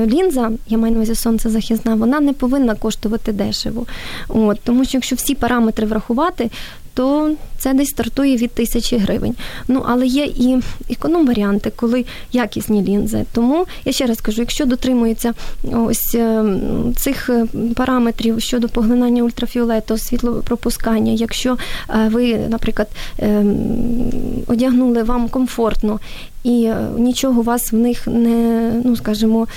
лінза, 0.05 0.51
я 0.67 0.77
маю 0.77 0.93
на 0.93 0.97
увазі 0.97 1.15
сонцезахисна, 1.15 1.95
вона 1.95 2.19
не 2.19 2.33
повинна 2.33 2.75
коштувати 2.75 3.31
дешево. 3.31 3.85
От, 4.27 4.59
Тому 4.63 4.85
що 4.85 4.97
якщо 4.97 5.15
всі 5.15 5.35
параметри 5.35 5.85
врахувати, 5.87 6.49
то 6.93 7.31
це 7.57 7.73
десь 7.73 7.89
стартує 7.89 8.37
від 8.37 8.51
тисячі 8.51 8.97
гривень. 8.97 9.35
Ну, 9.67 9.83
але 9.87 10.07
є 10.07 10.25
і 10.25 10.57
економ-варіанти, 10.89 11.71
коли 11.75 12.05
якісні 12.31 12.83
лінзи. 12.83 13.25
Тому 13.33 13.65
я 13.85 13.91
ще 13.91 14.05
раз 14.05 14.21
кажу, 14.21 14.41
якщо 14.41 14.65
дотримується 14.65 15.33
ось 15.73 16.15
е, 16.15 16.43
цих 16.95 17.29
е, 17.29 17.45
параметрів 17.75 18.41
щодо 18.41 18.69
поглинання 18.69 19.23
ультрафіолету, 19.23 19.97
світлопропускання, 19.97 21.11
якщо 21.11 21.57
е, 21.89 22.09
ви, 22.11 22.37
наприклад, 22.49 22.87
одягнули 24.47 25.03
вам 25.03 25.29
комфортно 25.29 25.99
і 26.43 26.63
е, 26.63 26.87
нічого 26.97 27.41
вас 27.41 27.71
в 27.71 27.75
них 27.75 28.07
не, 28.07 28.71
ну 28.85 28.95
скажімо, 28.95 29.47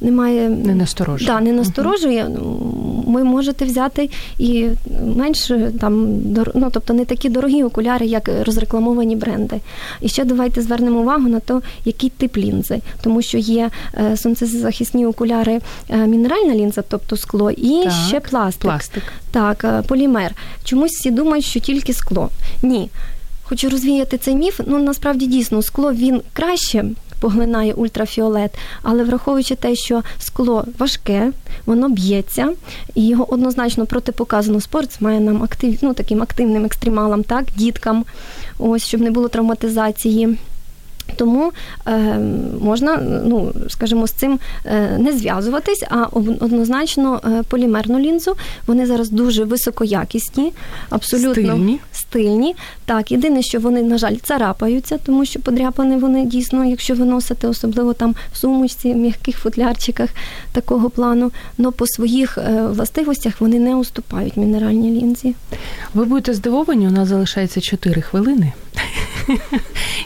немає 0.00 0.48
не 0.48 0.74
насторожує. 0.74 1.30
Да, 1.30 1.40
не 1.40 1.52
насторожує. 1.52 2.24
Uh-huh. 2.24 3.12
Ви 3.12 3.24
можете 3.24 3.64
взяти 3.64 4.10
і 4.38 4.66
менш 5.16 5.52
там 5.80 6.22
ну, 6.54 6.68
тобто 6.72 6.94
не 6.94 7.04
такі 7.04 7.28
дорогі 7.28 7.62
окуляри, 7.62 8.06
як 8.06 8.30
розрекламовані 8.42 9.16
бренди. 9.16 9.60
І 10.00 10.08
ще 10.08 10.24
давайте 10.24 10.62
звернемо 10.62 11.00
увагу 11.00 11.28
на 11.28 11.40
те, 11.40 11.60
який 11.84 12.10
тип 12.10 12.36
лінзи, 12.36 12.80
тому 13.02 13.22
що 13.22 13.38
є 13.38 13.70
е, 13.94 14.16
сонцезахисні 14.16 15.06
окуляри, 15.06 15.60
е, 15.88 15.96
мінеральна 16.06 16.54
лінза, 16.54 16.82
тобто 16.88 17.16
скло, 17.16 17.50
і 17.50 17.82
так, 17.84 17.92
ще 18.08 18.20
пластик. 18.20 18.62
Пластик. 18.62 19.02
Так, 19.30 19.84
полімер. 19.86 20.34
Чомусь 20.64 20.92
всі 20.92 21.10
думають, 21.10 21.44
що 21.44 21.60
тільки 21.60 21.92
скло. 21.92 22.30
Ні. 22.62 22.90
Хочу 23.44 23.70
розвіяти 23.70 24.18
цей 24.18 24.34
міф. 24.34 24.60
Ну 24.66 24.78
насправді 24.78 25.26
дійсно 25.26 25.62
скло 25.62 25.92
він 25.92 26.22
краще 26.32 26.84
поглинає 27.20 27.72
ультрафіолет, 27.72 28.58
але 28.82 29.04
враховуючи 29.04 29.54
те, 29.54 29.74
що 29.74 30.02
скло 30.18 30.64
важке, 30.78 31.32
воно 31.66 31.88
б'ється, 31.88 32.52
і 32.94 33.08
його 33.08 33.32
однозначно 33.32 33.86
протипоказано 33.86 34.60
спортсменам, 34.60 35.42
актив, 35.42 35.78
ну, 35.82 35.94
таким 35.94 36.22
активним 36.22 36.64
екстремалам, 36.64 37.22
так, 37.22 37.44
діткам, 37.56 38.04
ось 38.58 38.84
щоб 38.84 39.00
не 39.00 39.10
було 39.10 39.28
травматизації. 39.28 40.38
Тому 41.16 41.52
е, 41.86 42.18
можна, 42.60 42.96
ну 43.24 43.52
скажімо, 43.68 44.06
з 44.06 44.10
цим 44.12 44.38
е, 44.66 44.98
не 44.98 45.12
зв'язуватись, 45.12 45.84
а 45.90 46.06
однозначно 46.40 47.20
е, 47.24 47.42
полімерну 47.48 47.98
лінзу. 47.98 48.36
Вони 48.66 48.86
зараз 48.86 49.10
дуже 49.10 49.44
високоякісні, 49.44 50.52
абсолютно 50.90 51.32
стильні. 51.32 51.80
стильні. 51.92 52.56
Так, 52.84 53.12
єдине, 53.12 53.42
що 53.42 53.60
вони, 53.60 53.82
на 53.82 53.98
жаль, 53.98 54.16
царапаються, 54.22 54.98
тому 54.98 55.24
що 55.24 55.40
подряпани 55.40 55.96
вони 55.96 56.24
дійсно, 56.24 56.64
якщо 56.64 56.94
ви 56.94 57.04
носите, 57.04 57.48
особливо 57.48 57.92
там 57.92 58.14
в 58.32 58.36
сумочці, 58.36 58.92
в 58.92 58.96
м'яких 58.96 59.38
футлярчиках 59.38 60.10
такого 60.52 60.90
плану. 60.90 61.32
але 61.58 61.70
по 61.70 61.86
своїх 61.86 62.38
е, 62.38 62.66
властивостях 62.66 63.40
вони 63.40 63.58
не 63.58 63.76
уступають 63.76 64.36
мінеральній 64.36 65.00
лінзі. 65.00 65.34
Ви 65.94 66.04
будете 66.04 66.34
здивовані, 66.34 66.88
у 66.88 66.90
нас 66.90 67.08
залишається 67.08 67.60
4 67.60 68.02
хвилини. 68.02 68.52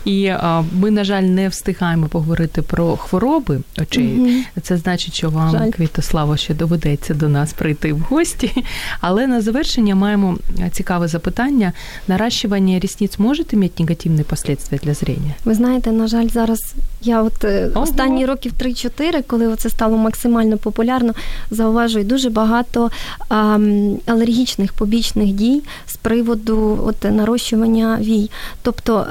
І 0.04 0.32
ми, 0.72 0.90
на 0.90 1.04
жаль, 1.04 1.22
не 1.22 1.48
встигаємо 1.48 2.08
поговорити 2.08 2.62
про 2.62 2.96
хвороби 2.96 3.60
очей. 3.78 4.18
Угу. 4.18 4.30
Це 4.62 4.76
значить, 4.76 5.14
що 5.14 5.30
вам, 5.30 5.50
жаль. 5.50 5.70
Квітославо, 5.70 6.36
ще 6.36 6.54
доведеться 6.54 7.14
до 7.14 7.28
нас 7.28 7.52
прийти 7.52 7.92
в 7.92 7.98
гості. 7.98 8.64
Але 9.00 9.26
на 9.26 9.40
завершення 9.40 9.94
маємо 9.94 10.38
цікаве 10.72 11.08
запитання. 11.08 11.72
Наращування 12.08 12.78
рісниць 12.78 13.18
може 13.18 13.42
мати 13.52 13.72
негативні 13.78 14.22
последствия 14.22 14.80
для 14.84 14.94
зрення? 14.94 15.34
Ви 15.44 15.54
знаєте, 15.54 15.92
на 15.92 16.06
жаль, 16.06 16.28
зараз 16.28 16.74
я 17.02 17.22
от 17.22 17.44
е, 17.44 17.70
Ого. 17.74 17.82
останні 17.82 18.26
років 18.26 18.52
3-4, 18.60 19.22
коли 19.26 19.56
це 19.56 19.70
стало 19.70 19.96
максимально 19.96 20.58
популярно, 20.58 21.14
зауважую 21.50 22.04
дуже 22.04 22.30
багато 22.30 22.90
а, 23.28 23.58
алергічних 24.06 24.72
побічних 24.72 25.32
дій 25.32 25.62
з 25.86 25.96
приводу 25.96 26.78
от 26.86 27.04
нарощування 27.04 27.98
вій. 28.00 28.30
Тобто 28.62 29.06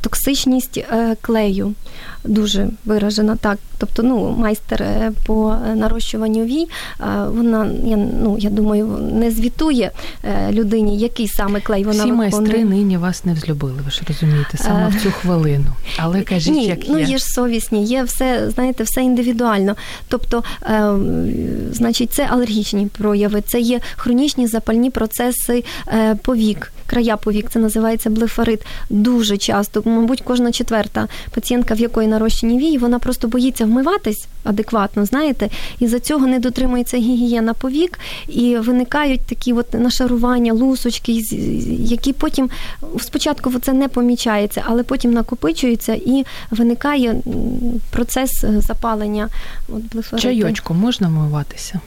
токсичність 0.00 0.78
е, 0.78 1.16
клею 1.20 1.74
дуже 2.24 2.68
виражена. 2.84 3.36
Так, 3.36 3.58
тобто, 3.78 4.02
ну, 4.02 4.36
майстер 4.38 4.82
е, 4.82 5.12
по 5.26 5.56
нарощуванню 5.74 6.44
вій, 6.44 6.66
вона 7.28 7.70
я 7.84 7.96
ну 7.96 8.36
я 8.38 8.50
думаю, 8.50 8.86
не 9.12 9.30
звітує 9.30 9.90
людині, 10.50 10.98
який 10.98 11.28
саме 11.28 11.60
клей 11.60 11.84
вона 11.84 12.02
Всі 12.02 12.10
виконує. 12.10 12.30
майстри 12.30 12.64
нині 12.64 12.96
вас 12.96 13.24
не 13.24 13.32
взлюбили. 13.32 13.80
Ви 13.84 13.90
ж 13.90 14.02
розумієте, 14.08 14.58
саме 14.58 14.88
в 14.88 15.02
цю 15.02 15.10
хвилину. 15.10 15.66
Але 15.98 16.22
кажіть, 16.22 16.54
Ні, 16.54 16.66
як 16.66 16.78
ну 16.88 16.98
є. 16.98 17.04
є 17.04 17.18
ж 17.18 17.24
совісні, 17.24 17.84
є 17.84 18.02
все, 18.02 18.50
знаєте, 18.50 18.84
все 18.84 19.02
індивідуально. 19.02 19.76
Тобто, 20.08 20.44
е, 20.62 20.92
значить, 21.72 22.12
це 22.12 22.26
алергічні 22.30 22.86
прояви, 22.86 23.40
це 23.40 23.60
є 23.60 23.80
хронічні 23.96 24.46
запальні 24.46 24.90
процеси 24.90 25.64
е, 25.88 26.14
повік 26.14 26.72
края 26.92 27.16
повік, 27.16 27.50
це 27.50 27.58
називається 27.58 28.10
блефарит. 28.10 28.60
Дуже 28.90 29.36
часто, 29.36 29.82
мабуть, 29.84 30.20
кожна 30.20 30.52
четверта 30.52 31.08
пацієнтка, 31.34 31.74
в 31.74 31.80
якої 31.80 32.08
нарощені 32.12 32.58
вії, 32.58 32.78
вона 32.78 32.98
просто 32.98 33.28
боїться 33.28 33.64
вмиватись 33.64 34.26
адекватно, 34.44 35.04
знаєте, 35.04 35.48
і 35.78 35.86
за 35.86 36.00
цього 36.00 36.26
не 36.26 36.38
дотримується 36.38 36.96
гігієна 36.96 37.54
повік, 37.54 37.98
і 38.28 38.56
виникають 38.56 39.20
такі 39.20 39.52
от 39.52 39.74
нашарування, 39.74 40.52
лусочки, 40.52 41.12
які 41.68 42.12
потім 42.12 42.50
спочатку 43.00 43.52
це 43.62 43.72
не 43.72 43.88
помічається, 43.88 44.62
але 44.66 44.82
потім 44.82 45.12
накопичується 45.12 45.94
і 45.94 46.24
виникає 46.50 47.16
процес 47.90 48.44
запалення. 48.58 49.28
От 49.68 50.20
Чайочку 50.20 50.74
можна 50.74 51.08
вмиватися? 51.08 51.80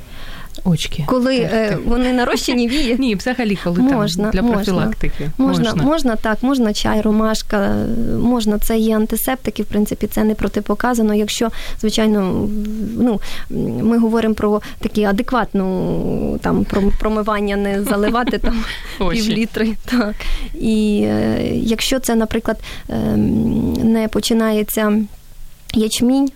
Очки. 0.66 1.04
Коли 1.08 1.38
е, 1.38 1.78
вони 1.86 2.14
нарощені 2.14 2.68
вії? 2.70 2.96
Ні, 3.00 3.16
взагалі, 3.16 3.58
коли 3.64 3.80
можна, 3.80 4.24
там 4.24 4.32
для 4.32 4.54
профілактики. 4.54 5.32
Можна, 5.38 5.64
можна, 5.64 5.84
можна, 5.84 6.16
так, 6.16 6.44
можна 6.44 6.74
чай, 6.74 7.02
ромашка, 7.02 7.76
можна, 8.20 8.60
це 8.60 8.78
є 8.78 8.96
антисептики, 8.96 9.64
в 9.64 9.66
принципі, 9.66 10.08
це 10.08 10.24
не 10.24 10.36
протипоказано. 10.36 11.14
Якщо, 11.14 11.50
звичайно, 11.82 12.50
ну, 12.98 13.22
ми 13.84 13.98
говоримо 13.98 14.34
про 14.34 14.62
такі 14.80 15.04
адекватну 15.04 16.40
там 16.42 16.66
промивання, 17.00 17.56
не 17.56 17.84
заливати 17.84 18.38
там 18.38 18.64
півлітри. 19.12 19.76
Так. 19.86 20.16
І 20.54 21.02
е, 21.06 21.38
якщо 21.54 22.00
це, 22.00 22.16
наприклад, 22.16 22.58
е, 22.90 22.96
не 23.84 24.08
починається 24.08 24.94
ячмінь 25.74 26.30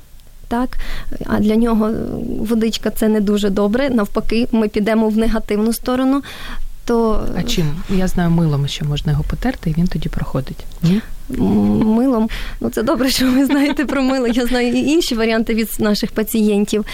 так 0.49 0.77
а 1.25 1.39
для 1.39 1.55
нього 1.55 1.91
водичка 2.39 2.89
це 2.89 3.07
не 3.07 3.21
дуже 3.21 3.49
добре. 3.49 3.89
Навпаки, 3.89 4.47
ми 4.51 4.67
підемо 4.67 5.09
в 5.09 5.17
негативну 5.17 5.73
сторону. 5.73 6.21
То 6.85 7.27
а 7.37 7.43
чим 7.43 7.65
я 7.89 8.07
знаю 8.07 8.29
милом, 8.29 8.67
що 8.67 8.85
можна 8.85 9.11
його 9.11 9.23
потерти, 9.23 9.69
і 9.69 9.73
він 9.77 9.87
тоді 9.87 10.09
проходить. 10.09 10.65
Ні? 10.83 11.01
Милом. 11.30 12.30
Ну 12.61 12.69
це 12.69 12.84
добре, 12.84 13.09
що 13.09 13.32
ви 13.32 13.45
знаєте 13.45 13.86
про 13.86 14.01
мило. 14.01 14.27
Я 14.27 14.45
знаю 14.45 14.67
і 14.67 14.80
інші 14.80 15.15
варіанти 15.15 15.53
від 15.53 15.69
наших 15.80 16.11
пацієнтів. 16.11 16.86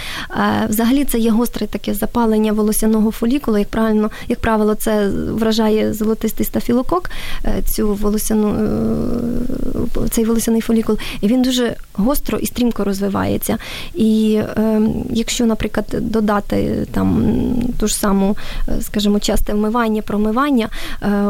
Взагалі 0.69 1.03
це 1.03 1.19
є 1.19 1.31
гостре 1.31 1.67
таке 1.67 1.93
запалення 1.93 2.51
волосяного 2.51 3.11
фолікулу. 3.11 3.57
Як 3.57 3.67
правильно, 3.67 4.11
як 4.27 4.39
правило, 4.39 4.75
це 4.75 5.09
вражає 5.09 5.93
золотистий 5.93 6.45
стафілокок, 6.45 7.09
е, 7.45 7.61
цю 7.65 7.93
волосяну 7.93 8.49
е, 8.49 10.07
цей 10.09 10.25
волосяний 10.25 10.61
фолікул, 10.61 10.97
і 11.21 11.27
він 11.27 11.41
дуже 11.41 11.75
гостро 11.93 12.37
і 12.37 12.45
стрімко 12.45 12.83
розвивається. 12.83 13.57
І 13.93 14.39
е, 14.57 14.81
якщо, 15.09 15.45
наприклад, 15.45 15.85
додати 16.01 16.87
там 16.91 17.35
ту 17.79 17.87
ж 17.87 17.95
саму, 17.95 18.37
скажімо, 18.81 19.19
часте 19.19 19.53
вмивання, 19.53 20.01
промивання 20.01 20.69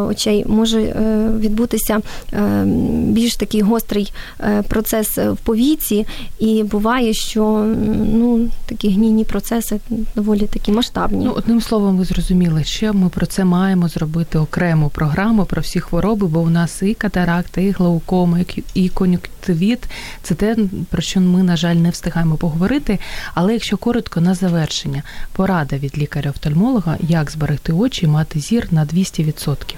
очей, 0.10 0.46
може 0.48 0.96
відбутися 1.40 2.02
більш 2.96 3.36
такий 3.36 3.62
гострий 3.62 4.14
е, 4.40 4.62
процес 4.62 5.18
в 5.18 5.38
повіці, 5.44 6.06
і 6.40 6.64
буває, 6.64 7.14
що 7.14 7.44
ну 8.14 8.50
такі 8.66 8.90
гнійні 8.90 9.24
процеси 9.24 9.80
доволі 10.16 10.48
такі 10.48 10.72
масштабні. 10.72 11.26
Ну, 11.26 11.32
одним 11.32 11.62
словом, 11.62 11.98
ви 11.98 12.06
зрозуміли, 12.06 12.64
що 12.64 12.94
ми 12.94 13.10
про 13.10 13.26
це 13.26 13.46
маємо 13.46 13.88
зробити 13.88 14.38
окрему 14.38 14.90
програму 14.90 15.46
про 15.46 15.62
всі 15.62 15.80
хвороби, 15.80 16.28
бо 16.28 16.40
у 16.40 16.50
нас 16.50 16.82
і 16.82 16.94
катаракта, 16.94 17.62
і 17.62 17.72
глаукома, 17.72 18.40
і 18.74 18.90
кон'юктивіт. 18.90 19.80
Це 20.24 20.36
те, 20.36 20.58
про 20.90 21.02
що 21.02 21.20
ми, 21.22 21.44
на 21.44 21.58
жаль, 21.58 21.76
не 21.76 21.90
встигаємо 21.90 22.36
поговорити. 22.36 23.00
Але 23.34 23.54
якщо 23.54 23.78
коротко 23.78 24.22
на 24.22 24.34
завершення, 24.34 25.04
порада 25.32 25.78
від 25.78 25.98
лікаря-офтальмолога, 25.98 26.98
як 27.00 27.32
зберегти 27.32 27.74
очі 27.74 28.06
і 28.06 28.10
мати 28.10 28.40
зір 28.40 28.68
на 28.72 28.86
200%. 28.86 29.76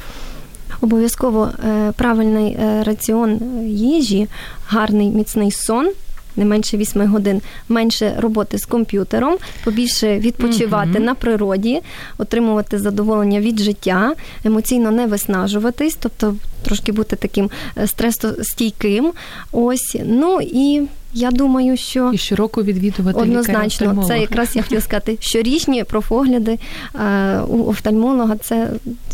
Обов'язково 0.82 1.50
е, 1.68 1.92
правильний 1.98 2.52
е, 2.52 2.84
раціон 2.84 3.40
їжі, 3.68 4.28
гарний 4.68 5.10
міцний 5.10 5.52
сон. 5.52 5.92
Не 6.36 6.46
менше 6.46 6.78
8 6.78 7.08
годин, 7.08 7.42
менше 7.70 8.16
роботи 8.20 8.58
з 8.58 8.66
комп'ютером, 8.66 9.38
побільше 9.64 10.20
відпочивати 10.20 10.90
mm-hmm. 10.90 11.04
на 11.04 11.16
природі, 11.16 11.82
отримувати 12.18 12.80
задоволення 12.80 13.40
від 13.40 13.60
життя, 13.60 14.14
емоційно 14.46 14.92
не 14.92 15.08
виснажуватись, 15.08 15.98
тобто 16.00 16.36
трошки 16.64 16.92
бути 16.92 17.16
таким 17.16 17.50
е, 17.78 17.88
стресостійким. 17.88 19.14
Ось 19.52 19.98
ну 20.06 20.40
і 20.42 20.82
я 21.18 21.32
думаю, 21.32 21.78
що 21.78 22.12
і 22.14 22.18
щороку 22.18 22.64
відвідувати 22.64 23.20
однозначно. 23.20 24.04
Це 24.08 24.20
якраз 24.20 24.56
я 24.56 24.62
хотіла 24.62 24.82
сказати, 24.82 25.18
щорічні 25.20 25.84
профогляди 25.84 26.60
е, 26.96 27.40
у 27.40 27.70
офтальмолога. 27.70 28.36
Це 28.36 28.70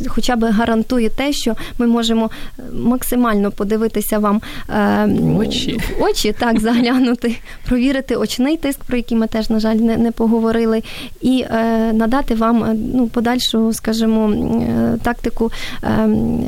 хоча 0.08 0.36
б 0.36 0.51
гарантує 0.51 1.10
те, 1.10 1.34
що 1.34 1.56
ми 1.78 1.88
можемо 1.88 2.30
максимально 2.74 3.51
подивитися 3.51 4.20
вам 4.20 4.41
е, 4.70 5.06
в 5.06 5.38
очі, 5.38 5.80
в 5.99 6.04
очі 6.04 6.36
так 6.39 6.60
заглянути, 6.60 7.36
провірити 7.68 8.16
очний 8.16 8.58
тиск, 8.58 8.84
про 8.84 8.97
який 8.97 9.18
ми 9.18 9.28
теж 9.28 9.49
на 9.49 9.60
жаль 9.60 9.76
не, 9.76 9.97
не 9.97 10.12
поговорили, 10.12 10.84
і 11.22 11.45
е, 11.51 11.93
надати 11.93 12.36
вам 12.36 12.80
ну 12.95 13.08
подальшу, 13.08 13.74
скажімо, 13.74 14.34
тактику 15.04 15.51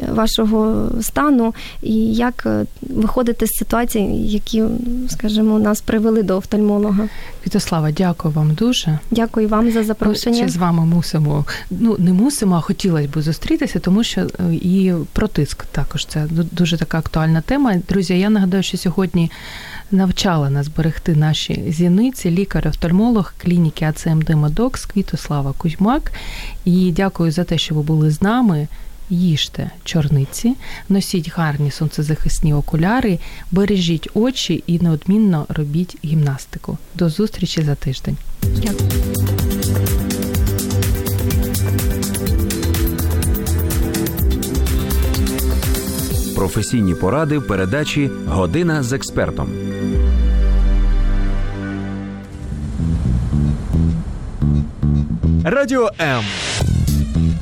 вашого 0.10 0.90
стану 1.02 1.54
і 1.82 2.14
як 2.14 2.44
е, 2.46 2.66
виходити 2.82 3.48
з 3.48 3.50
ситуацій, 3.50 4.00
які, 4.24 4.64
скажімо, 5.10 5.45
нас 5.46 5.82
привели 5.82 6.24
до 6.24 6.38
офтальмолога. 6.38 7.10
Святослава, 7.44 7.92
дякую 7.92 8.34
вам 8.34 8.54
дуже. 8.54 9.00
Дякую 9.12 9.48
вам 9.48 9.72
за 9.72 9.84
запрошення. 9.84 10.38
Ще 10.38 10.50
з 10.50 10.58
вами 10.58 10.86
мусимо. 10.86 11.46
Ну 11.70 11.96
не 12.00 12.14
мусимо, 12.14 12.56
а 12.56 12.62
хотілося 12.62 13.08
б 13.08 13.22
зустрітися, 13.22 13.80
тому 13.80 14.04
що 14.04 14.22
е, 14.22 14.54
і 14.54 14.94
про 15.14 15.28
тиск 15.28 15.66
також 15.66 16.06
це 16.06 16.28
дуже 16.52 16.78
така 16.78 16.98
актуальна 16.98 17.42
тема. 17.42 17.76
Друзі, 17.90 18.20
я 18.20 18.30
нагадаю, 18.30 18.64
що 18.64 18.78
сьогодні 18.78 19.32
навчала 19.92 20.50
нас 20.50 20.68
берегти 20.68 21.16
наші 21.16 21.64
зіниці, 21.68 22.32
лікар-офтальмолог 22.32 23.34
клініки 23.38 23.86
АЦМД 23.86 24.30
Медокс 24.30 24.86
Квітослава 24.86 25.54
Кузьмак. 25.58 26.12
І 26.66 26.92
дякую 26.92 27.32
за 27.32 27.44
те, 27.44 27.58
що 27.58 27.76
ви 27.76 27.82
були 27.82 28.12
з 28.12 28.22
нами. 28.22 28.68
Їжте 29.10 29.72
чорниці, 29.84 30.56
носіть 30.90 31.30
гарні 31.30 31.72
сонцезахисні 31.72 32.54
окуляри, 32.54 33.20
бережіть 33.52 34.10
очі 34.14 34.64
і 34.68 34.80
неодмінно 34.80 35.46
робіть 35.50 35.98
гімнастику. 36.06 36.78
До 36.96 37.10
зустрічі 37.10 37.62
за 37.62 37.76
тиждень. 37.76 38.18
Дякую. 38.44 38.90
Професійні 46.36 46.96
поради 46.96 47.38
в 47.38 47.48
передачі 47.48 48.12
Година 48.28 48.84
з 48.84 48.94
експертом. 48.94 49.50
Радіо 55.44 55.90
М. 56.02 56.24